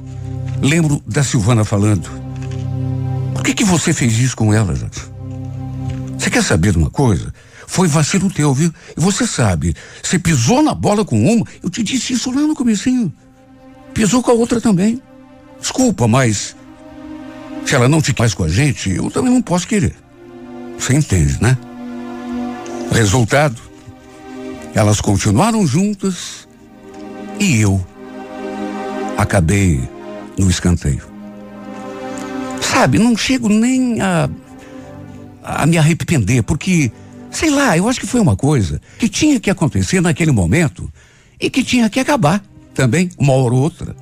Lembro 0.62 1.02
da 1.08 1.24
Silvana 1.24 1.64
falando: 1.64 2.10
Por 3.34 3.44
que, 3.44 3.54
que 3.54 3.64
você 3.64 3.94
fez 3.94 4.18
isso 4.18 4.36
com 4.36 4.54
ela, 4.54 4.74
Jackson? 4.74 5.14
Você 6.18 6.30
quer 6.30 6.44
saber 6.44 6.72
de 6.72 6.78
uma 6.78 6.90
coisa? 6.90 7.34
Foi 7.68 7.88
vacilo 7.88 8.32
teu, 8.32 8.54
viu? 8.54 8.74
E 8.96 9.00
você 9.00 9.26
sabe, 9.26 9.76
você 10.02 10.20
pisou 10.20 10.62
na 10.62 10.74
bola 10.74 11.04
com 11.04 11.20
uma, 11.20 11.46
eu 11.64 11.70
te 11.70 11.84
disse 11.84 12.14
isso 12.14 12.32
lá 12.32 12.42
no 12.42 12.56
comecinho. 12.56 13.12
Pisou 13.96 14.22
com 14.22 14.30
a 14.30 14.34
outra 14.34 14.60
também. 14.60 15.02
Desculpa, 15.58 16.06
mas 16.06 16.54
se 17.66 17.74
ela 17.74 17.88
não 17.88 18.02
te 18.02 18.14
mais 18.20 18.34
com 18.34 18.44
a 18.44 18.50
gente, 18.50 18.90
eu 18.92 19.10
também 19.10 19.34
não 19.34 19.42
posso 19.42 19.66
querer. 19.66 19.96
Você 20.78 20.94
entende, 20.94 21.42
né? 21.42 21.58
Resultado, 22.92 23.56
elas 24.74 25.00
continuaram 25.00 25.66
juntas 25.66 26.46
e 27.40 27.62
eu 27.62 27.84
acabei 29.18 29.82
no 30.38 30.50
escanteio. 30.50 31.08
Sabe, 32.62 33.00
não 33.00 33.16
chego 33.16 33.48
nem 33.48 34.02
a, 34.02 34.30
a 35.42 35.66
me 35.66 35.78
arrepender, 35.78 36.44
porque, 36.44 36.92
sei 37.32 37.50
lá, 37.50 37.78
eu 37.78 37.88
acho 37.88 38.02
que 38.02 38.08
foi 38.08 38.20
uma 38.20 38.36
coisa 38.36 38.82
que 39.00 39.08
tinha 39.08 39.40
que 39.40 39.50
acontecer 39.50 40.02
naquele 40.02 40.32
momento 40.32 40.92
e 41.40 41.50
que 41.50 41.64
tinha 41.64 41.90
que 41.90 42.02
acabar 42.02 42.44
também, 42.76 43.10
uma 43.18 43.34
hora 43.34 43.56
ou 43.56 43.62
outra. 43.62 43.96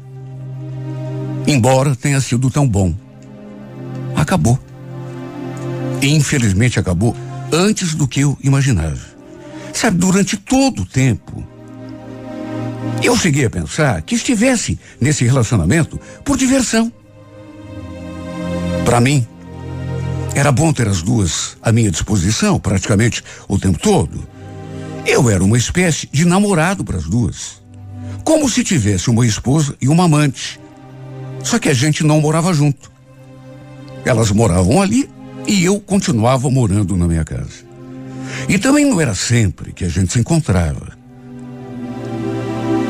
Embora 1.47 1.95
tenha 1.95 2.19
sido 2.19 2.49
tão 2.49 2.67
bom. 2.67 2.93
Acabou. 4.15 4.59
E 6.01 6.07
infelizmente 6.07 6.79
acabou 6.79 7.15
antes 7.51 7.93
do 7.93 8.07
que 8.07 8.21
eu 8.21 8.37
imaginava. 8.43 9.13
Sabe, 9.71 9.97
durante 9.97 10.35
todo 10.37 10.81
o 10.81 10.85
tempo, 10.85 11.45
eu 13.01 13.15
cheguei 13.15 13.45
a 13.45 13.49
pensar 13.49 14.01
que 14.01 14.15
estivesse 14.15 14.79
nesse 14.99 15.23
relacionamento 15.23 15.99
por 16.23 16.37
diversão. 16.37 16.91
Para 18.85 18.99
mim, 18.99 19.25
era 20.35 20.51
bom 20.51 20.73
ter 20.73 20.87
as 20.87 21.01
duas 21.01 21.57
à 21.61 21.71
minha 21.71 21.91
disposição 21.91 22.59
praticamente 22.59 23.23
o 23.47 23.57
tempo 23.57 23.79
todo. 23.79 24.27
Eu 25.05 25.29
era 25.29 25.43
uma 25.43 25.57
espécie 25.57 26.07
de 26.11 26.25
namorado 26.25 26.83
para 26.83 26.97
as 26.97 27.05
duas. 27.05 27.62
Como 28.23 28.49
se 28.49 28.63
tivesse 28.63 29.09
uma 29.09 29.25
esposa 29.25 29.75
e 29.81 29.87
uma 29.87 30.05
amante. 30.05 30.59
Só 31.43 31.59
que 31.59 31.69
a 31.69 31.73
gente 31.73 32.03
não 32.03 32.21
morava 32.21 32.53
junto. 32.53 32.91
Elas 34.05 34.31
moravam 34.31 34.81
ali 34.81 35.09
e 35.47 35.63
eu 35.63 35.79
continuava 35.79 36.49
morando 36.49 36.95
na 36.95 37.07
minha 37.07 37.25
casa. 37.25 37.63
E 38.47 38.57
também 38.57 38.85
não 38.85 38.99
era 38.99 39.13
sempre 39.13 39.73
que 39.73 39.85
a 39.85 39.89
gente 39.89 40.13
se 40.13 40.19
encontrava. 40.19 40.97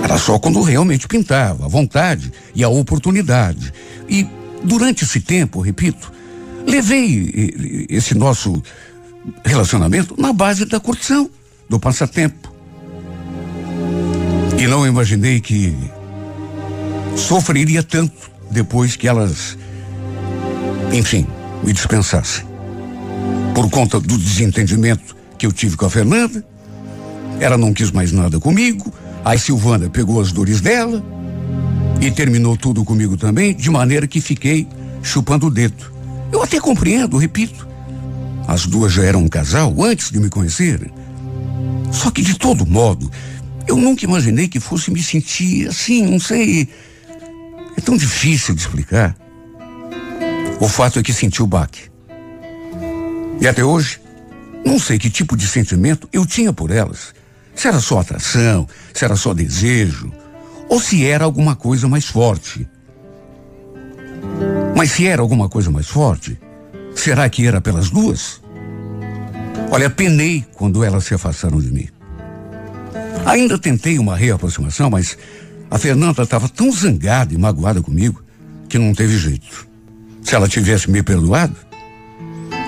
Era 0.03 0.17
só 0.17 0.37
quando 0.37 0.61
realmente 0.61 1.07
pintava, 1.07 1.65
a 1.65 1.67
vontade 1.67 2.31
e 2.53 2.63
a 2.63 2.69
oportunidade. 2.69 3.73
E 4.07 4.27
durante 4.63 5.03
esse 5.03 5.19
tempo, 5.19 5.61
repito, 5.61 6.11
levei 6.67 7.87
esse 7.89 8.13
nosso 8.13 8.61
relacionamento 9.43 10.15
na 10.19 10.33
base 10.33 10.65
da 10.65 10.79
curtição, 10.79 11.29
do 11.69 11.79
passatempo. 11.79 12.52
E 14.63 14.67
não 14.67 14.87
imaginei 14.87 15.41
que 15.41 15.75
sofreria 17.17 17.83
tanto 17.83 18.31
depois 18.49 18.95
que 18.95 19.09
elas, 19.09 19.57
enfim, 20.93 21.27
me 21.61 21.73
dispensassem. 21.73 22.45
Por 23.53 23.69
conta 23.69 23.99
do 23.99 24.17
desentendimento 24.17 25.17
que 25.37 25.45
eu 25.45 25.51
tive 25.51 25.75
com 25.75 25.85
a 25.85 25.89
Fernanda, 25.89 26.45
ela 27.41 27.57
não 27.57 27.73
quis 27.73 27.91
mais 27.91 28.13
nada 28.13 28.39
comigo, 28.39 28.89
a 29.25 29.37
Silvana 29.37 29.89
pegou 29.89 30.21
as 30.21 30.31
dores 30.31 30.61
dela 30.61 31.03
e 31.99 32.09
terminou 32.09 32.55
tudo 32.55 32.85
comigo 32.85 33.17
também, 33.17 33.53
de 33.53 33.69
maneira 33.69 34.07
que 34.07 34.21
fiquei 34.21 34.65
chupando 35.01 35.47
o 35.47 35.51
dedo. 35.51 35.91
Eu 36.31 36.41
até 36.41 36.57
compreendo, 36.57 37.17
repito. 37.17 37.67
As 38.47 38.65
duas 38.65 38.93
já 38.93 39.03
eram 39.03 39.23
um 39.23 39.27
casal 39.27 39.75
antes 39.83 40.09
de 40.09 40.21
me 40.21 40.29
conhecer. 40.29 40.89
Só 41.91 42.09
que 42.09 42.21
de 42.21 42.39
todo 42.39 42.65
modo, 42.65 43.11
eu 43.67 43.77
nunca 43.77 44.05
imaginei 44.05 44.47
que 44.47 44.59
fosse 44.59 44.91
me 44.91 45.01
sentir 45.01 45.67
assim, 45.67 46.05
não 46.05 46.19
sei. 46.19 46.67
É 47.77 47.81
tão 47.81 47.97
difícil 47.97 48.53
de 48.53 48.61
explicar. 48.61 49.15
O 50.59 50.67
fato 50.67 50.99
é 50.99 51.03
que 51.03 51.13
senti 51.13 51.41
o 51.41 51.47
baque. 51.47 51.91
E 53.41 53.47
até 53.47 53.63
hoje, 53.63 53.99
não 54.65 54.79
sei 54.79 54.97
que 54.97 55.09
tipo 55.09 55.35
de 55.35 55.47
sentimento 55.47 56.07
eu 56.13 56.25
tinha 56.25 56.53
por 56.53 56.71
elas. 56.71 57.13
Se 57.55 57.67
era 57.67 57.79
só 57.79 57.99
atração, 57.99 58.67
se 58.93 59.03
era 59.03 59.15
só 59.15 59.33
desejo, 59.33 60.11
ou 60.69 60.79
se 60.79 61.05
era 61.05 61.25
alguma 61.25 61.55
coisa 61.55 61.87
mais 61.87 62.05
forte. 62.05 62.67
Mas 64.75 64.91
se 64.91 65.05
era 65.05 65.21
alguma 65.21 65.49
coisa 65.49 65.69
mais 65.69 65.87
forte, 65.87 66.39
será 66.95 67.29
que 67.29 67.45
era 67.45 67.61
pelas 67.61 67.89
duas? 67.89 68.41
Olha, 69.71 69.89
penei 69.89 70.45
quando 70.53 70.83
elas 70.83 71.03
se 71.03 71.13
afastaram 71.13 71.59
de 71.59 71.71
mim. 71.71 71.87
Ainda 73.25 73.57
tentei 73.57 73.97
uma 73.97 74.15
reaproximação, 74.15 74.89
mas 74.89 75.17
a 75.71 75.77
Fernanda 75.77 76.23
estava 76.23 76.49
tão 76.49 76.71
zangada 76.71 77.33
e 77.33 77.37
magoada 77.37 77.81
comigo 77.81 78.21
que 78.67 78.77
não 78.77 78.93
teve 78.93 79.17
jeito. 79.17 79.67
Se 80.21 80.35
ela 80.35 80.47
tivesse 80.47 80.89
me 80.89 81.01
perdoado, 81.01 81.55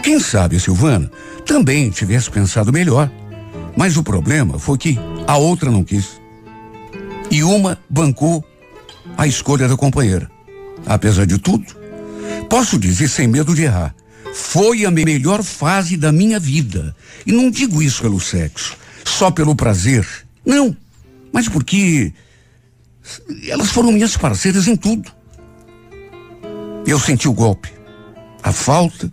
quem 0.01 0.19
sabe 0.19 0.55
a 0.55 0.59
Silvana 0.59 1.11
também 1.45 1.89
tivesse 1.89 2.29
pensado 2.29 2.71
melhor. 2.71 3.11
Mas 3.77 3.97
o 3.97 4.03
problema 4.03 4.57
foi 4.57 4.77
que 4.77 4.99
a 5.27 5.37
outra 5.37 5.69
não 5.69 5.83
quis. 5.83 6.21
E 7.29 7.43
uma 7.43 7.77
bancou 7.89 8.43
a 9.17 9.27
escolha 9.27 9.67
da 9.67 9.75
companheira. 9.75 10.29
Apesar 10.85 11.25
de 11.25 11.37
tudo, 11.37 11.65
posso 12.49 12.79
dizer 12.79 13.09
sem 13.09 13.27
medo 13.27 13.53
de 13.53 13.63
errar, 13.63 13.93
foi 14.33 14.85
a 14.85 14.91
melhor 14.91 15.43
fase 15.43 15.97
da 15.97 16.11
minha 16.11 16.39
vida. 16.39 16.95
E 17.25 17.31
não 17.31 17.51
digo 17.51 17.81
isso 17.81 18.01
pelo 18.01 18.19
sexo, 18.19 18.77
só 19.03 19.29
pelo 19.31 19.55
prazer 19.55 20.24
não, 20.45 20.75
mas 21.31 21.49
porque 21.49 22.13
elas 23.47 23.69
foram 23.69 23.91
minhas 23.91 24.15
parceiras 24.15 24.67
em 24.67 24.75
tudo. 24.75 25.11
Eu 26.85 26.99
senti 26.99 27.27
o 27.27 27.33
golpe. 27.33 27.73
A 28.43 28.51
falta 28.51 29.11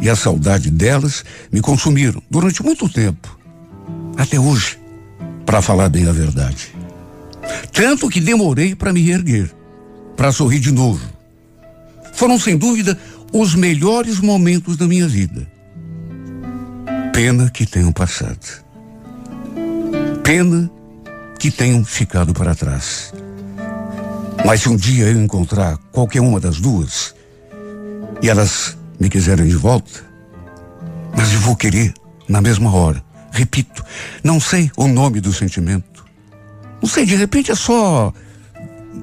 e 0.00 0.08
a 0.08 0.14
saudade 0.14 0.70
delas 0.70 1.24
me 1.50 1.60
consumiram 1.60 2.22
durante 2.30 2.62
muito 2.62 2.88
tempo. 2.88 3.38
Até 4.16 4.38
hoje, 4.38 4.78
para 5.46 5.62
falar 5.62 5.88
bem 5.88 6.06
a 6.06 6.12
verdade. 6.12 6.74
Tanto 7.72 8.08
que 8.08 8.20
demorei 8.20 8.74
para 8.74 8.92
me 8.92 9.00
reerguer, 9.00 9.50
para 10.16 10.32
sorrir 10.32 10.60
de 10.60 10.72
novo. 10.72 11.00
Foram, 12.12 12.38
sem 12.38 12.56
dúvida, 12.56 12.98
os 13.32 13.54
melhores 13.54 14.20
momentos 14.20 14.76
da 14.76 14.86
minha 14.86 15.08
vida. 15.08 15.50
Pena 17.12 17.50
que 17.50 17.64
tenham 17.64 17.92
passado. 17.92 18.64
Pena 20.28 20.70
que 21.38 21.50
tenham 21.50 21.82
ficado 21.82 22.34
para 22.34 22.54
trás. 22.54 23.14
Mas 24.44 24.60
se 24.60 24.68
um 24.68 24.76
dia 24.76 25.06
eu 25.06 25.22
encontrar 25.22 25.78
qualquer 25.90 26.20
uma 26.20 26.38
das 26.38 26.60
duas 26.60 27.14
e 28.20 28.28
elas 28.28 28.76
me 29.00 29.08
quiserem 29.08 29.46
de 29.46 29.56
volta, 29.56 30.04
mas 31.16 31.32
eu 31.32 31.40
vou 31.40 31.56
querer 31.56 31.94
na 32.28 32.42
mesma 32.42 32.70
hora. 32.70 33.02
Repito, 33.32 33.82
não 34.22 34.38
sei 34.38 34.70
o 34.76 34.86
nome 34.86 35.18
do 35.18 35.32
sentimento. 35.32 36.04
Não 36.82 36.90
sei, 36.90 37.06
de 37.06 37.16
repente 37.16 37.50
é 37.50 37.54
só 37.54 38.12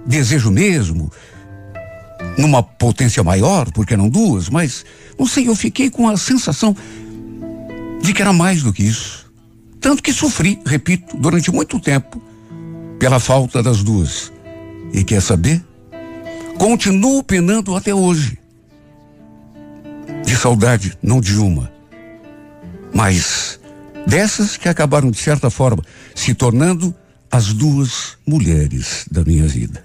desejo 0.05 0.51
mesmo, 0.51 1.11
numa 2.37 2.61
potência 2.61 3.23
maior, 3.23 3.71
porque 3.71 3.97
não 3.97 4.09
duas, 4.09 4.47
mas 4.47 4.85
não 5.17 5.25
sei, 5.25 5.47
eu 5.47 5.55
fiquei 5.55 5.89
com 5.89 6.07
a 6.07 6.17
sensação 6.17 6.77
de 7.99 8.13
que 8.13 8.21
era 8.21 8.31
mais 8.31 8.61
do 8.61 8.71
que 8.71 8.83
isso. 8.83 9.24
Tanto 9.85 10.01
que 10.01 10.11
sofri, 10.11 10.59
repito, 10.65 11.15
durante 11.15 11.51
muito 11.51 11.79
tempo 11.79 12.19
pela 12.97 13.19
falta 13.19 13.61
das 13.61 13.83
duas. 13.83 14.33
E 14.91 15.03
quer 15.03 15.21
saber? 15.21 15.63
Continuo 16.57 17.21
penando 17.21 17.75
até 17.75 17.93
hoje. 17.93 18.35
De 20.25 20.35
saudade, 20.35 20.97
não 21.03 21.21
de 21.21 21.37
uma. 21.37 21.71
Mas 22.91 23.59
dessas 24.07 24.57
que 24.57 24.67
acabaram, 24.67 25.11
de 25.11 25.19
certa 25.19 25.51
forma, 25.51 25.83
se 26.15 26.33
tornando 26.33 26.91
as 27.29 27.53
duas 27.53 28.17
mulheres 28.25 29.05
da 29.11 29.23
minha 29.23 29.45
vida. 29.45 29.83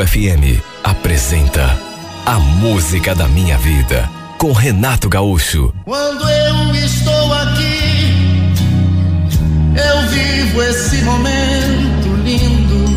FM 0.00 0.62
apresenta 0.82 1.78
A 2.24 2.38
Música 2.38 3.14
da 3.14 3.28
Minha 3.28 3.58
Vida 3.58 4.08
com 4.38 4.50
Renato 4.52 5.08
Gaúcho. 5.08 5.72
Quando 5.84 6.28
eu 6.28 6.74
estou 6.74 7.34
aqui, 7.34 8.14
eu 9.76 10.08
vivo 10.08 10.62
esse 10.62 10.96
momento 11.02 12.08
lindo. 12.24 12.92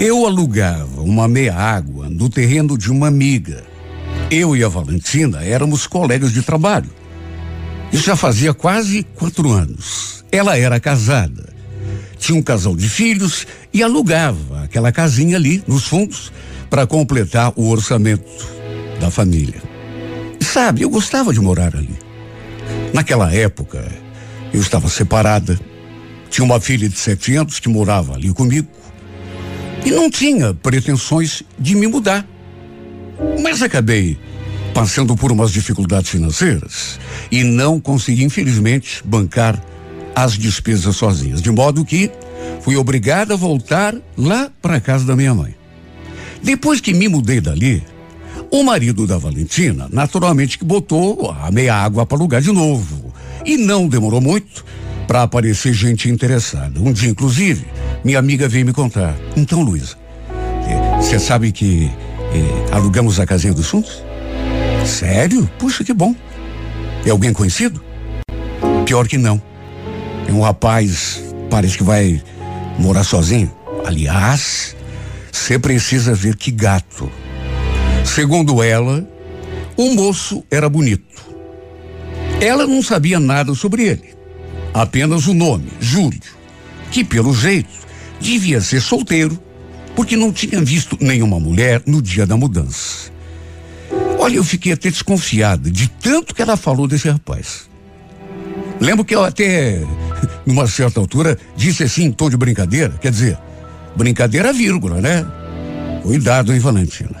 Eu 0.00 0.26
alugava 0.26 1.02
uma 1.02 1.28
meia 1.28 1.54
água 1.54 2.08
no 2.10 2.28
terreno 2.28 2.76
de 2.76 2.90
uma 2.90 3.06
amiga. 3.06 3.62
Eu 4.30 4.56
e 4.56 4.64
a 4.64 4.68
Valentina 4.68 5.44
éramos 5.44 5.86
colegas 5.86 6.32
de 6.32 6.42
trabalho. 6.42 6.90
Isso 7.92 8.04
já 8.04 8.16
fazia 8.16 8.52
quase 8.52 9.04
quatro 9.14 9.52
anos. 9.52 10.24
Ela 10.32 10.58
era 10.58 10.80
casada. 10.80 11.51
Tinha 12.22 12.38
um 12.38 12.42
casal 12.42 12.76
de 12.76 12.88
filhos 12.88 13.46
e 13.74 13.82
alugava 13.82 14.62
aquela 14.62 14.92
casinha 14.92 15.36
ali 15.36 15.62
nos 15.66 15.86
fundos 15.88 16.32
para 16.70 16.86
completar 16.86 17.52
o 17.56 17.68
orçamento 17.68 18.46
da 19.00 19.10
família. 19.10 19.60
sabe, 20.40 20.82
eu 20.82 20.90
gostava 20.90 21.32
de 21.32 21.40
morar 21.40 21.74
ali. 21.74 21.98
Naquela 22.94 23.34
época, 23.34 23.90
eu 24.54 24.60
estava 24.60 24.88
separada, 24.88 25.58
tinha 26.30 26.44
uma 26.44 26.60
filha 26.60 26.88
de 26.88 26.96
sete 26.96 27.34
anos 27.34 27.58
que 27.58 27.68
morava 27.68 28.14
ali 28.14 28.32
comigo 28.32 28.68
e 29.84 29.90
não 29.90 30.08
tinha 30.08 30.54
pretensões 30.54 31.42
de 31.58 31.74
me 31.74 31.88
mudar. 31.88 32.24
Mas 33.42 33.62
acabei 33.62 34.16
passando 34.72 35.16
por 35.16 35.32
umas 35.32 35.50
dificuldades 35.50 36.10
financeiras 36.10 37.00
e 37.32 37.42
não 37.42 37.80
consegui, 37.80 38.22
infelizmente, 38.22 39.02
bancar 39.04 39.60
as 40.14 40.34
despesas 40.34 40.96
sozinhas, 40.96 41.40
de 41.40 41.50
modo 41.50 41.84
que 41.84 42.10
fui 42.60 42.76
obrigada 42.76 43.34
a 43.34 43.36
voltar 43.36 43.94
lá 44.16 44.50
para 44.60 44.80
casa 44.80 45.04
da 45.04 45.16
minha 45.16 45.34
mãe. 45.34 45.54
Depois 46.42 46.80
que 46.80 46.92
me 46.92 47.08
mudei 47.08 47.40
dali, 47.40 47.82
o 48.50 48.62
marido 48.62 49.06
da 49.06 49.16
Valentina, 49.16 49.88
naturalmente 49.90 50.58
que 50.58 50.64
botou 50.64 51.30
a 51.30 51.50
meia 51.50 51.74
água 51.74 52.04
para 52.04 52.18
lugar 52.18 52.42
de 52.42 52.52
novo. 52.52 53.12
E 53.44 53.56
não 53.56 53.88
demorou 53.88 54.20
muito 54.20 54.64
para 55.06 55.22
aparecer 55.22 55.72
gente 55.72 56.08
interessada. 56.08 56.80
Um 56.80 56.92
dia, 56.92 57.10
inclusive, 57.10 57.66
minha 58.04 58.18
amiga 58.18 58.48
veio 58.48 58.66
me 58.66 58.72
contar. 58.72 59.16
Então, 59.36 59.62
Luísa, 59.62 59.96
você 60.96 61.18
sabe 61.18 61.50
que 61.50 61.90
eh, 62.34 62.72
alugamos 62.72 63.18
a 63.18 63.26
casinha 63.26 63.52
dos 63.52 63.68
fundos? 63.68 64.02
Sério? 64.86 65.48
Puxa, 65.58 65.82
que 65.84 65.92
bom. 65.92 66.14
É 67.04 67.10
alguém 67.10 67.32
conhecido? 67.32 67.82
Pior 68.84 69.08
que 69.08 69.18
não. 69.18 69.40
Um 70.32 70.40
rapaz, 70.40 71.22
parece 71.50 71.76
que 71.76 71.84
vai 71.84 72.22
morar 72.78 73.04
sozinho. 73.04 73.52
Aliás, 73.84 74.74
você 75.30 75.58
precisa 75.58 76.14
ver 76.14 76.36
que 76.36 76.50
gato. 76.50 77.10
Segundo 78.04 78.62
ela, 78.62 79.06
o 79.76 79.94
moço 79.94 80.42
era 80.50 80.68
bonito. 80.68 81.22
Ela 82.40 82.66
não 82.66 82.82
sabia 82.82 83.20
nada 83.20 83.54
sobre 83.54 83.84
ele. 83.84 84.14
Apenas 84.74 85.26
o 85.26 85.34
nome, 85.34 85.68
Júlio, 85.80 86.20
que 86.90 87.04
pelo 87.04 87.34
jeito 87.34 87.70
devia 88.20 88.60
ser 88.60 88.80
solteiro, 88.80 89.38
porque 89.94 90.16
não 90.16 90.32
tinha 90.32 90.60
visto 90.62 90.96
nenhuma 91.00 91.38
mulher 91.38 91.82
no 91.86 92.00
dia 92.00 92.26
da 92.26 92.36
mudança. 92.36 93.12
Olha, 94.18 94.36
eu 94.36 94.44
fiquei 94.44 94.72
até 94.72 94.88
desconfiada 94.90 95.70
de 95.70 95.88
tanto 95.88 96.34
que 96.34 96.40
ela 96.40 96.56
falou 96.56 96.88
desse 96.88 97.08
rapaz. 97.08 97.68
Lembro 98.80 99.04
que 99.04 99.14
eu 99.14 99.22
até, 99.22 99.80
numa 100.46 100.66
certa 100.66 101.00
altura, 101.00 101.36
disse 101.56 101.84
assim 101.84 102.04
em 102.04 102.12
tom 102.12 102.28
de 102.28 102.36
brincadeira, 102.36 102.90
quer 103.00 103.10
dizer, 103.10 103.38
brincadeira 103.96 104.52
vírgula, 104.52 105.00
né? 105.00 105.26
Cuidado, 106.02 106.52
hein, 106.52 106.58
Valentina. 106.58 107.16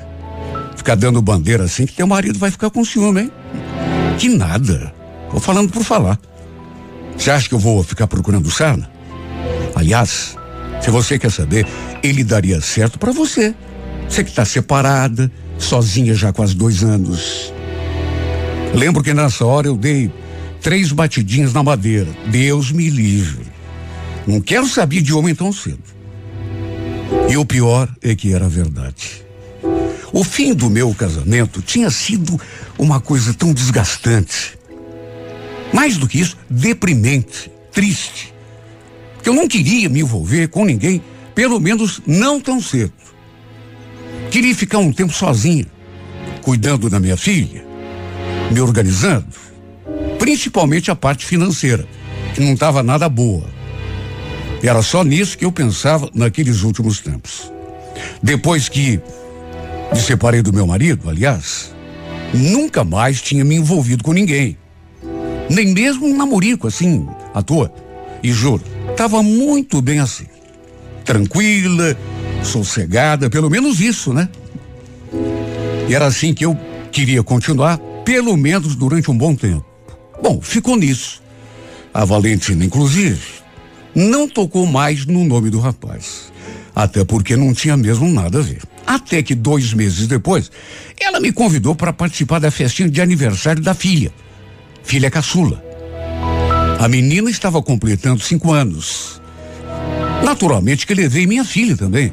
Ficar 0.76 0.96
dando 0.96 1.22
bandeira 1.22 1.64
assim 1.64 1.86
que 1.86 1.94
teu 1.94 2.06
marido 2.06 2.38
vai 2.38 2.50
ficar 2.50 2.70
com 2.70 2.84
ciúme, 2.84 3.22
hein? 3.22 3.32
Que 4.18 4.28
nada. 4.28 4.92
Tô 5.30 5.40
falando 5.40 5.70
por 5.70 5.84
falar. 5.84 6.18
Você 7.16 7.30
acha 7.30 7.48
que 7.48 7.54
eu 7.54 7.58
vou 7.58 7.82
ficar 7.82 8.06
procurando 8.06 8.50
sarna? 8.50 8.90
Aliás, 9.74 10.36
se 10.80 10.90
você 10.90 11.18
quer 11.18 11.30
saber, 11.30 11.66
ele 12.02 12.24
daria 12.24 12.60
certo 12.60 12.98
para 12.98 13.12
você. 13.12 13.54
Você 14.08 14.24
que 14.24 14.30
está 14.30 14.44
separada, 14.44 15.30
sozinha 15.58 16.14
já 16.14 16.30
há 16.30 16.32
quase 16.32 16.54
dois 16.54 16.82
anos. 16.82 17.52
Lembro 18.74 19.02
que 19.02 19.14
nessa 19.14 19.44
hora 19.44 19.68
eu 19.68 19.76
dei 19.76 20.10
três 20.62 20.92
batidinhas 20.92 21.52
na 21.52 21.62
madeira. 21.62 22.08
Deus 22.30 22.70
me 22.70 22.88
livre. 22.88 23.46
Não 24.26 24.40
quero 24.40 24.66
saber 24.66 25.02
de 25.02 25.12
homem 25.12 25.34
tão 25.34 25.52
cedo. 25.52 25.82
E 27.28 27.36
o 27.36 27.44
pior 27.44 27.92
é 28.00 28.14
que 28.14 28.32
era 28.32 28.48
verdade. 28.48 29.22
O 30.12 30.22
fim 30.22 30.54
do 30.54 30.70
meu 30.70 30.94
casamento 30.94 31.60
tinha 31.60 31.90
sido 31.90 32.40
uma 32.78 33.00
coisa 33.00 33.34
tão 33.34 33.52
desgastante. 33.52 34.58
Mais 35.72 35.96
do 35.96 36.06
que 36.06 36.20
isso, 36.20 36.36
deprimente, 36.48 37.50
triste. 37.72 38.32
Que 39.22 39.28
eu 39.28 39.34
não 39.34 39.48
queria 39.48 39.88
me 39.88 40.00
envolver 40.00 40.48
com 40.48 40.64
ninguém, 40.64 41.02
pelo 41.34 41.58
menos 41.58 42.00
não 42.06 42.40
tão 42.40 42.60
cedo. 42.60 42.92
Queria 44.30 44.54
ficar 44.54 44.78
um 44.78 44.92
tempo 44.92 45.12
sozinha, 45.12 45.66
cuidando 46.42 46.90
da 46.90 47.00
minha 47.00 47.16
filha, 47.16 47.64
me 48.50 48.60
organizando, 48.60 49.26
principalmente 50.22 50.88
a 50.88 50.94
parte 50.94 51.26
financeira, 51.26 51.84
que 52.32 52.40
não 52.40 52.52
estava 52.52 52.80
nada 52.80 53.08
boa. 53.08 53.44
Era 54.62 54.80
só 54.80 55.02
nisso 55.02 55.36
que 55.36 55.44
eu 55.44 55.50
pensava 55.50 56.08
naqueles 56.14 56.62
últimos 56.62 57.00
tempos. 57.00 57.50
Depois 58.22 58.68
que 58.68 59.00
me 59.92 59.98
separei 59.98 60.40
do 60.40 60.52
meu 60.52 60.64
marido, 60.64 61.10
aliás, 61.10 61.74
nunca 62.32 62.84
mais 62.84 63.20
tinha 63.20 63.44
me 63.44 63.56
envolvido 63.56 64.04
com 64.04 64.12
ninguém. 64.12 64.56
Nem 65.50 65.74
mesmo 65.74 66.06
um 66.06 66.16
namorico 66.16 66.68
assim, 66.68 67.04
à 67.34 67.42
toa. 67.42 67.74
E 68.22 68.32
juro, 68.32 68.62
estava 68.92 69.24
muito 69.24 69.82
bem 69.82 69.98
assim. 69.98 70.26
Tranquila, 71.04 71.98
sossegada, 72.44 73.28
pelo 73.28 73.50
menos 73.50 73.80
isso, 73.80 74.12
né? 74.12 74.28
E 75.88 75.92
era 75.92 76.06
assim 76.06 76.32
que 76.32 76.44
eu 76.44 76.56
queria 76.92 77.24
continuar, 77.24 77.76
pelo 78.04 78.36
menos 78.36 78.76
durante 78.76 79.10
um 79.10 79.18
bom 79.18 79.34
tempo. 79.34 79.71
Bom, 80.22 80.40
ficou 80.40 80.76
nisso. 80.76 81.20
A 81.92 82.04
Valentina, 82.04 82.64
inclusive, 82.64 83.20
não 83.94 84.28
tocou 84.28 84.64
mais 84.66 85.04
no 85.04 85.24
nome 85.24 85.50
do 85.50 85.58
rapaz. 85.58 86.32
Até 86.74 87.04
porque 87.04 87.36
não 87.36 87.52
tinha 87.52 87.76
mesmo 87.76 88.08
nada 88.08 88.38
a 88.38 88.42
ver. 88.42 88.62
Até 88.86 89.22
que 89.22 89.34
dois 89.34 89.74
meses 89.74 90.06
depois, 90.06 90.50
ela 90.98 91.20
me 91.20 91.32
convidou 91.32 91.74
para 91.74 91.92
participar 91.92 92.38
da 92.38 92.50
festinha 92.50 92.88
de 92.88 93.00
aniversário 93.00 93.62
da 93.62 93.74
filha, 93.74 94.12
filha 94.82 95.10
caçula. 95.10 95.62
A 96.78 96.88
menina 96.88 97.28
estava 97.28 97.60
completando 97.62 98.22
cinco 98.22 98.52
anos. 98.52 99.20
Naturalmente 100.24 100.86
que 100.86 100.94
levei 100.94 101.26
minha 101.26 101.44
filha 101.44 101.76
também. 101.76 102.12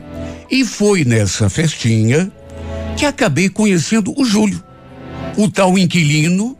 E 0.51 0.66
foi 0.66 1.05
nessa 1.05 1.49
festinha 1.49 2.32
que 2.97 3.05
acabei 3.05 3.49
conhecendo 3.49 4.14
o 4.18 4.26
Júlio, 4.26 4.64
o 5.38 5.49
tal 5.49 5.78
inquilino 5.78 6.59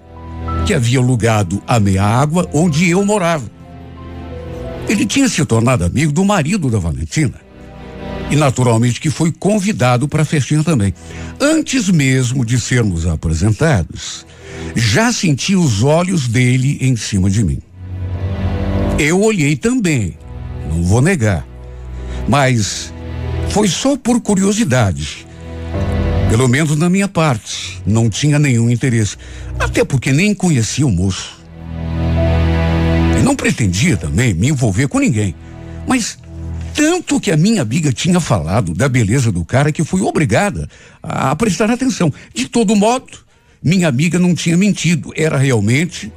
que 0.66 0.74
havia 0.74 1.00
alugado 1.00 1.62
a 1.68 1.80
meia 1.80 2.04
água 2.04 2.50
onde 2.54 2.90
eu 2.90 3.04
morava. 3.06 3.50
Ele 4.88 5.06
tinha 5.06 5.30
se 5.30 5.44
tornado 5.46 5.86
amigo 5.86 6.12
do 6.12 6.26
marido 6.26 6.70
da 6.70 6.80
Valentina. 6.80 7.36
E 8.32 8.36
naturalmente 8.36 9.00
que 9.02 9.10
foi 9.10 9.32
convidado 9.32 10.08
para 10.08 10.22
a 10.22 10.26
festinha 10.26 10.64
também. 10.64 10.94
Antes 11.40 11.90
mesmo 11.90 12.46
de 12.46 12.60
sermos 12.60 13.08
apresentados, 13.08 14.26
já 14.76 15.12
senti 15.12 15.56
os 15.56 15.84
olhos 15.84 16.28
dele 16.28 16.78
em 16.82 16.96
cima 16.96 17.30
de 17.30 17.44
mim. 17.44 17.60
Eu 19.00 19.22
olhei 19.22 19.56
também, 19.56 20.18
não 20.70 20.84
vou 20.84 21.02
negar. 21.02 21.48
Mas 22.28 22.94
foi 23.50 23.68
só 23.68 23.98
por 23.98 24.22
curiosidade. 24.22 25.26
Pelo 26.30 26.48
menos 26.48 26.78
na 26.78 26.90
minha 26.90 27.08
parte. 27.08 27.82
Não 27.86 28.08
tinha 28.08 28.38
nenhum 28.38 28.70
interesse. 28.70 29.18
Até 29.60 29.84
porque 29.84 30.12
nem 30.12 30.34
conhecia 30.34 30.86
o 30.86 30.92
moço. 30.92 31.40
E 33.20 33.24
não 33.24 33.36
pretendia 33.36 33.98
também 33.98 34.34
me 34.34 34.50
envolver 34.50 34.88
com 34.88 35.00
ninguém. 35.00 35.34
Mas 35.88 36.20
tanto 36.76 37.20
que 37.20 37.32
a 37.32 37.36
minha 37.36 37.64
amiga 37.64 37.92
tinha 37.92 38.20
falado 38.20 38.74
da 38.76 38.88
beleza 38.88 39.32
do 39.32 39.44
cara 39.44 39.72
que 39.72 39.84
fui 39.84 40.02
obrigada 40.02 40.70
a 41.02 41.36
prestar 41.36 41.70
atenção. 41.72 42.14
De 42.34 42.48
todo 42.48 42.76
modo, 42.76 43.08
minha 43.62 43.88
amiga 43.88 44.20
não 44.20 44.36
tinha 44.36 44.56
mentido. 44.56 45.12
Era 45.16 45.38
realmente 45.38 46.14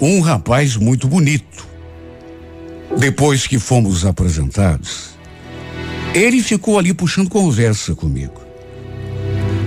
um 0.00 0.20
rapaz 0.20 0.76
muito 0.76 1.06
bonito. 1.06 1.66
Depois 2.98 3.46
que 3.46 3.58
fomos 3.58 4.04
apresentados, 4.04 5.10
ele 6.12 6.42
ficou 6.42 6.78
ali 6.78 6.92
puxando 6.92 7.30
conversa 7.30 7.94
comigo. 7.94 8.43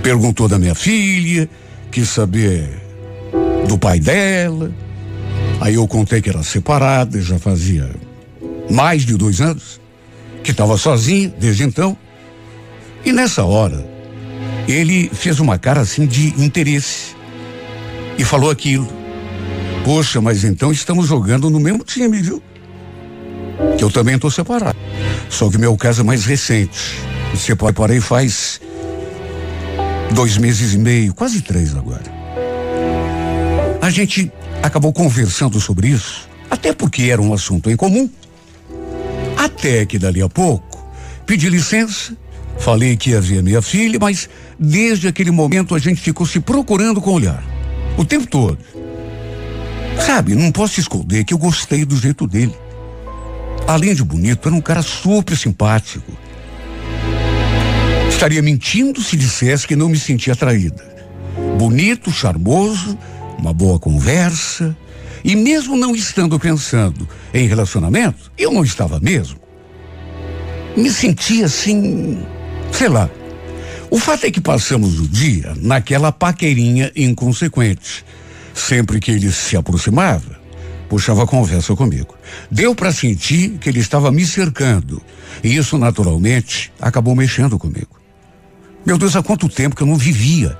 Perguntou 0.02 0.48
da 0.48 0.58
minha 0.58 0.74
filha, 0.74 1.48
quis 1.90 2.08
saber 2.08 2.68
do 3.68 3.78
pai 3.78 3.98
dela. 3.98 4.72
Aí 5.60 5.74
eu 5.74 5.86
contei 5.86 6.22
que 6.22 6.30
era 6.30 6.42
separada, 6.42 7.20
já 7.20 7.38
fazia 7.38 7.90
mais 8.70 9.04
de 9.04 9.16
dois 9.16 9.40
anos, 9.40 9.80
que 10.42 10.50
estava 10.50 10.76
sozinha 10.76 11.32
desde 11.38 11.64
então. 11.64 11.96
E 13.04 13.12
nessa 13.12 13.44
hora, 13.44 13.86
ele 14.66 15.08
fez 15.12 15.40
uma 15.40 15.58
cara 15.58 15.80
assim 15.80 16.06
de 16.06 16.28
interesse 16.42 17.16
e 18.16 18.24
falou 18.24 18.50
aquilo. 18.50 18.88
Poxa, 19.84 20.20
mas 20.20 20.44
então 20.44 20.70
estamos 20.70 21.06
jogando 21.06 21.48
no 21.48 21.58
mesmo 21.58 21.82
time, 21.84 22.20
viu? 22.20 22.42
Que 23.76 23.82
eu 23.82 23.90
também 23.90 24.16
estou 24.16 24.30
separado. 24.30 24.76
Só 25.28 25.50
que 25.50 25.58
meu 25.58 25.76
caso 25.76 26.02
é 26.02 26.04
mais 26.04 26.24
recente. 26.24 27.00
Separei 27.36 28.00
faz 28.00 28.60
dois 30.14 30.36
meses 30.36 30.74
e 30.74 30.78
meio, 30.78 31.14
quase 31.14 31.40
três 31.40 31.76
agora. 31.76 32.04
A 33.80 33.90
gente 33.90 34.30
acabou 34.62 34.92
conversando 34.92 35.60
sobre 35.60 35.88
isso, 35.88 36.28
até 36.50 36.72
porque 36.72 37.04
era 37.04 37.22
um 37.22 37.32
assunto 37.32 37.70
em 37.70 37.76
comum. 37.76 38.08
Até 39.36 39.86
que 39.86 39.98
dali 39.98 40.20
a 40.20 40.28
pouco, 40.28 40.84
pedi 41.24 41.48
licença, 41.48 42.16
falei 42.58 42.96
que 42.96 43.10
ia 43.10 43.20
ver 43.20 43.42
minha 43.42 43.62
filha, 43.62 43.98
mas 44.00 44.28
desde 44.58 45.08
aquele 45.08 45.30
momento 45.30 45.74
a 45.74 45.78
gente 45.78 46.00
ficou 46.00 46.26
se 46.26 46.40
procurando 46.40 47.00
com 47.00 47.10
o 47.10 47.14
olhar. 47.14 47.42
O 47.96 48.04
tempo 48.04 48.26
todo. 48.26 48.58
Sabe, 50.04 50.34
não 50.34 50.52
posso 50.52 50.80
esconder 50.80 51.24
que 51.24 51.34
eu 51.34 51.38
gostei 51.38 51.84
do 51.84 51.96
jeito 51.96 52.26
dele. 52.26 52.54
Além 53.66 53.94
de 53.94 54.02
bonito, 54.02 54.48
era 54.48 54.54
um 54.54 54.60
cara 54.60 54.82
super 54.82 55.36
simpático. 55.36 56.12
Estaria 58.18 58.42
mentindo 58.42 59.00
se 59.00 59.16
dissesse 59.16 59.64
que 59.64 59.76
não 59.76 59.88
me 59.88 59.96
sentia 59.96 60.32
atraída. 60.32 60.84
Bonito, 61.56 62.10
charmoso, 62.10 62.98
uma 63.38 63.52
boa 63.52 63.78
conversa. 63.78 64.76
E 65.22 65.36
mesmo 65.36 65.76
não 65.76 65.94
estando 65.94 66.36
pensando 66.36 67.08
em 67.32 67.46
relacionamento, 67.46 68.32
eu 68.36 68.50
não 68.50 68.64
estava 68.64 68.98
mesmo. 68.98 69.38
Me 70.76 70.90
sentia 70.90 71.46
assim, 71.46 72.18
sei 72.72 72.88
lá. 72.88 73.08
O 73.88 74.00
fato 74.00 74.26
é 74.26 74.32
que 74.32 74.40
passamos 74.40 74.98
o 74.98 75.06
dia 75.06 75.54
naquela 75.56 76.10
paquerinha 76.10 76.90
inconsequente. 76.96 78.04
Sempre 78.52 78.98
que 78.98 79.12
ele 79.12 79.30
se 79.30 79.56
aproximava, 79.56 80.40
puxava 80.88 81.22
a 81.22 81.26
conversa 81.26 81.76
comigo. 81.76 82.16
Deu 82.50 82.74
para 82.74 82.90
sentir 82.90 83.58
que 83.60 83.68
ele 83.68 83.78
estava 83.78 84.10
me 84.10 84.26
cercando. 84.26 85.00
E 85.40 85.54
isso, 85.54 85.78
naturalmente, 85.78 86.72
acabou 86.80 87.14
mexendo 87.14 87.56
comigo. 87.56 87.97
Meu 88.86 88.96
Deus, 88.96 89.16
há 89.16 89.22
quanto 89.22 89.48
tempo 89.48 89.76
que 89.76 89.82
eu 89.82 89.86
não 89.86 89.96
vivia 89.96 90.56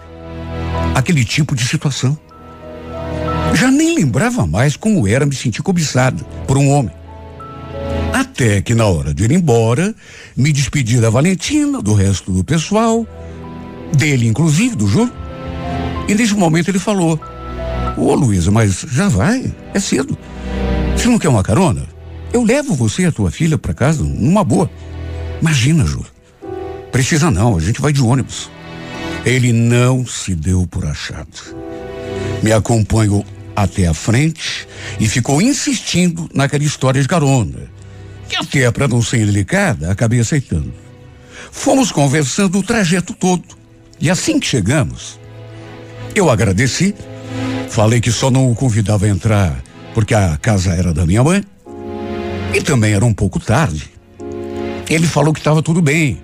aquele 0.95 1.25
tipo 1.25 1.55
de 1.55 1.67
situação. 1.67 2.19
Já 3.55 3.71
nem 3.71 3.95
lembrava 3.95 4.47
mais 4.47 4.77
como 4.77 5.07
era 5.07 5.25
me 5.25 5.35
sentir 5.35 5.63
cobiçado 5.63 6.25
por 6.47 6.59
um 6.59 6.69
homem. 6.71 6.93
Até 8.13 8.61
que 8.61 8.75
na 8.75 8.87
hora 8.87 9.15
de 9.15 9.25
ir 9.25 9.33
embora, 9.33 9.95
me 10.37 10.53
despedi 10.53 11.01
da 11.01 11.11
Valentina, 11.11 11.81
do 11.81 11.95
resto 11.95 12.33
do 12.33 12.45
pessoal, 12.45 13.07
dele 13.97 14.27
inclusive, 14.27 14.77
do 14.77 14.87
Júlio. 14.87 15.13
E 16.09 16.15
nesse 16.15 16.35
momento 16.35 16.69
ele 16.69 16.79
falou: 16.79 17.21
Ô 17.97 18.15
Luísa, 18.15 18.51
mas 18.51 18.85
já 18.91 19.09
vai, 19.09 19.53
é 19.73 19.81
cedo. 19.81 20.17
Você 20.97 21.09
não 21.09 21.19
quer 21.19 21.29
uma 21.29 21.43
carona? 21.43 21.87
Eu 22.33 22.43
levo 22.45 22.75
você 22.75 23.03
e 23.03 23.07
a 23.07 23.13
tua 23.13 23.31
filha 23.31 23.57
para 23.57 23.73
casa 23.73 24.03
numa 24.03 24.45
boa. 24.45 24.71
Imagina, 25.41 25.85
Júlio. 25.85 26.18
Precisa 26.93 27.31
não, 27.31 27.57
a 27.57 27.61
gente 27.61 27.81
vai 27.81 27.93
de 27.93 28.03
ônibus. 28.03 28.51
Ele 29.25 29.53
não 29.53 30.07
se 30.07 30.35
deu 30.35 30.67
por 30.67 30.87
achado. 30.87 31.57
Me 32.43 32.53
acompanhou 32.53 33.25
até 33.55 33.87
a 33.87 33.95
frente 33.95 34.67
e 34.99 35.09
ficou 35.09 35.43
insistindo 35.43 36.29
naquela 36.33 36.65
história 36.65 37.03
de 37.03 37.09
carona. 37.09 37.71
Que 38.29 38.37
até 38.37 38.71
para 38.71 38.89
não 38.89 39.03
ser 39.03 39.27
delicada, 39.27 39.91
acabei 39.91 40.21
aceitando. 40.21 40.73
Fomos 41.51 41.91
conversando 41.91 42.59
o 42.59 42.63
trajeto 42.63 43.13
todo. 43.15 43.45
E 44.01 44.09
assim 44.09 44.39
que 44.39 44.47
chegamos, 44.47 45.19
eu 46.15 46.31
agradeci, 46.31 46.95
falei 47.69 48.01
que 48.01 48.13
só 48.13 48.31
não 48.31 48.51
o 48.51 48.55
convidava 48.55 49.07
a 49.07 49.09
entrar 49.09 49.63
porque 49.99 50.15
a 50.15 50.37
casa 50.37 50.73
era 50.75 50.95
da 50.95 51.05
minha 51.05 51.25
mãe 51.25 51.45
e 52.55 52.61
também 52.61 52.93
era 52.93 53.05
um 53.05 53.13
pouco 53.13 53.41
tarde. 53.41 53.91
Ele 54.89 55.09
falou 55.09 55.35
que 55.35 55.41
estava 55.41 55.61
tudo 55.61 55.83
bem, 55.83 56.21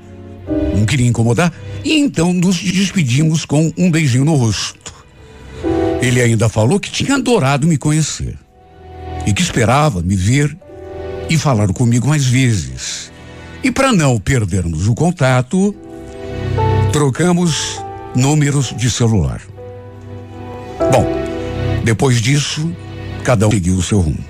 não 0.75 0.85
queria 0.85 1.07
incomodar 1.07 1.53
e 1.85 1.99
então 1.99 2.33
nos 2.33 2.57
despedimos 2.57 3.45
com 3.45 3.73
um 3.79 3.91
beijinho 3.91 4.25
no 4.25 4.35
rosto. 4.35 4.93
Ele 6.03 6.21
ainda 6.21 6.49
falou 6.49 6.79
que 6.79 6.91
tinha 6.91 7.17
adorado 7.17 7.67
me 7.67 7.79
conhecer 7.79 8.37
e 9.27 9.33
que 9.33 9.43
esperava 9.43 10.03
me 10.03 10.17
ver 10.17 10.57
e 11.31 11.39
falar 11.39 11.73
comigo 11.73 12.09
mais 12.09 12.27
vezes. 12.27 13.11
E 13.63 13.71
para 13.71 13.93
não 13.93 14.19
perdermos 14.19 14.89
o 14.89 14.95
contato, 14.95 15.75
trocamos 16.93 17.81
números 18.15 18.75
de 18.77 18.91
celular. 18.91 19.41
Bom, 20.93 21.07
depois 21.85 22.21
disso, 22.21 22.71
cada 23.23 23.49
um 23.49 23.51
seguiu 23.51 23.77
o 23.77 23.83
seu 23.83 24.01
rumo. 24.01 24.25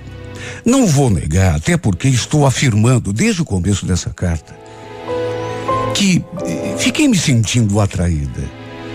Não 0.64 0.86
vou 0.86 1.10
negar, 1.10 1.56
até 1.56 1.76
porque 1.76 2.08
estou 2.08 2.46
afirmando 2.46 3.12
desde 3.12 3.42
o 3.42 3.44
começo 3.44 3.84
dessa 3.84 4.10
carta, 4.10 4.56
que 5.94 6.22
eh, 6.44 6.76
fiquei 6.76 7.08
me 7.08 7.16
sentindo 7.16 7.80
atraída. 7.80 8.42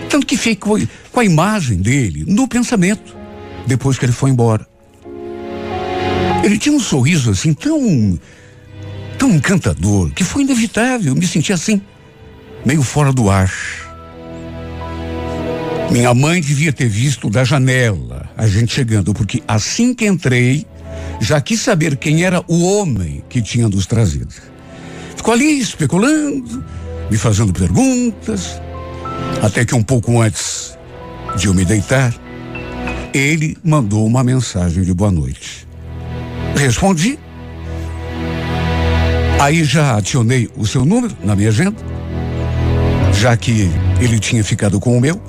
Tanto 0.08 0.26
que 0.26 0.36
fiquei 0.36 0.56
com, 0.56 1.20
a 1.20 1.24
imagem 1.24 1.78
dele 1.78 2.24
no 2.26 2.46
pensamento, 2.46 3.16
depois 3.66 3.98
que 3.98 4.04
ele 4.04 4.12
foi 4.12 4.30
embora. 4.30 4.66
Ele 6.44 6.58
tinha 6.58 6.74
um 6.74 6.80
sorriso 6.80 7.30
assim 7.30 7.52
tão. 7.54 8.18
tão 9.18 9.30
encantador, 9.30 10.10
que 10.10 10.24
foi 10.24 10.42
inevitável. 10.42 11.14
me 11.14 11.26
senti 11.26 11.52
assim, 11.52 11.80
meio 12.64 12.82
fora 12.82 13.12
do 13.12 13.30
ar. 13.30 13.52
Minha 15.90 16.14
mãe 16.14 16.40
devia 16.40 16.72
ter 16.72 16.88
visto 16.88 17.28
da 17.28 17.42
janela 17.42 18.30
a 18.36 18.46
gente 18.46 18.72
chegando, 18.72 19.12
porque 19.12 19.42
assim 19.46 19.92
que 19.92 20.06
entrei, 20.06 20.64
já 21.20 21.40
quis 21.40 21.60
saber 21.60 21.96
quem 21.96 22.22
era 22.22 22.42
o 22.46 22.62
homem 22.62 23.24
que 23.28 23.42
tinha 23.42 23.68
nos 23.68 23.86
trazido. 23.86 24.32
Ficou 25.16 25.34
ali 25.34 25.58
especulando, 25.58 26.64
me 27.10 27.16
fazendo 27.16 27.52
perguntas, 27.52 28.60
até 29.42 29.64
que 29.64 29.74
um 29.74 29.82
pouco 29.82 30.20
antes 30.20 30.78
de 31.36 31.48
eu 31.48 31.54
me 31.54 31.64
deitar, 31.64 32.14
ele 33.12 33.56
mandou 33.64 34.06
uma 34.06 34.22
mensagem 34.22 34.84
de 34.84 34.94
boa 34.94 35.10
noite. 35.10 35.66
Respondi. 36.56 37.18
Aí 39.40 39.64
já 39.64 39.96
acionei 39.96 40.48
o 40.56 40.66
seu 40.66 40.84
número 40.84 41.16
na 41.24 41.34
minha 41.34 41.48
agenda, 41.48 41.76
já 43.18 43.36
que 43.36 43.70
ele 44.00 44.18
tinha 44.18 44.44
ficado 44.44 44.78
com 44.78 44.96
o 44.96 45.00
meu. 45.00 45.20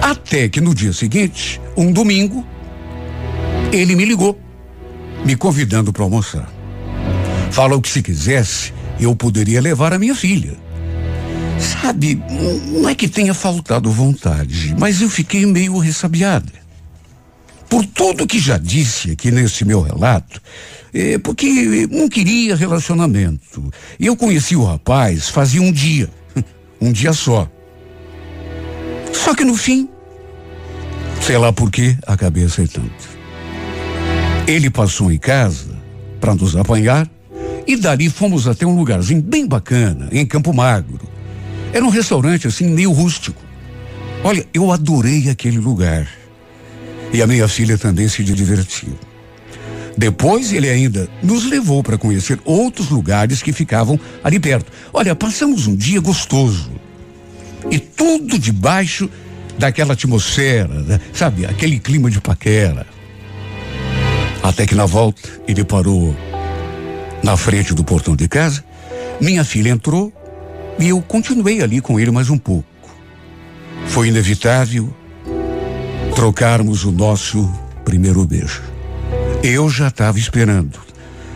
Até 0.00 0.48
que 0.48 0.60
no 0.60 0.74
dia 0.74 0.92
seguinte, 0.92 1.60
um 1.76 1.92
domingo, 1.92 2.44
ele 3.72 3.94
me 3.94 4.04
ligou, 4.04 4.38
me 5.24 5.36
convidando 5.36 5.92
para 5.92 6.02
almoçar. 6.02 6.50
Falou 7.50 7.80
que 7.80 7.88
se 7.88 8.02
quisesse, 8.02 8.72
eu 8.98 9.14
poderia 9.14 9.60
levar 9.60 9.92
a 9.92 9.98
minha 9.98 10.14
filha. 10.14 10.63
Sabe, 11.58 12.20
não 12.68 12.88
é 12.88 12.94
que 12.94 13.08
tenha 13.08 13.34
faltado 13.34 13.90
vontade, 13.90 14.74
mas 14.78 15.00
eu 15.00 15.08
fiquei 15.08 15.46
meio 15.46 15.78
ressabiada. 15.78 16.52
Por 17.68 17.84
tudo 17.86 18.26
que 18.26 18.38
já 18.38 18.58
disse 18.58 19.12
aqui 19.12 19.30
nesse 19.30 19.64
meu 19.64 19.80
relato, 19.80 20.40
é 20.92 21.18
porque 21.18 21.88
não 21.90 22.08
queria 22.08 22.54
relacionamento. 22.54 23.72
Eu 23.98 24.16
conheci 24.16 24.54
o 24.54 24.64
rapaz 24.64 25.28
fazia 25.28 25.60
um 25.60 25.72
dia, 25.72 26.08
um 26.80 26.92
dia 26.92 27.12
só. 27.12 27.50
Só 29.12 29.34
que 29.34 29.44
no 29.44 29.56
fim, 29.56 29.88
sei 31.20 31.38
lá 31.38 31.52
por 31.52 31.70
que, 31.70 31.96
acabei 32.06 32.44
aceitando. 32.44 32.92
Ele 34.46 34.68
passou 34.68 35.10
em 35.10 35.18
casa 35.18 35.74
para 36.20 36.34
nos 36.34 36.54
apanhar 36.54 37.08
e 37.66 37.76
dali 37.76 38.10
fomos 38.10 38.46
até 38.46 38.66
um 38.66 38.76
lugarzinho 38.76 39.22
bem 39.22 39.46
bacana, 39.46 40.08
em 40.12 40.26
Campo 40.26 40.52
Magro. 40.52 41.13
Era 41.74 41.84
um 41.84 41.88
restaurante 41.88 42.46
assim, 42.46 42.68
meio 42.70 42.92
rústico. 42.92 43.42
Olha, 44.22 44.46
eu 44.54 44.70
adorei 44.70 45.28
aquele 45.28 45.58
lugar. 45.58 46.08
E 47.12 47.20
a 47.20 47.26
minha 47.26 47.48
filha 47.48 47.76
também 47.76 48.08
se 48.08 48.22
divertiu. 48.22 48.96
Depois 49.98 50.52
ele 50.52 50.70
ainda 50.70 51.08
nos 51.20 51.44
levou 51.44 51.82
para 51.82 51.98
conhecer 51.98 52.38
outros 52.44 52.90
lugares 52.90 53.42
que 53.42 53.52
ficavam 53.52 53.98
ali 54.22 54.38
perto. 54.38 54.70
Olha, 54.92 55.16
passamos 55.16 55.66
um 55.66 55.74
dia 55.74 56.00
gostoso. 56.00 56.70
E 57.68 57.80
tudo 57.80 58.38
debaixo 58.38 59.10
daquela 59.58 59.94
atmosfera, 59.94 60.74
né? 60.74 61.00
sabe, 61.12 61.44
aquele 61.44 61.80
clima 61.80 62.08
de 62.08 62.20
paquera. 62.20 62.86
Até 64.44 64.64
que 64.64 64.76
na 64.76 64.86
volta 64.86 65.28
ele 65.48 65.64
parou 65.64 66.14
na 67.20 67.36
frente 67.36 67.74
do 67.74 67.82
portão 67.82 68.14
de 68.14 68.28
casa. 68.28 68.64
Minha 69.20 69.42
filha 69.42 69.70
entrou 69.70 70.12
e 70.78 70.88
eu 70.88 71.00
continuei 71.02 71.62
ali 71.62 71.80
com 71.80 71.98
ele 71.98 72.10
mais 72.10 72.30
um 72.30 72.38
pouco. 72.38 72.66
Foi 73.86 74.08
inevitável 74.08 74.94
trocarmos 76.14 76.84
o 76.84 76.92
nosso 76.92 77.52
primeiro 77.84 78.24
beijo. 78.24 78.62
Eu 79.42 79.68
já 79.68 79.88
estava 79.88 80.18
esperando. 80.18 80.78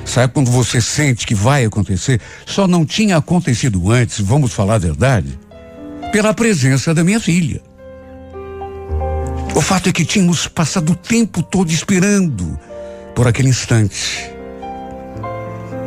Sabe 0.05 0.33
quando 0.33 0.51
você 0.51 0.81
sente 0.81 1.27
que 1.27 1.35
vai 1.35 1.65
acontecer? 1.65 2.21
Só 2.47 2.67
não 2.67 2.87
tinha 2.87 3.19
acontecido 3.19 3.91
antes, 3.91 4.21
vamos 4.21 4.55
falar 4.55 4.77
a 4.77 4.79
verdade, 4.79 5.39
pela 6.11 6.33
presença 6.33 6.95
da 6.95 7.05
minha 7.05 7.21
filha. 7.21 7.61
O 9.55 9.61
fato 9.61 9.89
é 9.89 9.93
que 9.93 10.05
tínhamos 10.05 10.49
passado 10.49 10.93
o 10.93 10.97
tempo 10.97 11.43
todo 11.43 11.71
esperando 11.71 12.59
por 13.15 13.27
aquele 13.27 13.49
instante. 13.49 14.31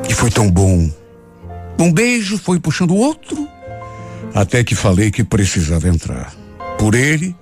E 0.08 0.14
foi 0.14 0.30
tão 0.30 0.52
bom 0.52 0.91
um 1.82 1.92
beijo 1.92 2.38
foi 2.38 2.60
puxando 2.60 2.92
o 2.92 2.98
outro, 2.98 3.48
até 4.34 4.64
que 4.64 4.76
falei 4.76 5.12
que 5.12 5.24
precisava 5.24 5.88
entrar. 5.88 6.34
Por 6.78 6.96
ele, 6.96 7.36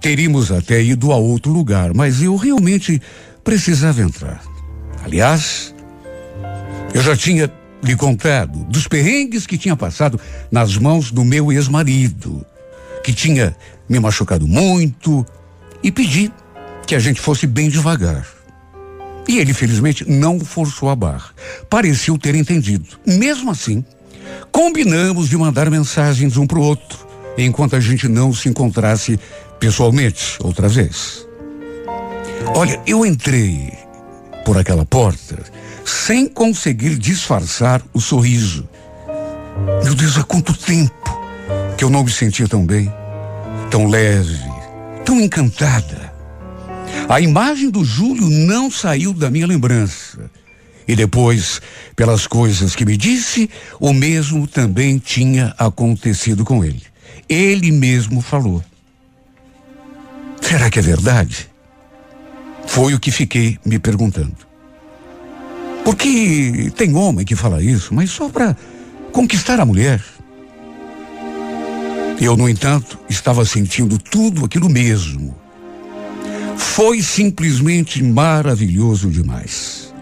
teríamos 0.00 0.50
até 0.50 0.82
ido 0.82 1.12
a 1.12 1.16
outro 1.16 1.52
lugar, 1.52 1.94
mas 1.94 2.22
eu 2.22 2.36
realmente 2.36 3.00
precisava 3.42 4.02
entrar. 4.02 4.42
Aliás, 5.04 5.74
eu 6.92 7.02
já 7.02 7.16
tinha 7.16 7.50
lhe 7.82 7.96
contado 7.96 8.64
dos 8.64 8.88
perrengues 8.88 9.46
que 9.46 9.58
tinha 9.58 9.76
passado 9.76 10.18
nas 10.50 10.76
mãos 10.76 11.10
do 11.10 11.24
meu 11.24 11.52
ex-marido, 11.52 12.44
que 13.02 13.12
tinha 13.12 13.54
me 13.88 14.00
machucado 14.00 14.46
muito, 14.46 15.24
e 15.82 15.92
pedi 15.92 16.32
que 16.86 16.94
a 16.94 16.98
gente 16.98 17.20
fosse 17.20 17.46
bem 17.46 17.68
devagar. 17.68 18.26
E 19.26 19.38
ele, 19.38 19.54
felizmente, 19.54 20.08
não 20.08 20.38
forçou 20.40 20.90
a 20.90 20.96
barra. 20.96 21.30
Pareceu 21.68 22.18
ter 22.18 22.34
entendido. 22.34 22.98
Mesmo 23.06 23.50
assim, 23.50 23.84
combinamos 24.52 25.28
de 25.28 25.36
mandar 25.36 25.70
mensagens 25.70 26.36
um 26.36 26.46
para 26.46 26.58
o 26.58 26.62
outro, 26.62 26.98
enquanto 27.38 27.74
a 27.76 27.80
gente 27.80 28.06
não 28.08 28.32
se 28.32 28.48
encontrasse 28.48 29.18
pessoalmente 29.58 30.36
outra 30.42 30.68
vez. 30.68 31.26
Olha, 32.54 32.80
eu 32.86 33.04
entrei 33.04 33.72
por 34.44 34.58
aquela 34.58 34.84
porta 34.84 35.38
sem 35.84 36.28
conseguir 36.28 36.96
disfarçar 36.96 37.82
o 37.92 38.00
sorriso. 38.00 38.68
Meu 39.82 39.94
Deus, 39.94 40.18
há 40.18 40.22
quanto 40.22 40.56
tempo 40.56 40.94
que 41.76 41.84
eu 41.84 41.90
não 41.90 42.04
me 42.04 42.10
sentia 42.10 42.48
tão 42.48 42.64
bem, 42.64 42.92
tão 43.70 43.88
leve, 43.88 44.38
tão 45.04 45.20
encantada. 45.20 46.13
A 47.08 47.20
imagem 47.20 47.70
do 47.70 47.84
Júlio 47.84 48.28
não 48.28 48.70
saiu 48.70 49.12
da 49.12 49.30
minha 49.30 49.46
lembrança. 49.46 50.30
E 50.86 50.94
depois, 50.94 51.60
pelas 51.96 52.26
coisas 52.26 52.76
que 52.76 52.84
me 52.84 52.96
disse, 52.96 53.48
o 53.80 53.92
mesmo 53.92 54.46
também 54.46 54.98
tinha 54.98 55.54
acontecido 55.58 56.44
com 56.44 56.64
ele. 56.64 56.82
Ele 57.28 57.70
mesmo 57.70 58.20
falou. 58.20 58.62
Será 60.40 60.70
que 60.70 60.78
é 60.78 60.82
verdade? 60.82 61.48
Foi 62.66 62.94
o 62.94 63.00
que 63.00 63.10
fiquei 63.10 63.58
me 63.64 63.78
perguntando. 63.78 64.36
Porque 65.84 66.72
tem 66.76 66.94
homem 66.94 67.24
que 67.24 67.36
fala 67.36 67.62
isso, 67.62 67.94
mas 67.94 68.10
só 68.10 68.28
para 68.28 68.56
conquistar 69.12 69.60
a 69.60 69.66
mulher. 69.66 70.02
Eu, 72.20 72.36
no 72.36 72.48
entanto, 72.48 72.98
estava 73.08 73.44
sentindo 73.44 73.98
tudo 73.98 74.44
aquilo 74.44 74.68
mesmo. 74.68 75.43
Foi 76.56 77.02
simplesmente 77.02 78.02
maravilhoso 78.02 79.08
demais. 79.08 79.94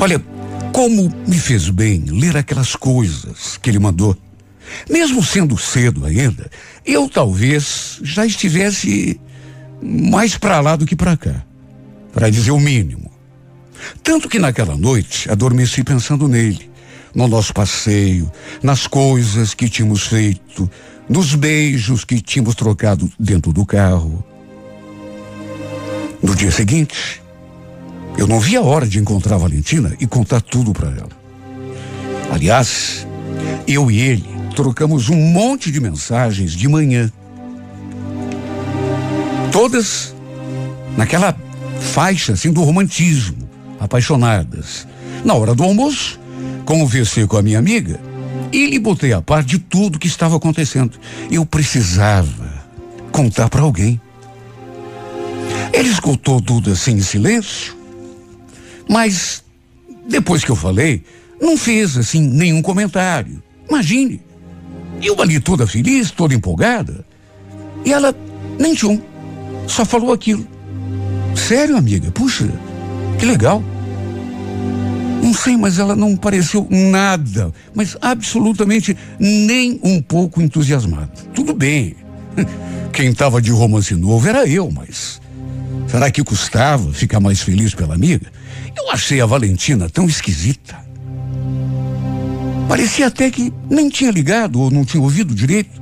Olha, 0.00 0.22
como 0.72 1.12
me 1.26 1.38
fez 1.38 1.68
bem 1.68 2.04
ler 2.06 2.36
aquelas 2.36 2.74
coisas 2.74 3.56
que 3.56 3.70
ele 3.70 3.78
mandou. 3.78 4.16
Mesmo 4.88 5.22
sendo 5.22 5.58
cedo 5.58 6.06
ainda, 6.06 6.50
eu 6.84 7.08
talvez 7.08 7.98
já 8.02 8.24
estivesse 8.24 9.20
mais 9.82 10.38
para 10.38 10.60
lá 10.60 10.76
do 10.76 10.86
que 10.86 10.96
para 10.96 11.16
cá, 11.16 11.44
para 12.12 12.30
dizer 12.30 12.52
o 12.52 12.60
mínimo. 12.60 13.10
Tanto 14.02 14.28
que 14.28 14.38
naquela 14.38 14.76
noite 14.76 15.30
adormeci 15.30 15.84
pensando 15.84 16.28
nele, 16.28 16.70
no 17.14 17.28
nosso 17.28 17.52
passeio, 17.52 18.30
nas 18.62 18.86
coisas 18.86 19.54
que 19.54 19.68
tínhamos 19.68 20.06
feito, 20.06 20.70
nos 21.08 21.34
beijos 21.34 22.04
que 22.04 22.20
tínhamos 22.20 22.54
trocado 22.54 23.10
dentro 23.18 23.52
do 23.52 23.66
carro. 23.66 24.24
No 26.22 26.34
dia 26.36 26.50
seguinte, 26.50 27.20
eu 28.16 28.26
não 28.26 28.38
vi 28.38 28.56
a 28.56 28.62
hora 28.62 28.86
de 28.86 28.98
encontrar 28.98 29.36
a 29.36 29.38
Valentina 29.38 29.96
e 29.98 30.06
contar 30.06 30.40
tudo 30.40 30.72
para 30.72 30.88
ela. 30.88 31.08
Aliás, 32.30 33.06
eu 33.66 33.90
e 33.90 34.00
ele 34.00 34.24
trocamos 34.54 35.08
um 35.08 35.16
monte 35.16 35.70
de 35.70 35.80
mensagens 35.80 36.52
de 36.52 36.68
manhã. 36.68 37.10
Todas 39.50 40.14
naquela 40.96 41.36
faixa 41.80 42.34
assim 42.34 42.52
do 42.52 42.62
romantismo, 42.62 43.48
apaixonadas. 43.80 44.86
Na 45.24 45.34
hora 45.34 45.54
do 45.54 45.64
almoço, 45.64 46.20
conversei 46.64 47.26
com 47.26 47.36
a 47.36 47.42
minha 47.42 47.58
amiga 47.58 47.98
e 48.52 48.66
lhe 48.66 48.78
botei 48.78 49.12
a 49.12 49.22
par 49.22 49.42
de 49.42 49.58
tudo 49.58 49.98
que 49.98 50.06
estava 50.06 50.36
acontecendo. 50.36 50.98
Eu 51.30 51.44
precisava 51.44 52.52
contar 53.10 53.48
para 53.48 53.62
alguém. 53.62 54.00
Ele 55.72 55.88
escutou 55.88 56.40
tudo 56.40 56.72
assim 56.72 56.92
em 56.92 57.00
silêncio, 57.00 57.76
mas 58.88 59.42
depois 60.06 60.44
que 60.44 60.50
eu 60.50 60.56
falei, 60.56 61.02
não 61.40 61.56
fez 61.56 61.96
assim 61.96 62.20
nenhum 62.20 62.60
comentário. 62.60 63.42
Imagine, 63.68 64.20
eu 65.02 65.20
ali 65.20 65.40
toda 65.40 65.66
feliz, 65.66 66.10
toda 66.10 66.34
empolgada, 66.34 67.04
e 67.84 67.92
ela 67.92 68.14
nem 68.58 68.74
tchum, 68.74 69.00
só 69.66 69.84
falou 69.84 70.12
aquilo. 70.12 70.46
Sério, 71.34 71.76
amiga? 71.76 72.10
Puxa, 72.10 72.48
que 73.18 73.24
legal. 73.24 73.62
Não 75.22 75.32
sei, 75.32 75.56
mas 75.56 75.78
ela 75.78 75.96
não 75.96 76.16
pareceu 76.16 76.66
nada, 76.68 77.52
mas 77.74 77.96
absolutamente 78.00 78.96
nem 79.18 79.80
um 79.82 80.02
pouco 80.02 80.42
entusiasmada. 80.42 81.12
Tudo 81.32 81.54
bem. 81.54 81.96
Quem 82.92 83.10
estava 83.10 83.40
de 83.40 83.50
romance 83.50 83.94
novo 83.94 84.28
era 84.28 84.46
eu, 84.46 84.70
mas 84.70 85.21
será 85.86 86.10
que 86.10 86.22
custava 86.22 86.92
ficar 86.92 87.20
mais 87.20 87.40
feliz 87.40 87.74
pela 87.74 87.94
amiga? 87.94 88.26
Eu 88.76 88.90
achei 88.90 89.20
a 89.20 89.26
Valentina 89.26 89.88
tão 89.88 90.06
esquisita. 90.06 90.76
Parecia 92.68 93.08
até 93.08 93.30
que 93.30 93.52
nem 93.68 93.88
tinha 93.88 94.10
ligado 94.10 94.60
ou 94.60 94.70
não 94.70 94.84
tinha 94.84 95.02
ouvido 95.02 95.34
direito 95.34 95.80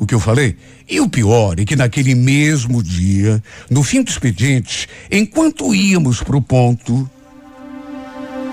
o 0.00 0.06
que 0.06 0.14
eu 0.14 0.20
falei. 0.20 0.56
E 0.88 1.00
o 1.00 1.08
pior 1.08 1.58
é 1.58 1.64
que 1.64 1.76
naquele 1.76 2.14
mesmo 2.14 2.82
dia, 2.82 3.42
no 3.70 3.82
fim 3.82 4.02
do 4.02 4.10
expediente, 4.10 4.88
enquanto 5.10 5.74
íamos 5.74 6.22
para 6.22 6.36
o 6.36 6.42
ponto, 6.42 7.08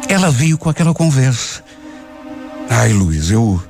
ela 0.07 0.29
veio 0.29 0.57
com 0.57 0.69
aquela 0.69 0.93
conversa. 0.93 1.63
Ai, 2.69 2.93
Luiz, 2.93 3.31
eu, 3.31 3.61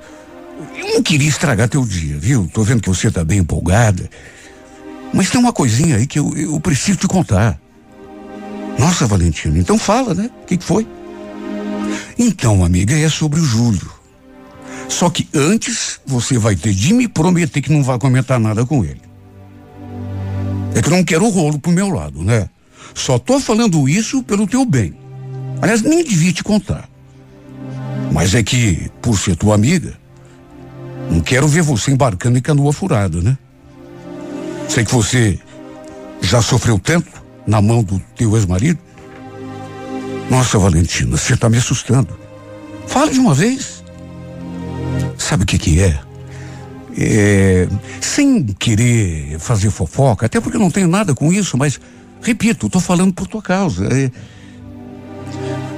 eu 0.78 0.88
não 0.94 1.02
queria 1.02 1.28
estragar 1.28 1.68
teu 1.68 1.86
dia, 1.86 2.18
viu? 2.20 2.50
Tô 2.54 2.64
vendo 2.64 2.82
que 2.82 2.90
você 2.90 3.10
tá 3.10 3.24
bem 3.24 3.40
empolgada. 3.40 4.10
Mas 5.14 5.30
tem 5.30 5.40
uma 5.40 5.54
coisinha 5.54 5.98
aí 5.98 6.08
que 6.08 6.20
eu, 6.20 6.36
eu 6.36 6.60
preciso 6.60 7.00
te 7.00 7.08
contar. 7.08 7.60
Nossa, 8.80 9.06
Valentina, 9.06 9.60
então 9.60 9.78
fala, 9.78 10.14
né? 10.14 10.30
O 10.44 10.46
que, 10.46 10.58
que 10.58 10.64
foi? 10.64 10.88
Então, 12.18 12.64
amiga, 12.64 12.98
é 12.98 13.10
sobre 13.10 13.40
o 13.40 13.44
Júlio. 13.44 13.92
Só 14.88 15.10
que 15.10 15.28
antes 15.34 16.00
você 16.06 16.38
vai 16.38 16.56
ter 16.56 16.74
de 16.74 16.94
me 16.94 17.08
prometer 17.08 17.62
que 17.62 17.72
não 17.72 17.84
vai 17.84 17.98
comentar 17.98 18.40
nada 18.40 18.66
com 18.66 18.84
ele. 18.84 19.02
É 20.76 20.82
que 20.82 20.88
eu 20.88 20.92
não 20.92 21.04
quero 21.04 21.30
rolo 21.30 21.60
pro 21.60 21.72
meu 21.72 21.90
lado, 21.90 22.24
né? 22.24 22.50
Só 22.94 23.18
tô 23.18 23.40
falando 23.40 23.88
isso 23.88 24.24
pelo 24.24 24.48
teu 24.48 24.66
bem. 24.66 24.94
Aliás, 25.62 25.82
nem 25.82 26.04
devia 26.04 26.34
te 26.34 26.44
contar. 26.44 26.90
Mas 28.12 28.36
é 28.36 28.44
que, 28.44 28.90
por 29.02 29.18
ser 29.18 29.36
tua 29.36 29.56
amiga, 29.56 29.94
não 31.10 31.22
quero 31.22 31.48
ver 31.48 31.62
você 31.62 31.92
embarcando 31.92 32.38
em 32.38 32.42
canoa 32.42 32.74
furada, 32.74 33.22
né? 33.22 33.38
Sei 34.72 34.86
que 34.86 34.96
você 34.96 35.38
já 36.22 36.42
sofreu 36.42 36.80
tanto 36.80 37.12
na 37.46 37.62
mão 37.62 37.84
do 37.84 38.00
teu 38.16 38.38
ex-marido. 38.38 38.80
Nossa, 40.30 40.58
Valentina, 40.58 41.18
você 41.18 41.34
está 41.34 41.50
me 41.50 41.58
assustando. 41.58 42.18
Fale 42.88 43.12
de 43.12 43.20
uma 43.20 43.34
vez. 43.34 43.84
Sabe 45.18 45.44
o 45.44 45.46
que 45.46 45.58
que 45.58 45.82
é? 45.82 46.00
é? 46.98 47.68
Sem 48.00 48.46
querer 48.46 49.38
fazer 49.40 49.72
fofoca, 49.72 50.28
até 50.28 50.40
porque 50.40 50.58
não 50.58 50.72
tenho 50.72 50.88
nada 50.88 51.14
com 51.14 51.34
isso, 51.34 51.58
mas, 51.58 51.78
repito, 52.22 52.68
estou 52.68 52.80
falando 52.80 53.12
por 53.12 53.28
tua 53.28 53.42
causa. 53.42 53.86
É, 53.94 54.10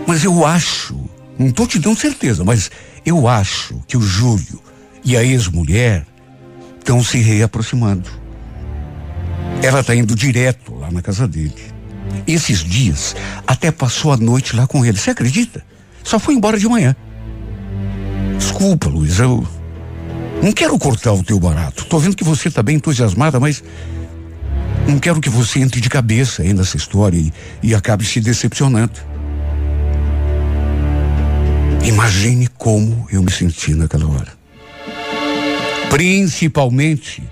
mas 0.05 0.23
eu 0.23 0.45
acho, 0.45 0.95
não 1.39 1.47
estou 1.47 1.65
te 1.65 1.79
dando 1.79 1.97
certeza, 1.97 2.43
mas 2.43 2.69
eu 3.03 3.27
acho 3.27 3.81
que 3.87 3.97
o 3.97 4.01
Júlio 4.01 4.61
e 5.03 5.17
a 5.17 5.23
ex-mulher 5.23 6.05
estão 6.77 7.03
se 7.03 7.17
reaproximando. 7.17 8.21
Ela 9.63 9.79
está 9.79 9.95
indo 9.95 10.13
direto 10.13 10.75
lá 10.75 10.91
na 10.91 11.01
casa 11.01 11.25
dele. 11.25 11.55
Esses 12.27 12.59
dias, 12.59 13.15
até 13.47 13.71
passou 13.71 14.11
a 14.11 14.17
noite 14.17 14.57
lá 14.57 14.67
com 14.67 14.85
ele. 14.85 14.97
Você 14.97 15.11
acredita? 15.11 15.63
Só 16.03 16.19
foi 16.19 16.33
embora 16.33 16.59
de 16.59 16.67
manhã. 16.67 16.93
Desculpa, 18.37 18.89
Luiz, 18.89 19.19
eu 19.19 19.47
não 20.41 20.51
quero 20.51 20.77
cortar 20.77 21.13
o 21.13 21.23
teu 21.23 21.39
barato. 21.39 21.85
Tô 21.85 21.97
vendo 21.97 22.13
que 22.13 22.25
você 22.25 22.49
está 22.49 22.61
bem 22.61 22.75
entusiasmada, 22.75 23.39
mas 23.39 23.63
não 24.85 24.99
quero 24.99 25.21
que 25.21 25.29
você 25.29 25.59
entre 25.59 25.79
de 25.79 25.89
cabeça 25.89 26.41
aí 26.41 26.53
nessa 26.53 26.75
história 26.75 27.17
e, 27.17 27.31
e 27.63 27.73
acabe 27.73 28.03
se 28.03 28.19
decepcionando. 28.19 28.99
Imagine 31.85 32.47
como 32.57 33.07
eu 33.09 33.23
me 33.23 33.31
senti 33.31 33.73
naquela 33.73 34.07
hora. 34.07 34.33
Principalmente 35.89 37.23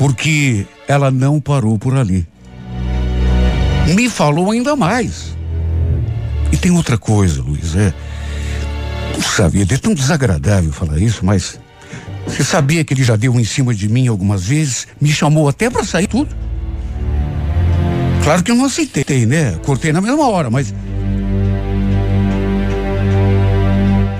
porque 0.00 0.66
ela 0.88 1.10
não 1.10 1.38
parou 1.38 1.78
por 1.78 1.94
ali. 1.94 2.26
Me 3.94 4.08
falou 4.08 4.50
ainda 4.50 4.74
mais. 4.74 5.36
E 6.50 6.56
tem 6.56 6.70
outra 6.70 6.96
coisa, 6.96 7.42
Luiz, 7.42 7.76
é. 7.76 7.92
Puxa 9.14 9.46
vida, 9.46 9.74
é 9.74 9.76
tão 9.76 9.92
desagradável 9.92 10.72
falar 10.72 10.98
isso, 10.98 11.22
mas. 11.22 11.60
Você 12.26 12.42
sabia 12.42 12.82
que 12.82 12.94
ele 12.94 13.04
já 13.04 13.14
deu 13.14 13.38
em 13.38 13.44
cima 13.44 13.74
de 13.74 13.90
mim 13.90 14.08
algumas 14.08 14.46
vezes? 14.46 14.88
Me 14.98 15.10
chamou 15.10 15.46
até 15.50 15.68
para 15.68 15.84
sair 15.84 16.06
tudo. 16.06 16.34
Claro 18.24 18.42
que 18.42 18.50
eu 18.50 18.54
não 18.54 18.64
aceitei, 18.64 19.26
né? 19.26 19.58
Cortei 19.66 19.92
na 19.92 20.00
mesma 20.00 20.26
hora, 20.26 20.48
mas 20.48 20.72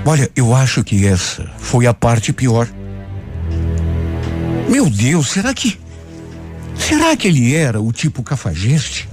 Olha, 0.05 0.29
eu 0.35 0.53
acho 0.53 0.83
que 0.83 1.07
essa 1.07 1.49
foi 1.57 1.87
a 1.87 1.93
parte 1.93 2.31
pior. 2.31 2.67
Meu 4.71 4.89
Deus, 4.89 5.29
será 5.29 5.53
que. 5.53 5.77
Será 6.77 7.13
que 7.17 7.27
ele 7.27 7.53
era 7.53 7.81
o 7.81 7.91
tipo 7.91 8.23
cafajeste? 8.23 9.09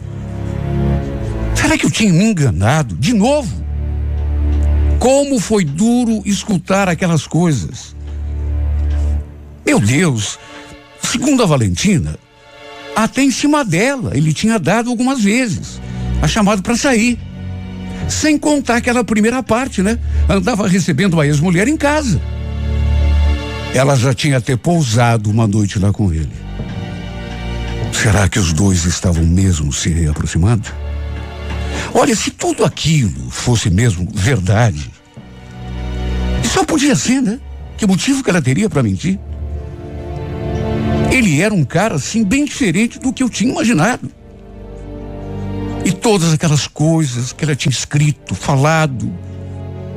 Será 1.56 1.76
que 1.76 1.84
eu 1.84 1.90
tinha 1.90 2.12
me 2.12 2.26
enganado? 2.26 2.94
De 2.94 3.12
novo? 3.12 3.66
Como 5.00 5.40
foi 5.40 5.64
duro 5.64 6.22
escutar 6.24 6.88
aquelas 6.88 7.26
coisas. 7.26 7.96
Meu 9.66 9.80
Deus, 9.80 10.38
segundo 11.02 11.42
a 11.42 11.46
Valentina, 11.46 12.16
até 12.94 13.22
em 13.22 13.30
cima 13.32 13.64
dela 13.64 14.16
ele 14.16 14.32
tinha 14.32 14.60
dado 14.60 14.90
algumas 14.90 15.20
vezes 15.24 15.80
a 16.22 16.28
chamado 16.28 16.62
para 16.62 16.76
sair. 16.76 17.18
Sem 18.08 18.38
contar 18.38 18.76
aquela 18.76 19.02
primeira 19.02 19.42
parte, 19.42 19.82
né? 19.82 19.98
Andava 20.28 20.68
recebendo 20.68 21.20
a 21.20 21.26
ex-mulher 21.26 21.66
em 21.66 21.76
casa. 21.76 22.20
Ela 23.74 23.96
já 23.96 24.12
tinha 24.12 24.38
até 24.38 24.56
pousado 24.56 25.30
uma 25.30 25.46
noite 25.46 25.78
lá 25.78 25.92
com 25.92 26.12
ele. 26.12 26.32
Será 27.92 28.28
que 28.28 28.38
os 28.38 28.52
dois 28.52 28.84
estavam 28.84 29.24
mesmo 29.24 29.72
se 29.72 30.06
aproximando? 30.06 30.68
Olha, 31.94 32.14
se 32.14 32.30
tudo 32.30 32.64
aquilo 32.64 33.30
fosse 33.30 33.70
mesmo 33.70 34.08
verdade, 34.12 34.90
só 36.44 36.64
podia 36.64 36.94
ser, 36.94 37.20
né? 37.20 37.40
Que 37.76 37.86
motivo 37.86 38.22
que 38.22 38.30
ela 38.30 38.42
teria 38.42 38.68
para 38.68 38.82
mentir? 38.82 39.18
Ele 41.10 41.40
era 41.40 41.54
um 41.54 41.64
cara 41.64 41.94
assim 41.94 42.24
bem 42.24 42.44
diferente 42.44 42.98
do 42.98 43.12
que 43.12 43.22
eu 43.22 43.28
tinha 43.28 43.50
imaginado. 43.50 44.10
E 45.84 45.92
todas 45.92 46.32
aquelas 46.32 46.66
coisas 46.66 47.32
que 47.32 47.44
ela 47.44 47.56
tinha 47.56 47.72
escrito, 47.72 48.34
falado, 48.34 49.12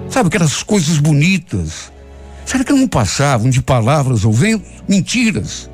sabe, 0.09 0.27
aquelas 0.27 0.63
coisas 0.63 0.97
bonitas. 0.97 1.91
Será 2.45 2.63
que 2.63 2.73
não 2.73 2.87
passavam 2.87 3.49
de 3.49 3.61
palavras 3.61 4.25
ou 4.25 4.33
ventos? 4.33 4.67
Mentiras. 4.87 5.69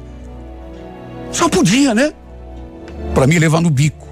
Só 1.31 1.49
podia, 1.49 1.93
né? 1.93 2.13
Para 3.13 3.27
me 3.27 3.37
levar 3.39 3.61
no 3.61 3.69
bico. 3.69 4.07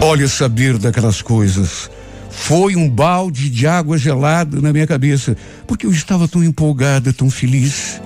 Olha, 0.00 0.26
saber 0.28 0.78
daquelas 0.78 1.22
coisas 1.22 1.90
foi 2.32 2.74
um 2.74 2.88
balde 2.88 3.50
de 3.50 3.66
água 3.66 3.96
gelada 3.98 4.60
na 4.60 4.72
minha 4.72 4.86
cabeça, 4.86 5.36
porque 5.66 5.86
eu 5.86 5.92
estava 5.92 6.26
tão 6.26 6.42
empolgada, 6.42 7.12
tão 7.12 7.30
feliz. 7.30 8.00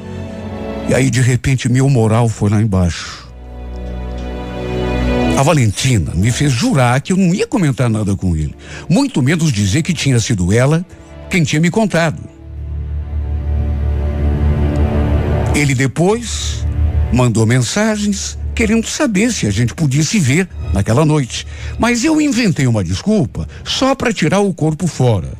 E 0.88 0.94
aí, 0.94 1.08
de 1.08 1.20
repente, 1.20 1.68
meu 1.68 1.88
moral 1.88 2.28
foi 2.28 2.50
lá 2.50 2.60
embaixo. 2.60 3.26
A 5.38 5.42
Valentina 5.42 6.12
me 6.14 6.30
fez 6.32 6.52
jurar 6.52 7.00
que 7.00 7.12
eu 7.12 7.16
não 7.16 7.34
ia 7.34 7.46
comentar 7.46 7.88
nada 7.88 8.16
com 8.16 8.34
ele, 8.34 8.54
muito 8.88 9.22
menos 9.22 9.52
dizer 9.52 9.82
que 9.82 9.92
tinha 9.92 10.18
sido 10.18 10.52
ela 10.52 10.84
quem 11.30 11.44
tinha 11.44 11.60
me 11.60 11.70
contado. 11.70 12.22
Ele 15.54 15.74
depois 15.74 16.66
mandou 17.12 17.46
mensagens 17.46 18.38
querendo 18.54 18.86
saber 18.86 19.30
se 19.32 19.46
a 19.46 19.50
gente 19.50 19.74
podia 19.74 20.02
se 20.02 20.18
ver 20.18 20.48
naquela 20.72 21.04
noite, 21.04 21.46
mas 21.78 22.04
eu 22.04 22.20
inventei 22.20 22.66
uma 22.66 22.82
desculpa 22.82 23.46
só 23.64 23.94
para 23.94 24.12
tirar 24.12 24.40
o 24.40 24.52
corpo 24.52 24.86
fora. 24.86 25.32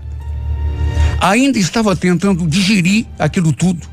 Ainda 1.21 1.59
estava 1.59 1.97
tentando 1.97 2.47
digerir 2.47 3.07
aquilo 3.19 3.53
tudo. 3.53 3.87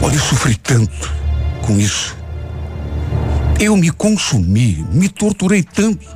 Olha, 0.00 0.14
eu 0.14 0.20
sofri 0.20 0.56
tanto 0.56 1.12
com 1.62 1.78
isso. 1.78 2.16
Eu 3.60 3.76
me 3.76 3.90
consumi, 3.90 4.84
me 4.92 5.08
torturei 5.08 5.62
tanto. 5.62 6.06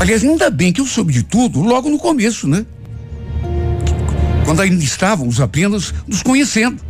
Aliás, 0.00 0.22
ainda 0.22 0.48
bem 0.48 0.72
que 0.72 0.80
eu 0.80 0.86
soube 0.86 1.12
de 1.12 1.22
tudo 1.22 1.60
logo 1.60 1.90
no 1.90 1.98
começo, 1.98 2.46
né? 2.46 2.64
Quando 4.44 4.62
ainda 4.62 4.82
estávamos 4.82 5.40
apenas 5.40 5.92
nos 6.06 6.22
conhecendo. 6.22 6.80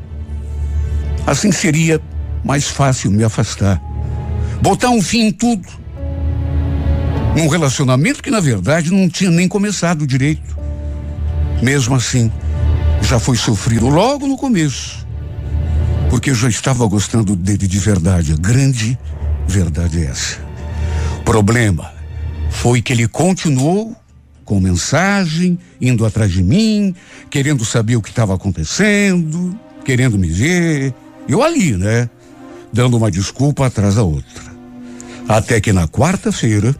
Assim 1.26 1.50
seria 1.50 2.00
mais 2.44 2.68
fácil 2.68 3.10
me 3.10 3.24
afastar. 3.24 3.82
Botar 4.60 4.90
um 4.90 5.02
fim 5.02 5.26
em 5.26 5.32
tudo. 5.32 5.66
Num 7.36 7.48
relacionamento 7.48 8.22
que, 8.22 8.30
na 8.30 8.40
verdade, 8.40 8.92
não 8.92 9.08
tinha 9.08 9.30
nem 9.30 9.48
começado 9.48 10.06
direito. 10.06 10.56
Mesmo 11.62 11.94
assim, 11.94 12.30
já 13.02 13.18
foi 13.18 13.36
sofrido 13.36 13.88
logo 13.88 14.26
no 14.26 14.36
começo. 14.36 15.06
Porque 16.10 16.30
eu 16.30 16.34
já 16.34 16.48
estava 16.48 16.86
gostando 16.86 17.34
dele 17.34 17.66
de 17.66 17.78
verdade. 17.78 18.32
A 18.32 18.36
grande 18.36 18.98
verdade 19.46 20.04
é 20.04 20.06
essa. 20.06 20.38
Problema 21.24 21.97
foi 22.58 22.82
que 22.82 22.92
ele 22.92 23.06
continuou 23.06 23.96
com 24.44 24.58
mensagem, 24.58 25.56
indo 25.80 26.04
atrás 26.04 26.32
de 26.32 26.42
mim, 26.42 26.92
querendo 27.30 27.64
saber 27.64 27.94
o 27.94 28.02
que 28.02 28.08
estava 28.08 28.34
acontecendo, 28.34 29.56
querendo 29.84 30.18
me 30.18 30.26
ver. 30.28 30.92
Eu 31.28 31.42
ali, 31.42 31.76
né? 31.76 32.10
Dando 32.72 32.96
uma 32.96 33.12
desculpa 33.12 33.66
atrás 33.66 33.94
da 33.94 34.02
outra. 34.02 34.42
Até 35.28 35.60
que 35.60 35.72
na 35.72 35.86
quarta-feira, 35.86 36.74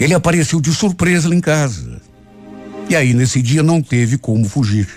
ele 0.00 0.14
apareceu 0.14 0.60
de 0.60 0.74
surpresa 0.74 1.28
lá 1.28 1.34
em 1.36 1.40
casa. 1.40 2.00
E 2.88 2.96
aí, 2.96 3.14
nesse 3.14 3.40
dia, 3.40 3.62
não 3.62 3.80
teve 3.80 4.18
como 4.18 4.48
fugir. 4.48 4.88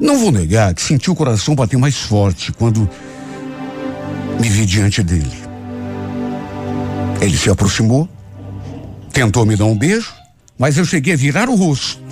Não 0.00 0.18
vou 0.18 0.32
negar 0.32 0.74
que 0.74 0.82
senti 0.82 1.08
o 1.08 1.14
coração 1.14 1.54
bater 1.54 1.78
mais 1.78 1.98
forte 1.98 2.50
quando 2.50 2.90
me 4.40 4.48
vi 4.48 4.66
diante 4.66 5.04
dele. 5.04 5.38
Ele 7.20 7.36
se 7.36 7.48
aproximou, 7.48 8.08
tentou 9.12 9.44
me 9.44 9.56
dar 9.56 9.66
um 9.66 9.76
beijo, 9.76 10.12
mas 10.58 10.78
eu 10.78 10.84
cheguei 10.84 11.14
a 11.14 11.16
virar 11.16 11.48
o 11.48 11.54
rosto. 11.54 12.02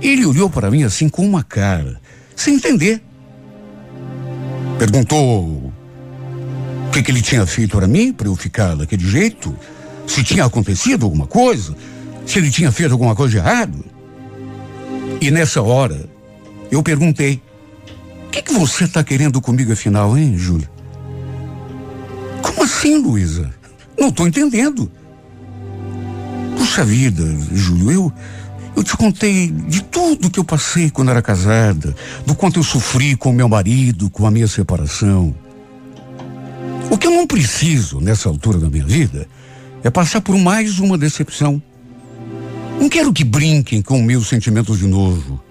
Ele 0.00 0.24
olhou 0.24 0.48
para 0.48 0.70
mim 0.70 0.84
assim 0.84 1.08
com 1.08 1.26
uma 1.26 1.42
cara, 1.42 2.00
sem 2.36 2.54
entender. 2.54 3.02
Perguntou 4.78 5.72
o 6.86 6.90
que, 6.92 7.02
que 7.02 7.10
ele 7.10 7.22
tinha 7.22 7.44
feito 7.46 7.76
para 7.76 7.88
mim, 7.88 8.12
para 8.12 8.28
eu 8.28 8.36
ficar 8.36 8.76
daquele 8.76 9.06
jeito, 9.06 9.56
se 10.06 10.22
tinha 10.22 10.44
acontecido 10.44 11.04
alguma 11.04 11.26
coisa, 11.26 11.74
se 12.26 12.38
ele 12.38 12.50
tinha 12.50 12.70
feito 12.70 12.92
alguma 12.92 13.14
coisa 13.14 13.32
de 13.32 13.38
errado. 13.38 13.84
E 15.20 15.30
nessa 15.30 15.62
hora, 15.62 16.08
eu 16.70 16.82
perguntei: 16.82 17.42
O 18.26 18.30
que, 18.30 18.42
que 18.42 18.52
você 18.52 18.84
está 18.84 19.02
querendo 19.02 19.40
comigo 19.40 19.72
afinal, 19.72 20.16
hein, 20.16 20.36
Júlia? 20.36 20.70
Como 22.42 22.62
assim, 22.62 22.98
Luísa? 22.98 23.52
Não 23.98 24.08
estou 24.08 24.26
entendendo. 24.26 24.90
Puxa 26.56 26.84
vida, 26.84 27.24
Júlio, 27.52 27.90
eu, 27.90 28.12
eu 28.76 28.82
te 28.82 28.96
contei 28.96 29.50
de 29.50 29.82
tudo 29.82 30.30
que 30.30 30.38
eu 30.38 30.44
passei 30.44 30.90
quando 30.90 31.10
era 31.10 31.22
casada, 31.22 31.94
do 32.26 32.34
quanto 32.34 32.58
eu 32.58 32.64
sofri 32.64 33.16
com 33.16 33.32
meu 33.32 33.48
marido, 33.48 34.10
com 34.10 34.26
a 34.26 34.30
minha 34.30 34.48
separação. 34.48 35.34
O 36.90 36.98
que 36.98 37.06
eu 37.06 37.12
não 37.12 37.26
preciso 37.26 38.00
nessa 38.00 38.28
altura 38.28 38.58
da 38.58 38.68
minha 38.68 38.84
vida 38.84 39.26
é 39.82 39.90
passar 39.90 40.20
por 40.20 40.36
mais 40.36 40.78
uma 40.78 40.96
decepção. 40.96 41.62
Não 42.80 42.88
quero 42.88 43.12
que 43.12 43.24
brinquem 43.24 43.80
com 43.82 44.02
meus 44.02 44.28
sentimentos 44.28 44.78
de 44.78 44.86
novo. 44.86 45.42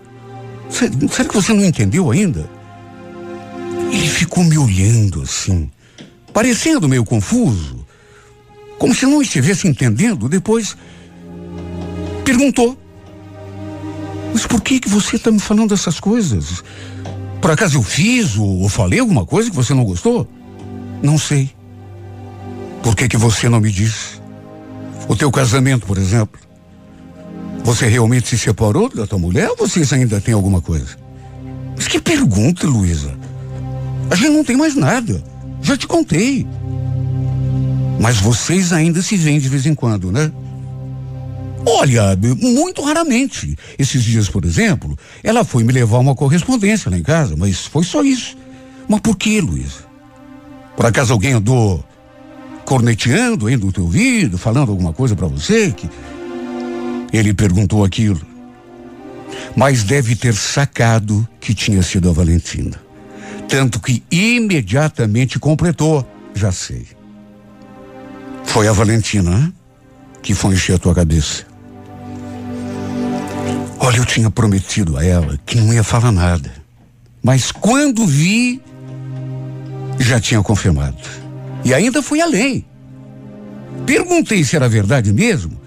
Será 0.69 1.27
que 1.27 1.35
você 1.35 1.53
não 1.53 1.63
entendeu 1.63 2.11
ainda? 2.11 2.49
Ele 3.91 4.07
ficou 4.07 4.43
me 4.43 4.57
olhando 4.57 5.21
assim, 5.21 5.69
parecendo 6.33 6.89
meio 6.89 7.05
confuso, 7.05 7.85
como 8.79 8.93
se 8.93 9.05
não 9.05 9.21
estivesse 9.21 9.67
entendendo. 9.67 10.27
Depois 10.27 10.75
perguntou: 12.23 12.77
Mas 14.31 14.47
por 14.47 14.61
que 14.61 14.79
que 14.79 14.89
você 14.89 15.17
está 15.17 15.31
me 15.31 15.39
falando 15.39 15.73
essas 15.73 15.99
coisas? 15.99 16.63
Por 17.41 17.51
acaso 17.51 17.77
eu 17.77 17.83
fiz 17.83 18.37
ou, 18.37 18.61
ou 18.61 18.69
falei 18.69 18.99
alguma 18.99 19.25
coisa 19.25 19.49
que 19.49 19.55
você 19.55 19.73
não 19.73 19.83
gostou? 19.83 20.27
Não 21.01 21.17
sei. 21.17 21.51
Por 22.81 22.95
que 22.95 23.07
que 23.07 23.17
você 23.17 23.49
não 23.49 23.59
me 23.59 23.71
disse? 23.71 24.21
O 25.07 25.15
teu 25.15 25.29
casamento, 25.31 25.85
por 25.85 25.97
exemplo. 25.97 26.39
Você 27.63 27.87
realmente 27.87 28.27
se 28.27 28.37
separou 28.37 28.89
da 28.89 29.07
tua 29.07 29.19
mulher 29.19 29.49
ou 29.49 29.57
vocês 29.57 29.91
ainda 29.93 30.19
têm 30.19 30.33
alguma 30.33 30.61
coisa? 30.61 30.97
Mas 31.75 31.87
que 31.87 31.99
pergunta, 31.99 32.67
Luísa. 32.67 33.17
A 34.09 34.15
gente 34.15 34.29
não 34.29 34.43
tem 34.43 34.57
mais 34.57 34.75
nada. 34.75 35.23
Já 35.61 35.77
te 35.77 35.87
contei. 35.87 36.45
Mas 37.99 38.17
vocês 38.17 38.73
ainda 38.73 39.01
se 39.01 39.15
veem 39.15 39.39
de 39.39 39.47
vez 39.47 39.65
em 39.65 39.73
quando, 39.73 40.11
né? 40.11 40.31
Olha, 41.65 42.17
muito 42.39 42.81
raramente. 42.81 43.57
Esses 43.77 44.03
dias, 44.03 44.29
por 44.29 44.43
exemplo, 44.45 44.97
ela 45.23 45.43
foi 45.43 45.63
me 45.63 45.71
levar 45.71 45.99
uma 45.99 46.15
correspondência 46.15 46.91
lá 46.91 46.97
em 46.97 47.03
casa, 47.03 47.35
mas 47.37 47.65
foi 47.65 47.83
só 47.83 48.03
isso. 48.03 48.37
Mas 48.87 48.99
por 48.99 49.15
que, 49.15 49.39
Luísa? 49.39 49.85
Por 50.75 50.85
acaso 50.85 51.13
alguém 51.13 51.33
andou 51.33 51.83
corneteando 52.65 53.47
aí 53.47 53.55
no 53.55 53.71
teu 53.71 53.83
ouvido, 53.83 54.37
falando 54.37 54.71
alguma 54.71 54.93
coisa 54.93 55.15
para 55.15 55.27
você 55.27 55.71
que 55.71 55.89
ele 57.11 57.33
perguntou 57.33 57.83
aquilo, 57.85 58.21
mas 59.55 59.83
deve 59.83 60.15
ter 60.15 60.33
sacado 60.33 61.27
que 61.39 61.53
tinha 61.53 61.83
sido 61.83 62.09
a 62.09 62.13
Valentina. 62.13 62.81
Tanto 63.47 63.79
que 63.79 64.03
imediatamente 64.09 65.37
completou. 65.37 66.07
Já 66.33 66.51
sei. 66.51 66.87
Foi 68.43 68.67
a 68.67 68.71
Valentina 68.71 69.53
que 70.21 70.33
foi 70.33 70.55
encher 70.55 70.75
a 70.75 70.79
tua 70.79 70.95
cabeça. 70.95 71.52
Olha, 73.85 73.97
eu 73.97 74.05
tinha 74.05 74.31
prometido 74.31 74.95
a 74.95 75.03
ela 75.03 75.37
que 75.45 75.57
não 75.57 75.73
ia 75.73 75.83
falar 75.83 76.09
nada. 76.09 76.49
Mas 77.21 77.51
quando 77.51 78.07
vi, 78.07 78.61
já 79.99 80.21
tinha 80.21 80.41
confirmado. 80.41 80.95
E 81.65 81.73
ainda 81.73 82.01
fui 82.01 82.21
além. 82.21 82.65
Perguntei 83.85 84.41
se 84.45 84.55
era 84.55 84.69
verdade 84.69 85.11
mesmo 85.11 85.59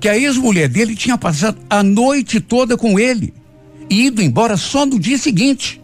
que 0.00 0.08
a 0.08 0.16
ex-mulher 0.16 0.68
dele 0.68 0.94
tinha 0.94 1.18
passado 1.18 1.58
a 1.68 1.82
noite 1.82 2.38
toda 2.38 2.76
com 2.76 2.96
ele 2.96 3.34
e 3.90 4.06
ido 4.06 4.22
embora 4.22 4.56
só 4.56 4.86
no 4.86 4.96
dia 4.96 5.18
seguinte. 5.18 5.82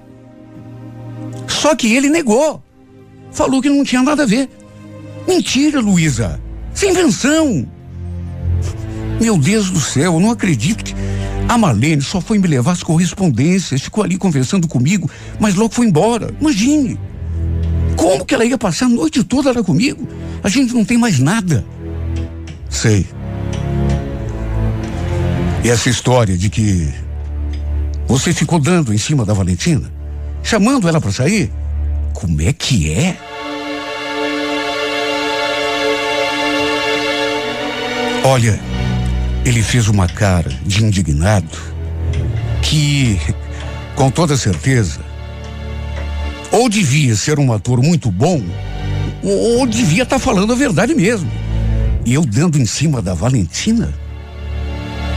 Só 1.48 1.74
que 1.74 1.92
ele 1.92 2.08
negou. 2.08 2.62
Falou 3.32 3.60
que 3.60 3.68
não 3.68 3.82
tinha 3.82 4.02
nada 4.02 4.22
a 4.22 4.26
ver. 4.26 4.48
Mentira, 5.26 5.80
Luísa. 5.80 6.40
Sem 6.72 6.90
invenção. 6.90 7.66
Meu 9.20 9.36
Deus 9.36 9.70
do 9.70 9.80
céu, 9.80 10.14
eu 10.14 10.20
não 10.20 10.30
acredito 10.30 10.84
que. 10.84 10.94
A 11.50 11.58
Marlene 11.58 12.00
só 12.00 12.20
foi 12.20 12.38
me 12.38 12.46
levar 12.46 12.70
as 12.70 12.84
correspondências, 12.84 13.80
ficou 13.80 14.04
ali 14.04 14.16
conversando 14.16 14.68
comigo, 14.68 15.10
mas 15.40 15.56
logo 15.56 15.74
foi 15.74 15.84
embora. 15.84 16.32
Imagine. 16.40 16.96
Como 17.96 18.24
que 18.24 18.36
ela 18.36 18.44
ia 18.44 18.56
passar 18.56 18.86
a 18.86 18.88
noite 18.88 19.24
toda 19.24 19.52
lá 19.52 19.60
comigo? 19.60 20.06
A 20.44 20.48
gente 20.48 20.72
não 20.72 20.84
tem 20.84 20.96
mais 20.96 21.18
nada. 21.18 21.64
Sei. 22.68 23.04
E 25.64 25.68
essa 25.68 25.90
história 25.90 26.38
de 26.38 26.48
que 26.48 26.88
você 28.06 28.32
ficou 28.32 28.60
dando 28.60 28.94
em 28.94 28.98
cima 28.98 29.24
da 29.24 29.34
Valentina, 29.34 29.92
chamando 30.44 30.86
ela 30.86 31.00
para 31.00 31.10
sair? 31.10 31.50
Como 32.12 32.40
é 32.42 32.52
que 32.52 32.92
é? 32.92 33.18
Olha, 38.22 38.69
ele 39.44 39.62
fez 39.62 39.88
uma 39.88 40.06
cara 40.06 40.50
de 40.64 40.84
indignado 40.84 41.58
que, 42.62 43.18
com 43.94 44.10
toda 44.10 44.36
certeza, 44.36 45.00
ou 46.50 46.68
devia 46.68 47.14
ser 47.16 47.38
um 47.38 47.52
ator 47.52 47.82
muito 47.82 48.10
bom, 48.10 48.42
ou, 49.22 49.66
devia 49.66 50.02
estar 50.02 50.16
tá 50.16 50.20
falando 50.20 50.52
a 50.52 50.56
verdade 50.56 50.94
mesmo. 50.94 51.30
E 52.04 52.14
eu 52.14 52.24
dando 52.24 52.58
em 52.58 52.66
cima 52.66 53.02
da 53.02 53.12
Valentina? 53.12 53.92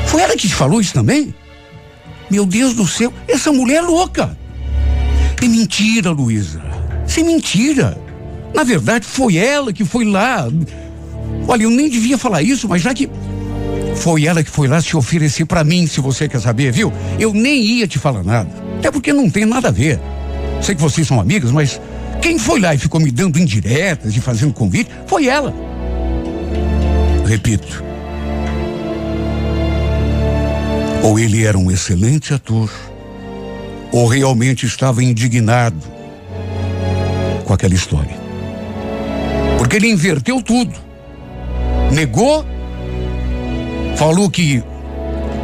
Foi 0.06 0.22
ela 0.22 0.36
que 0.36 0.48
te 0.48 0.54
falou 0.54 0.82
isso 0.82 0.94
também? 0.94 1.34
Meu 2.30 2.46
Deus 2.46 2.74
do 2.74 2.88
céu, 2.88 3.14
essa 3.28 3.52
mulher 3.52 3.78
é 3.78 3.82
louca. 3.82 4.38
É 5.42 5.48
mentira, 5.48 6.12
Luísa. 6.12 6.62
Isso 7.08 7.20
é 7.20 7.24
mentira. 7.24 7.98
Na 8.54 8.64
verdade, 8.64 9.06
foi 9.06 9.38
ela 9.38 9.74
que 9.74 9.84
foi 9.84 10.06
lá. 10.06 10.48
Olha, 11.48 11.64
eu 11.64 11.70
nem 11.70 11.90
devia 11.90 12.18
falar 12.18 12.42
isso, 12.42 12.68
mas 12.68 12.82
já 12.82 12.94
que 12.94 13.10
foi 14.04 14.26
ela 14.26 14.44
que 14.44 14.52
foi 14.52 14.68
lá 14.68 14.82
se 14.82 14.98
oferecer 14.98 15.46
para 15.46 15.64
mim, 15.64 15.88
se 15.88 16.02
você 16.02 16.28
quer 16.28 16.42
saber, 16.42 16.74
viu? 16.74 16.92
Eu 17.18 17.34
nem 17.34 17.62
ia 17.64 17.88
te 17.88 17.98
falar 17.98 18.22
nada. 18.22 18.50
Até 18.78 18.92
porque 18.92 19.14
não 19.14 19.30
tem 19.30 19.46
nada 19.46 19.70
a 19.70 19.72
ver. 19.72 19.98
Sei 20.62 20.76
que 20.76 20.82
vocês 20.82 21.08
são 21.08 21.22
amigas, 21.22 21.52
mas 21.52 21.80
quem 22.22 22.38
foi 22.38 22.60
lá 22.60 22.76
e 22.76 22.78
ficou 22.78 23.00
me 23.00 23.10
dando 23.10 23.40
indiretas 23.40 24.14
e 24.14 24.20
fazendo 24.20 24.52
convite 24.52 24.92
foi 25.08 25.28
ela. 25.28 25.56
Repito. 27.26 27.82
Ou 31.02 31.18
ele 31.18 31.46
era 31.46 31.58
um 31.58 31.72
excelente 31.72 32.34
ator, 32.34 32.70
ou 33.90 34.06
realmente 34.06 34.66
estava 34.66 35.02
indignado 35.02 35.78
com 37.46 37.54
aquela 37.54 37.74
história. 37.74 38.18
Porque 39.58 39.78
ele 39.78 39.88
inverteu 39.88 40.42
tudo. 40.42 40.74
Negou 41.90 42.46
Falou 43.96 44.30
que 44.30 44.64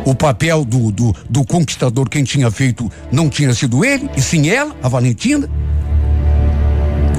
o 0.06 0.16
papel 0.16 0.66
do, 0.66 0.92
do, 0.92 1.16
do, 1.30 1.46
conquistador, 1.46 2.10
quem 2.10 2.24
tinha 2.24 2.50
feito, 2.50 2.92
não 3.12 3.30
tinha 3.30 3.54
sido 3.54 3.86
ele, 3.86 4.10
e 4.18 4.22
sim 4.22 4.50
ela, 4.50 4.76
a 4.82 4.88
Valentina. 4.88 5.50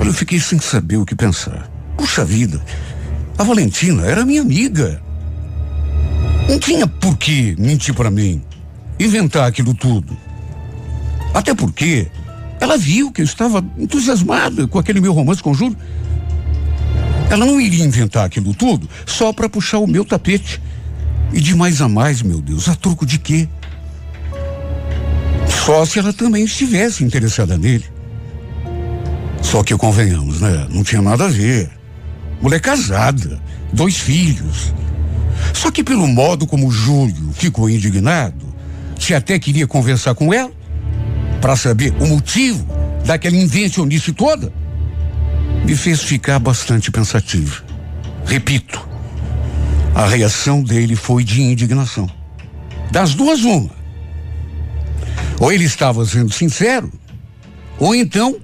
Eu 0.05 0.13
fiquei 0.13 0.41
sem 0.41 0.59
saber 0.59 0.97
o 0.97 1.07
que 1.07 1.15
pensar. 1.15 1.71
Puxa 1.97 2.25
vida, 2.25 2.61
a 3.39 3.45
Valentina 3.45 4.05
era 4.07 4.25
minha 4.25 4.43
amiga. 4.43 5.01
Não 6.49 6.59
tinha 6.59 6.87
por 6.87 7.17
que 7.17 7.55
mentir 7.59 7.95
para 7.95 8.11
mim, 8.11 8.43
inventar 8.99 9.47
aquilo 9.47 9.73
tudo. 9.73 10.17
Até 11.33 11.55
porque 11.55 12.09
ela 12.61 12.77
viu 12.77 13.13
que 13.13 13.21
eu 13.21 13.25
estava 13.25 13.65
entusiasmada 13.79 14.67
com 14.67 14.79
aquele 14.79 15.01
meu 15.01 15.13
romance 15.13 15.43
com 15.43 15.55
Júlio. 15.55 15.77
Ela 17.31 17.47
não 17.47 17.61
iria 17.61 17.85
inventar 17.85 18.25
aquilo 18.25 18.53
tudo 18.53 18.89
só 19.07 19.33
para 19.33 19.49
puxar 19.49 19.79
o 19.79 19.87
meu 19.87 20.05
tapete 20.05 20.61
e 21.33 21.41
de 21.41 21.55
mais 21.55 21.81
a 21.81 21.89
mais, 21.89 22.23
meu 22.23 22.41
Deus, 22.41 22.69
a 22.69 22.75
troco 22.75 23.07
de 23.07 23.19
quê? 23.19 23.49
Só 25.65 25.85
se 25.85 25.99
ela 25.99 26.13
também 26.13 26.45
estivesse 26.45 27.05
interessada 27.05 27.57
nele. 27.57 27.85
Só 29.43 29.63
que 29.63 29.77
convenhamos, 29.77 30.41
né? 30.41 30.67
Não 30.71 30.83
tinha 30.83 31.03
nada 31.03 31.27
a 31.27 31.29
ver. 31.29 31.71
Mulher 32.41 32.61
casada, 32.61 33.41
dois 33.73 33.97
filhos. 33.97 34.73
Só 35.53 35.71
que 35.71 35.85
pelo 35.85 36.07
modo 36.07 36.47
como 36.47 36.71
Júlio 36.71 37.33
ficou 37.33 37.69
indignado, 37.69 38.47
se 38.99 39.15
até 39.15 39.39
queria 39.39 39.67
conversar 39.67 40.15
com 40.15 40.33
ela, 40.33 40.51
para 41.41 41.57
saber 41.57 41.95
o 42.01 42.07
motivo 42.07 42.67
daquela 43.05 43.37
invencionice 43.37 44.13
toda, 44.13 44.53
me 45.65 45.75
fez 45.75 46.03
ficar 46.03 46.39
bastante 46.39 46.91
pensativo. 46.91 47.63
Repito, 48.27 48.90
a 50.01 50.07
reação 50.07 50.63
dele 50.63 50.97
foi 50.97 51.23
de 51.23 51.43
indignação. 51.43 52.09
Das 52.91 53.15
duas, 53.15 53.45
uma. 53.45 53.69
Ou 55.39 55.53
ele 55.53 55.65
estava 55.65 56.07
sendo 56.07 56.33
sincero, 56.33 56.91
ou 57.79 57.95
então 57.95 58.37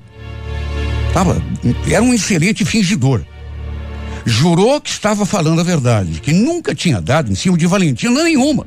tava, 1.15 1.43
era 1.91 2.03
um 2.03 2.13
excelente 2.13 2.63
fingidor. 2.63 3.23
Jurou 4.27 4.81
que 4.83 4.91
estava 4.91 5.25
falando 5.25 5.61
a 5.61 5.65
verdade, 5.65 6.21
que 6.21 6.31
nunca 6.31 6.75
tinha 6.75 7.01
dado 7.01 7.33
em 7.33 7.35
cima 7.35 7.57
de 7.57 7.67
Valentina 7.67 8.23
nenhuma. 8.23 8.67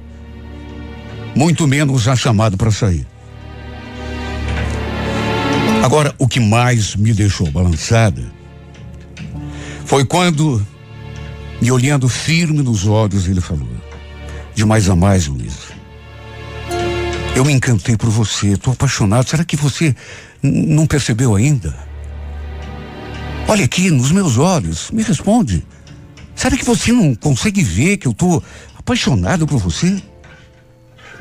Muito 1.36 1.68
menos 1.68 2.08
a 2.08 2.16
chamado 2.16 2.58
para 2.58 2.72
sair. 2.72 3.06
Agora, 5.84 6.16
o 6.18 6.28
que 6.28 6.40
mais 6.40 6.96
me 6.96 7.14
deixou 7.14 7.52
balançada 7.52 8.24
foi 9.86 10.04
quando 10.06 10.66
me 11.62 11.72
olhando 11.72 12.07
firme 12.07 12.62
nos 12.62 12.86
olhos, 12.86 13.28
ele 13.28 13.41
falou: 13.41 13.68
De 14.55 14.66
mais 14.66 14.89
a 14.89 14.95
mais, 14.95 15.28
Luísa. 15.28 15.80
Eu 17.36 17.45
me 17.45 17.53
encantei 17.53 17.95
por 17.95 18.10
você, 18.10 18.53
estou 18.53 18.74
apaixonado. 18.74 19.30
Será 19.30 19.43
que 19.43 19.55
você 19.55 19.95
não 20.41 20.86
percebeu 20.86 21.36
ainda? 21.36 21.76
Olha 23.47 23.66
aqui 23.66 23.89
nos 23.89 24.12
meus 24.12 24.38
olhos, 24.38 24.91
me 24.91 25.03
responde. 25.03 25.66
Será 26.36 26.55
que 26.55 26.66
você 26.66 26.91
não 26.91 27.16
consegue 27.16 27.64
ver 27.64 27.97
que 27.97 28.07
eu 28.07 28.12
estou 28.12 28.43
apaixonado 28.78 29.47
por 29.47 29.60
você? 29.60 30.01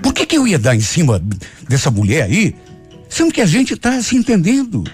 Por 0.03 0.13
que, 0.13 0.27
que 0.27 0.37
eu 0.37 0.47
ia 0.47 0.59
dar 0.59 0.77
em 0.77 0.81
cima 0.81 1.21
dessa 1.69 1.91
mulher 1.91 2.25
aí, 2.25 2.55
sendo 3.09 3.33
que 3.33 3.41
a 3.41 3.47
gente 3.47 3.75
está 3.75 4.01
se 4.01 4.17
entendendo? 4.17 4.85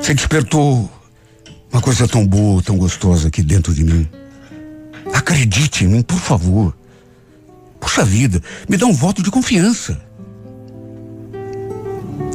Você 0.00 0.14
despertou 0.14 0.90
uma 1.72 1.80
coisa 1.80 2.06
tão 2.08 2.26
boa, 2.26 2.62
tão 2.62 2.76
gostosa 2.76 3.28
aqui 3.28 3.42
dentro 3.42 3.74
de 3.74 3.84
mim. 3.84 4.08
Acredite 5.12 5.84
em 5.84 5.88
mim, 5.88 6.02
por 6.02 6.18
favor. 6.18 6.74
Puxa 7.78 8.04
vida, 8.04 8.42
me 8.68 8.76
dá 8.76 8.86
um 8.86 8.92
voto 8.92 9.22
de 9.22 9.30
confiança. 9.30 10.00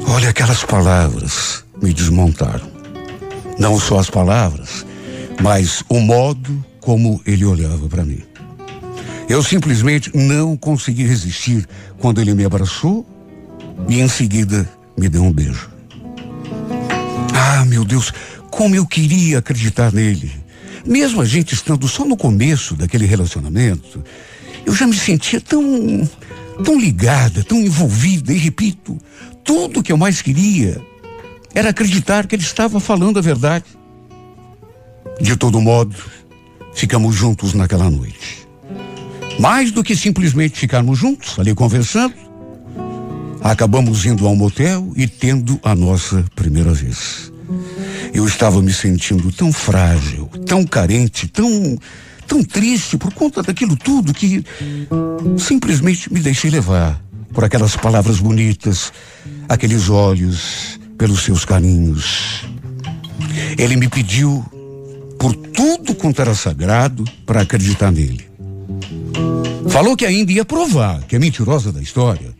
Olha, 0.07 0.29
aquelas 0.29 0.63
palavras 0.63 1.63
me 1.81 1.93
desmontaram. 1.93 2.67
Não 3.59 3.79
só 3.79 3.99
as 3.99 4.09
palavras, 4.09 4.85
mas 5.41 5.83
o 5.89 5.99
modo 5.99 6.63
como 6.79 7.21
ele 7.25 7.45
olhava 7.45 7.87
para 7.87 8.05
mim. 8.05 8.23
Eu 9.27 9.41
simplesmente 9.41 10.15
não 10.15 10.55
consegui 10.55 11.03
resistir 11.03 11.67
quando 11.97 12.21
ele 12.21 12.33
me 12.33 12.45
abraçou 12.45 13.05
e 13.89 13.99
em 13.99 14.07
seguida 14.07 14.69
me 14.97 15.09
deu 15.09 15.23
um 15.23 15.31
beijo. 15.31 15.69
Ah, 17.33 17.65
meu 17.65 17.83
Deus, 17.83 18.13
como 18.55 18.73
eu 18.73 18.85
queria 18.85 19.39
acreditar 19.39 19.91
nele. 19.91 20.31
Mesmo 20.85 21.21
a 21.21 21.25
gente 21.25 21.53
estando 21.53 21.89
só 21.89 22.05
no 22.05 22.15
começo 22.15 22.73
daquele 22.73 23.05
relacionamento, 23.05 24.01
eu 24.65 24.73
já 24.73 24.87
me 24.87 24.95
sentia 24.95 25.41
tão, 25.41 26.09
tão 26.63 26.79
ligada, 26.79 27.43
tão 27.43 27.59
envolvida, 27.59 28.31
e 28.31 28.37
repito, 28.37 28.97
tudo 29.43 29.83
que 29.83 29.91
eu 29.91 29.97
mais 29.97 30.21
queria 30.21 30.81
era 31.53 31.71
acreditar 31.71 32.27
que 32.27 32.33
ele 32.33 32.43
estava 32.43 32.79
falando 32.79 33.19
a 33.19 33.21
verdade. 33.21 33.65
De 35.19 35.35
todo 35.35 35.59
modo, 35.59 35.93
ficamos 36.73 37.13
juntos 37.13 37.53
naquela 37.53 37.89
noite. 37.89 38.47
Mais 39.37 39.69
do 39.69 39.83
que 39.83 39.97
simplesmente 39.97 40.57
ficarmos 40.57 40.97
juntos, 40.97 41.37
ali 41.37 41.53
conversando, 41.53 42.15
acabamos 43.41 44.05
indo 44.05 44.25
ao 44.25 44.35
motel 44.35 44.93
e 44.95 45.07
tendo 45.07 45.59
a 45.61 45.75
nossa 45.75 46.23
primeira 46.35 46.71
vez. 46.71 47.34
Eu 48.13 48.25
estava 48.27 48.61
me 48.61 48.73
sentindo 48.73 49.31
tão 49.31 49.51
frágil, 49.51 50.27
tão 50.45 50.65
carente, 50.65 51.27
tão, 51.27 51.77
tão 52.27 52.43
triste 52.43 52.97
por 52.97 53.13
conta 53.13 53.43
daquilo 53.43 53.75
tudo 53.75 54.13
que 54.13 54.43
simplesmente 55.37 56.11
me 56.11 56.19
deixei 56.19 56.49
levar 56.49 57.01
por 57.33 57.43
aquelas 57.43 57.75
palavras 57.75 58.19
bonitas, 58.19 58.93
aqueles 59.49 59.89
olhos, 59.89 60.79
pelos 60.97 61.23
seus 61.23 61.43
carinhos. 61.43 62.45
Ele 63.57 63.75
me 63.75 63.89
pediu 63.89 64.43
por 65.19 65.35
tudo 65.35 65.95
quanto 65.95 66.21
era 66.21 66.33
sagrado 66.33 67.03
para 67.25 67.41
acreditar 67.41 67.91
nele. 67.91 68.25
Falou 69.69 69.97
que 69.97 70.05
ainda 70.05 70.31
ia 70.31 70.45
provar 70.45 71.01
que 71.03 71.15
a 71.15 71.19
mentirosa 71.19 71.71
da 71.71 71.81
história 71.81 72.33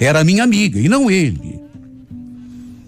era 0.00 0.24
minha 0.24 0.42
amiga 0.42 0.80
e 0.80 0.88
não 0.88 1.10
ele. 1.10 1.60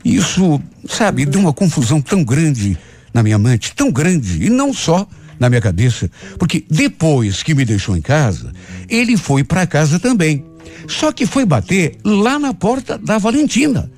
Isso, 0.05 0.61
sabe, 0.89 1.25
deu 1.25 1.41
uma 1.41 1.53
confusão 1.53 2.01
tão 2.01 2.25
grande 2.25 2.79
na 3.13 3.23
minha 3.23 3.39
mente, 3.39 3.75
tão 3.75 3.91
grande, 3.91 4.45
e 4.45 4.51
não 4.51 4.73
só 4.73 5.07
na 5.39 5.49
minha 5.49 5.61
cabeça, 5.61 6.11
porque 6.39 6.65
depois 6.71 7.43
que 7.43 7.55
me 7.55 7.65
deixou 7.65 7.97
em 7.97 8.01
casa, 8.01 8.53
ele 8.89 9.17
foi 9.17 9.43
para 9.43 9.67
casa 9.67 9.99
também. 9.99 10.45
Só 10.87 11.13
que 11.13 11.27
foi 11.27 11.45
bater 11.45 11.97
lá 12.05 12.39
na 12.39 12.55
porta 12.55 12.97
da 12.97 13.19
Valentina 13.19 13.91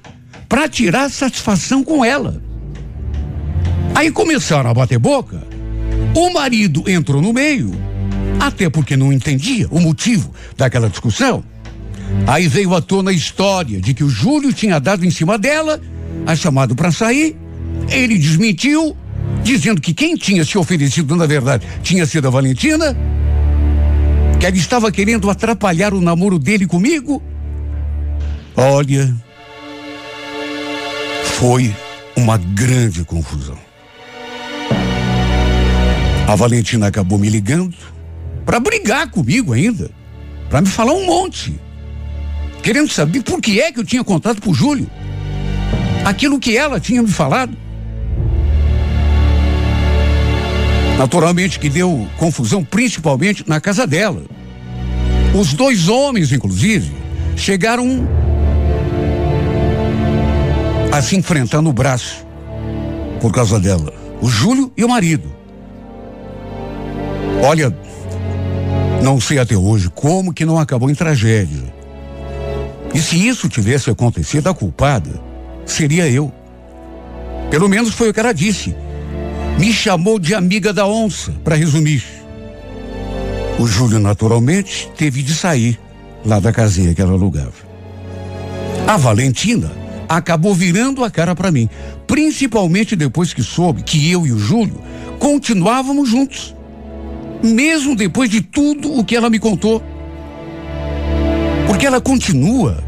para 0.49 0.69
tirar 0.69 1.11
satisfação 1.11 1.85
com 1.85 2.05
ela. 2.05 2.43
Aí 3.95 4.11
começaram 4.11 4.71
a 4.71 4.75
bater 4.75 4.99
boca. 4.99 5.43
O 6.15 6.33
marido 6.33 6.85
entrou 6.89 7.21
no 7.21 7.33
meio, 7.33 7.73
até 8.41 8.69
porque 8.69 8.97
não 8.97 9.13
entendia 9.13 9.69
o 9.71 9.81
motivo 9.81 10.33
daquela 10.57 10.89
discussão. 10.89 11.45
Aí 12.27 12.49
veio 12.49 12.75
à 12.75 12.81
tona 12.81 13.11
a 13.11 13.15
história 13.15 13.81
de 13.81 13.95
que 13.95 14.05
o 14.05 14.09
Júlio 14.09 14.53
tinha 14.53 14.79
dado 14.79 15.05
em 15.05 15.11
cima 15.11 15.39
dela, 15.39 15.81
a 16.27 16.35
chamado 16.37 16.75
para 16.75 16.91
sair. 16.91 17.37
Ele 17.89 18.19
desmentiu, 18.19 18.97
dizendo 19.43 19.81
que 19.81 19.93
quem 19.93 20.17
tinha 20.17 20.45
se 20.45 20.57
oferecido, 20.57 21.17
na 21.17 21.27
verdade, 21.27 21.67
tinha 21.83 22.07
sido 22.07 22.29
a 22.29 22.31
Valentina 22.31 22.97
que 24.39 24.47
ela 24.47 24.57
estava 24.57 24.93
querendo 24.93 25.31
atrapalhar 25.31 25.95
o 25.95 26.01
namoro 26.01 26.39
dele 26.39 26.67
comigo? 26.67 27.23
Olha, 28.57 29.15
foi 31.25 31.75
uma 32.17 32.37
grande 32.37 33.05
confusão. 33.05 33.59
A 36.29 36.35
Valentina 36.35 36.87
acabou 36.87 37.19
me 37.19 37.29
ligando 37.29 37.75
para 38.45 38.61
brigar 38.61 39.11
comigo 39.11 39.53
ainda, 39.53 39.91
para 40.49 40.61
me 40.61 40.69
falar 40.69 40.93
um 40.93 41.07
monte, 41.07 41.59
querendo 42.63 42.91
saber 42.91 43.23
por 43.23 43.41
que 43.41 43.61
é 43.61 43.73
que 43.73 43.81
eu 43.81 43.85
tinha 43.85 44.05
contato 44.05 44.41
pro 44.41 44.55
Júlio. 44.55 44.89
Aquilo 46.05 46.39
que 46.39 46.57
ela 46.57 46.79
tinha 46.79 47.03
me 47.03 47.09
falado. 47.09 47.57
Naturalmente 50.99 51.59
que 51.59 51.71
deu 51.71 52.07
confusão, 52.19 52.63
principalmente 52.63 53.43
na 53.49 53.59
casa 53.61 53.87
dela. 53.87 54.23
Os 55.35 55.55
dois 55.55 55.89
homens, 55.89 56.31
inclusive, 56.31 56.93
chegaram 57.37 58.07
a 60.93 61.03
se 61.03 61.17
enfrentar 61.17 61.63
no 61.63 61.73
braço 61.73 62.25
por 63.21 63.33
causa 63.33 63.59
dela. 63.59 63.93
O 64.21 64.29
Júlio 64.29 64.71
e 64.77 64.85
o 64.85 64.89
marido. 64.89 65.35
Olha, 67.43 67.77
não 69.03 69.21
sei 69.21 69.39
até 69.39 69.57
hoje 69.57 69.91
como 69.91 70.33
que 70.33 70.45
não 70.45 70.59
acabou 70.59 70.91
em 70.91 70.95
tragédia. 70.95 71.75
E 72.95 73.01
se 73.01 73.27
isso 73.27 73.49
tivesse 73.49 73.91
acontecido, 73.91 74.49
a 74.49 74.55
culpada 74.55 75.34
seria 75.67 76.09
eu. 76.09 76.33
Pelo 77.51 77.69
menos 77.69 77.95
foi 77.95 78.11
o 78.11 78.15
que 78.15 78.21
ela 78.21 78.33
disse. 78.33 78.75
Me 79.59 79.73
chamou 79.73 80.19
de 80.19 80.35
amiga 80.35 80.73
da 80.73 80.87
onça, 80.87 81.33
para 81.45 81.55
resumir. 81.55 82.03
O 83.59 83.67
Júlio, 83.67 84.01
naturalmente, 84.01 84.91
teve 84.97 85.23
de 85.23 85.35
sair 85.35 85.79
lá 86.25 86.41
da 86.41 86.53
casinha 86.53 86.95
que 86.95 87.01
ela 87.01 87.13
alugava. 87.13 87.53
A 88.87 88.97
Valentina 88.97 89.71
acabou 90.09 90.55
virando 90.55 91.05
a 91.05 91.11
cara 91.11 91.35
para 91.35 91.51
mim, 91.51 91.69
principalmente 92.07 92.97
depois 92.97 93.33
que 93.33 93.43
soube 93.43 93.83
que 93.83 94.11
eu 94.11 94.27
e 94.27 94.33
o 94.33 94.39
Júlio 94.39 94.81
continuávamos 95.19 96.09
juntos. 96.09 96.55
Mesmo 97.43 97.95
depois 97.95 98.29
de 98.29 98.41
tudo 98.41 98.93
o 98.99 99.05
que 99.05 99.17
ela 99.17 99.31
me 99.31 99.39
contou. 99.39 99.83
Porque 101.67 101.87
ela 101.87 102.01
continua 102.01 102.83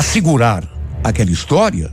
a 0.00 0.02
segurar 0.02 0.64
aquela 1.04 1.30
história 1.30 1.92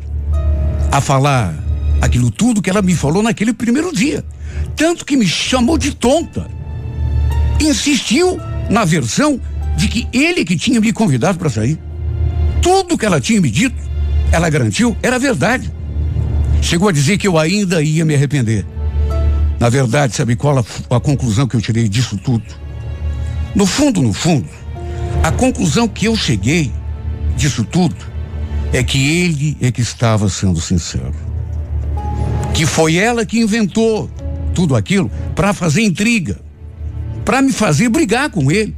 a 0.93 1.01
falar 1.01 1.53
aquilo 1.99 2.31
tudo 2.31 2.61
que 2.61 2.69
ela 2.69 2.81
me 2.81 2.95
falou 2.95 3.21
naquele 3.21 3.51
primeiro 3.51 3.93
dia. 3.93 4.23
Tanto 4.77 5.03
que 5.03 5.17
me 5.17 5.27
chamou 5.27 5.77
de 5.77 5.93
tonta. 5.93 6.47
Insistiu 7.59 8.39
na 8.69 8.85
versão 8.85 9.41
de 9.75 9.89
que 9.89 10.07
ele 10.13 10.45
que 10.45 10.55
tinha 10.55 10.79
me 10.79 10.93
convidado 10.93 11.37
para 11.37 11.49
sair. 11.49 11.77
Tudo 12.61 12.97
que 12.97 13.05
ela 13.05 13.19
tinha 13.19 13.41
me 13.41 13.51
dito, 13.51 13.75
ela 14.31 14.49
garantiu, 14.49 14.95
era 15.03 15.19
verdade. 15.19 15.69
Chegou 16.61 16.87
a 16.87 16.93
dizer 16.93 17.17
que 17.17 17.27
eu 17.27 17.37
ainda 17.37 17.83
ia 17.83 18.05
me 18.05 18.15
arrepender. 18.15 18.65
Na 19.59 19.67
verdade, 19.67 20.15
sabe 20.15 20.37
qual 20.37 20.59
a, 20.59 20.95
a 20.95 20.99
conclusão 21.01 21.45
que 21.45 21.57
eu 21.57 21.61
tirei 21.61 21.89
disso 21.89 22.15
tudo? 22.15 22.45
No 23.53 23.65
fundo, 23.65 24.01
no 24.01 24.13
fundo, 24.13 24.47
a 25.21 25.29
conclusão 25.29 25.89
que 25.89 26.05
eu 26.05 26.15
cheguei 26.15 26.71
disso 27.37 27.63
tudo 27.63 27.95
é 28.73 28.83
que 28.83 29.21
ele 29.21 29.57
é 29.61 29.71
que 29.71 29.81
estava 29.81 30.27
sendo 30.27 30.59
sincero. 30.59 31.13
Que 32.53 32.65
foi 32.65 32.95
ela 32.95 33.25
que 33.25 33.39
inventou 33.39 34.09
tudo 34.53 34.75
aquilo 34.75 35.09
para 35.35 35.53
fazer 35.53 35.83
intriga, 35.83 36.39
para 37.23 37.41
me 37.41 37.53
fazer 37.53 37.87
brigar 37.89 38.29
com 38.29 38.51
ele, 38.51 38.75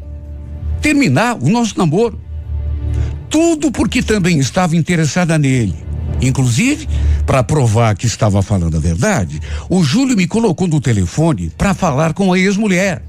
terminar 0.81 1.37
o 1.41 1.49
nosso 1.49 1.77
namoro. 1.77 2.19
Tudo 3.29 3.71
porque 3.71 4.03
também 4.03 4.39
estava 4.39 4.75
interessada 4.75 5.37
nele. 5.37 5.75
Inclusive, 6.21 6.87
para 7.25 7.43
provar 7.43 7.95
que 7.95 8.05
estava 8.05 8.41
falando 8.41 8.75
a 8.75 8.79
verdade, 8.79 9.39
o 9.69 9.83
Júlio 9.83 10.17
me 10.17 10.27
colocou 10.27 10.67
no 10.67 10.81
telefone 10.81 11.49
para 11.57 11.73
falar 11.73 12.13
com 12.13 12.33
a 12.33 12.39
ex-mulher. 12.39 13.01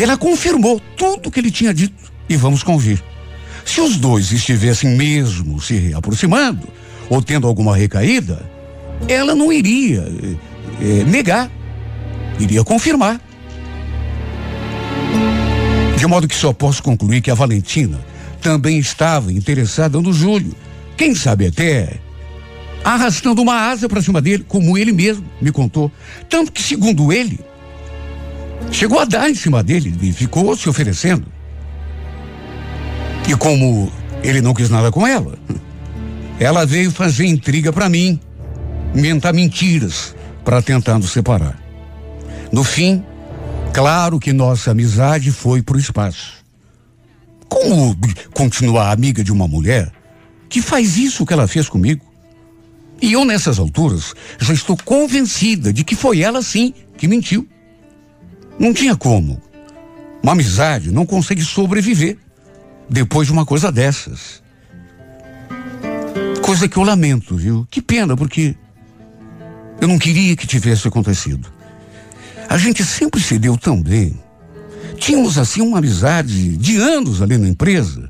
Ela 0.00 0.16
confirmou 0.16 0.80
tudo 0.96 1.30
que 1.30 1.38
ele 1.38 1.50
tinha 1.50 1.72
dito 1.72 2.10
e 2.28 2.36
vamos 2.36 2.62
convir. 2.62 3.11
Se 3.64 3.80
os 3.80 3.96
dois 3.96 4.32
estivessem 4.32 4.90
mesmo 4.90 5.60
se 5.60 5.92
aproximando 5.94 6.68
ou 7.08 7.22
tendo 7.22 7.46
alguma 7.46 7.76
recaída, 7.76 8.44
ela 9.08 9.34
não 9.34 9.52
iria 9.52 10.06
eh, 10.80 11.04
negar, 11.04 11.50
iria 12.38 12.64
confirmar. 12.64 13.20
De 15.96 16.06
modo 16.06 16.26
que 16.26 16.34
só 16.34 16.52
posso 16.52 16.82
concluir 16.82 17.20
que 17.20 17.30
a 17.30 17.34
Valentina 17.34 18.00
também 18.40 18.78
estava 18.78 19.32
interessada 19.32 20.00
no 20.00 20.12
Júlio. 20.12 20.54
Quem 20.96 21.14
sabe 21.14 21.46
até 21.46 22.00
arrastando 22.84 23.40
uma 23.40 23.70
asa 23.70 23.88
para 23.88 24.02
cima 24.02 24.20
dele, 24.20 24.44
como 24.46 24.76
ele 24.76 24.92
mesmo 24.92 25.24
me 25.40 25.52
contou. 25.52 25.90
Tanto 26.28 26.50
que, 26.50 26.62
segundo 26.62 27.12
ele, 27.12 27.38
chegou 28.70 28.98
a 28.98 29.04
dar 29.04 29.30
em 29.30 29.34
cima 29.34 29.62
dele 29.62 29.94
e 30.02 30.12
ficou 30.12 30.56
se 30.56 30.68
oferecendo. 30.68 31.26
E 33.28 33.36
como 33.36 33.90
ele 34.22 34.40
não 34.40 34.54
quis 34.54 34.68
nada 34.68 34.90
com 34.90 35.06
ela, 35.06 35.38
ela 36.38 36.66
veio 36.66 36.90
fazer 36.90 37.26
intriga 37.26 37.72
para 37.72 37.88
mim, 37.88 38.18
inventar 38.94 39.32
mentiras 39.32 40.14
para 40.44 40.60
tentar 40.60 40.98
nos 40.98 41.12
separar. 41.12 41.60
No 42.50 42.64
fim, 42.64 43.02
claro 43.72 44.18
que 44.18 44.32
nossa 44.32 44.72
amizade 44.72 45.30
foi 45.30 45.62
pro 45.62 45.78
espaço. 45.78 46.42
Como 47.48 47.96
continuar 48.34 48.90
amiga 48.90 49.22
de 49.22 49.32
uma 49.32 49.46
mulher 49.46 49.92
que 50.48 50.60
faz 50.60 50.96
isso 50.96 51.24
que 51.24 51.32
ela 51.32 51.46
fez 51.46 51.68
comigo? 51.68 52.04
E 53.00 53.12
eu, 53.12 53.24
nessas 53.24 53.58
alturas, 53.58 54.14
já 54.38 54.52
estou 54.52 54.76
convencida 54.84 55.72
de 55.72 55.82
que 55.82 55.96
foi 55.96 56.20
ela 56.20 56.42
sim 56.42 56.72
que 56.96 57.08
mentiu. 57.08 57.48
Não 58.58 58.72
tinha 58.72 58.94
como. 58.94 59.40
Uma 60.22 60.32
amizade 60.32 60.92
não 60.92 61.04
consegue 61.04 61.42
sobreviver 61.42 62.16
depois 62.88 63.26
de 63.26 63.32
uma 63.32 63.46
coisa 63.46 63.70
dessas. 63.70 64.42
Coisa 66.42 66.68
que 66.68 66.76
eu 66.76 66.82
lamento, 66.82 67.36
viu? 67.36 67.66
Que 67.70 67.80
pena, 67.80 68.16
porque 68.16 68.54
eu 69.80 69.88
não 69.88 69.98
queria 69.98 70.36
que 70.36 70.46
tivesse 70.46 70.86
acontecido. 70.86 71.48
A 72.48 72.58
gente 72.58 72.84
sempre 72.84 73.20
se 73.20 73.38
deu 73.38 73.56
tão 73.56 73.80
bem. 73.80 74.20
Tínhamos 74.98 75.38
assim 75.38 75.60
uma 75.60 75.78
amizade 75.78 76.56
de 76.56 76.76
anos 76.76 77.22
ali 77.22 77.38
na 77.38 77.48
empresa. 77.48 78.08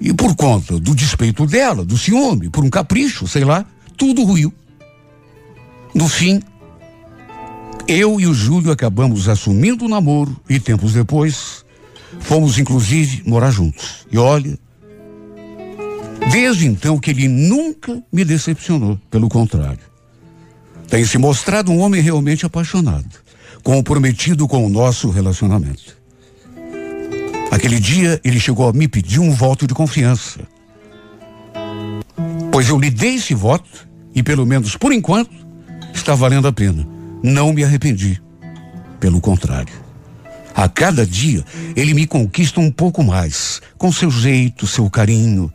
E 0.00 0.12
por 0.12 0.34
conta 0.36 0.78
do 0.78 0.94
despeito 0.94 1.46
dela, 1.46 1.84
do 1.84 1.96
ciúme, 1.96 2.48
por 2.50 2.64
um 2.64 2.70
capricho, 2.70 3.26
sei 3.26 3.44
lá, 3.44 3.64
tudo 3.96 4.24
ruiu. 4.24 4.52
No 5.94 6.08
fim, 6.08 6.40
eu 7.86 8.20
e 8.20 8.26
o 8.26 8.34
Júlio 8.34 8.72
acabamos 8.72 9.28
assumindo 9.28 9.84
o 9.84 9.88
namoro 9.88 10.36
e 10.48 10.58
tempos 10.58 10.92
depois 10.92 11.63
Fomos, 12.20 12.58
inclusive, 12.58 13.22
morar 13.26 13.50
juntos. 13.50 14.06
E 14.10 14.18
olha, 14.18 14.58
desde 16.30 16.66
então 16.66 16.98
que 16.98 17.10
ele 17.10 17.28
nunca 17.28 18.02
me 18.12 18.24
decepcionou, 18.24 18.98
pelo 19.10 19.28
contrário. 19.28 19.94
tem 20.88 21.04
se 21.04 21.18
mostrado 21.18 21.72
um 21.72 21.80
homem 21.80 22.00
realmente 22.00 22.46
apaixonado, 22.46 23.08
comprometido 23.62 24.46
com 24.46 24.64
o 24.64 24.68
nosso 24.68 25.10
relacionamento. 25.10 25.96
Aquele 27.50 27.78
dia 27.78 28.20
ele 28.24 28.40
chegou 28.40 28.68
a 28.68 28.72
me 28.72 28.88
pedir 28.88 29.20
um 29.20 29.30
voto 29.30 29.66
de 29.66 29.74
confiança. 29.74 30.40
Pois 32.50 32.68
eu 32.68 32.78
lhe 32.78 32.90
dei 32.90 33.14
esse 33.14 33.34
voto 33.34 33.88
e, 34.14 34.22
pelo 34.22 34.44
menos 34.44 34.76
por 34.76 34.92
enquanto, 34.92 35.34
está 35.92 36.14
valendo 36.14 36.48
a 36.48 36.52
pena. 36.52 36.86
Não 37.22 37.52
me 37.52 37.64
arrependi. 37.64 38.20
Pelo 39.00 39.20
contrário. 39.20 39.83
A 40.54 40.68
cada 40.68 41.04
dia 41.04 41.44
ele 41.74 41.92
me 41.92 42.06
conquista 42.06 42.60
um 42.60 42.70
pouco 42.70 43.02
mais, 43.02 43.60
com 43.76 43.90
seu 43.90 44.10
jeito, 44.10 44.66
seu 44.66 44.88
carinho. 44.88 45.52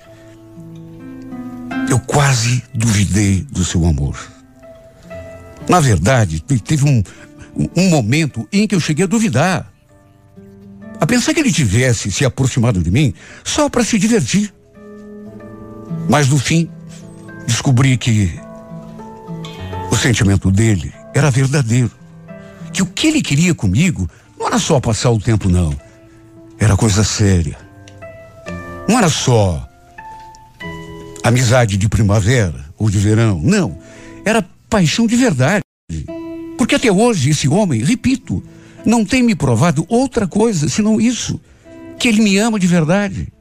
Eu 1.90 2.00
quase 2.00 2.62
duvidei 2.74 3.46
do 3.50 3.64
seu 3.64 3.86
amor. 3.86 4.18
Na 5.70 5.80
verdade, 5.80 6.42
teve 6.42 6.84
um, 6.84 7.02
um 7.76 7.90
momento 7.90 8.48
em 8.52 8.68
que 8.68 8.76
eu 8.76 8.80
cheguei 8.80 9.06
a 9.06 9.08
duvidar. 9.08 9.72
A 11.00 11.06
pensar 11.06 11.34
que 11.34 11.40
ele 11.40 11.52
tivesse 11.52 12.12
se 12.12 12.26
aproximado 12.26 12.84
de 12.84 12.92
mim 12.92 13.14
só 13.44 13.70
para 13.70 13.86
se 13.86 13.98
divertir. 13.98 14.54
Mas 16.10 16.28
no 16.28 16.38
fim, 16.38 16.70
descobri 17.48 17.98
que 17.98 18.38
o 19.90 19.96
sentimento 19.96 20.52
dele 20.52 20.94
era 21.14 21.32
verdadeiro. 21.32 21.92
Que 22.74 22.82
o 22.82 22.86
que 22.86 23.08
ele 23.08 23.22
queria 23.22 23.56
comigo 23.56 24.10
era 24.50 24.58
só 24.58 24.80
passar 24.80 25.12
o 25.12 25.20
tempo, 25.20 25.48
não. 25.48 25.72
Era 26.60 26.76
coisa 26.76 27.04
séria. 27.04 27.56
Não 28.88 28.98
era 28.98 29.08
só 29.08 29.64
amizade 31.24 31.78
de 31.78 31.88
primavera 31.88 32.66
ou 32.76 32.90
de 32.90 32.98
verão. 32.98 33.40
Não. 33.44 33.78
Era 34.26 34.44
paixão 34.68 35.06
de 35.06 35.16
verdade. 35.16 35.62
Porque 36.58 36.74
até 36.74 36.92
hoje 36.92 37.30
esse 37.30 37.48
homem, 37.48 37.84
repito, 37.84 38.44
não 38.84 39.06
tem 39.06 39.22
me 39.22 39.36
provado 39.36 39.86
outra 39.88 40.28
coisa 40.28 40.68
senão 40.68 41.00
isso: 41.00 41.40
que 42.00 42.08
ele 42.08 42.22
me 42.22 42.38
ama 42.40 42.60
de 42.60 42.66
verdade. 42.66 43.32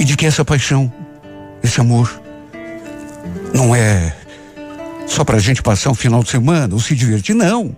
E 0.00 0.04
de 0.04 0.16
que 0.16 0.26
essa 0.26 0.44
paixão, 0.44 0.92
esse 1.62 1.80
amor, 1.80 2.20
não 3.54 3.74
é 3.74 4.16
só 5.06 5.24
pra 5.24 5.38
gente 5.38 5.62
passar 5.62 5.90
um 5.90 5.94
final 5.94 6.24
de 6.24 6.30
semana 6.30 6.74
ou 6.74 6.80
se 6.80 6.96
divertir, 6.96 7.36
não. 7.36 7.76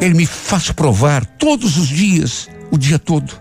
Ele 0.00 0.14
me 0.14 0.26
faz 0.26 0.70
provar 0.70 1.24
todos 1.24 1.76
os 1.76 1.88
dias, 1.88 2.48
o 2.70 2.78
dia 2.78 2.98
todo, 2.98 3.32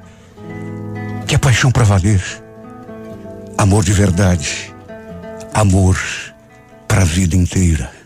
que 1.27 1.35
é 1.35 1.37
paixão 1.37 1.71
para 1.71 1.83
valer. 1.83 2.23
Amor 3.57 3.83
de 3.83 3.93
verdade. 3.93 4.73
Amor 5.53 5.97
para 6.87 7.01
a 7.01 7.05
vida 7.05 7.35
inteira. 7.35 7.96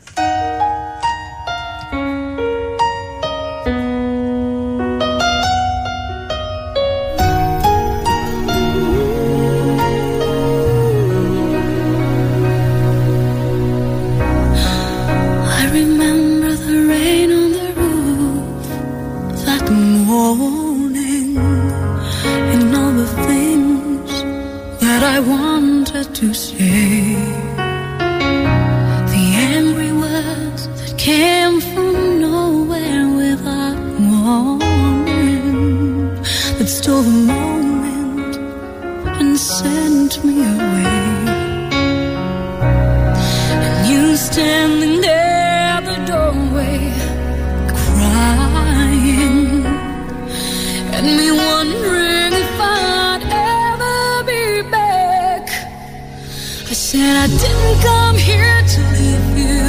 I 57.23 57.27
didn't 57.27 57.81
come 57.83 58.15
here 58.15 58.63
to 58.65 58.81
leave 58.97 59.37
you. 59.37 59.61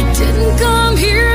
I 0.00 0.12
didn't 0.16 0.58
come 0.58 0.96
here. 0.96 1.27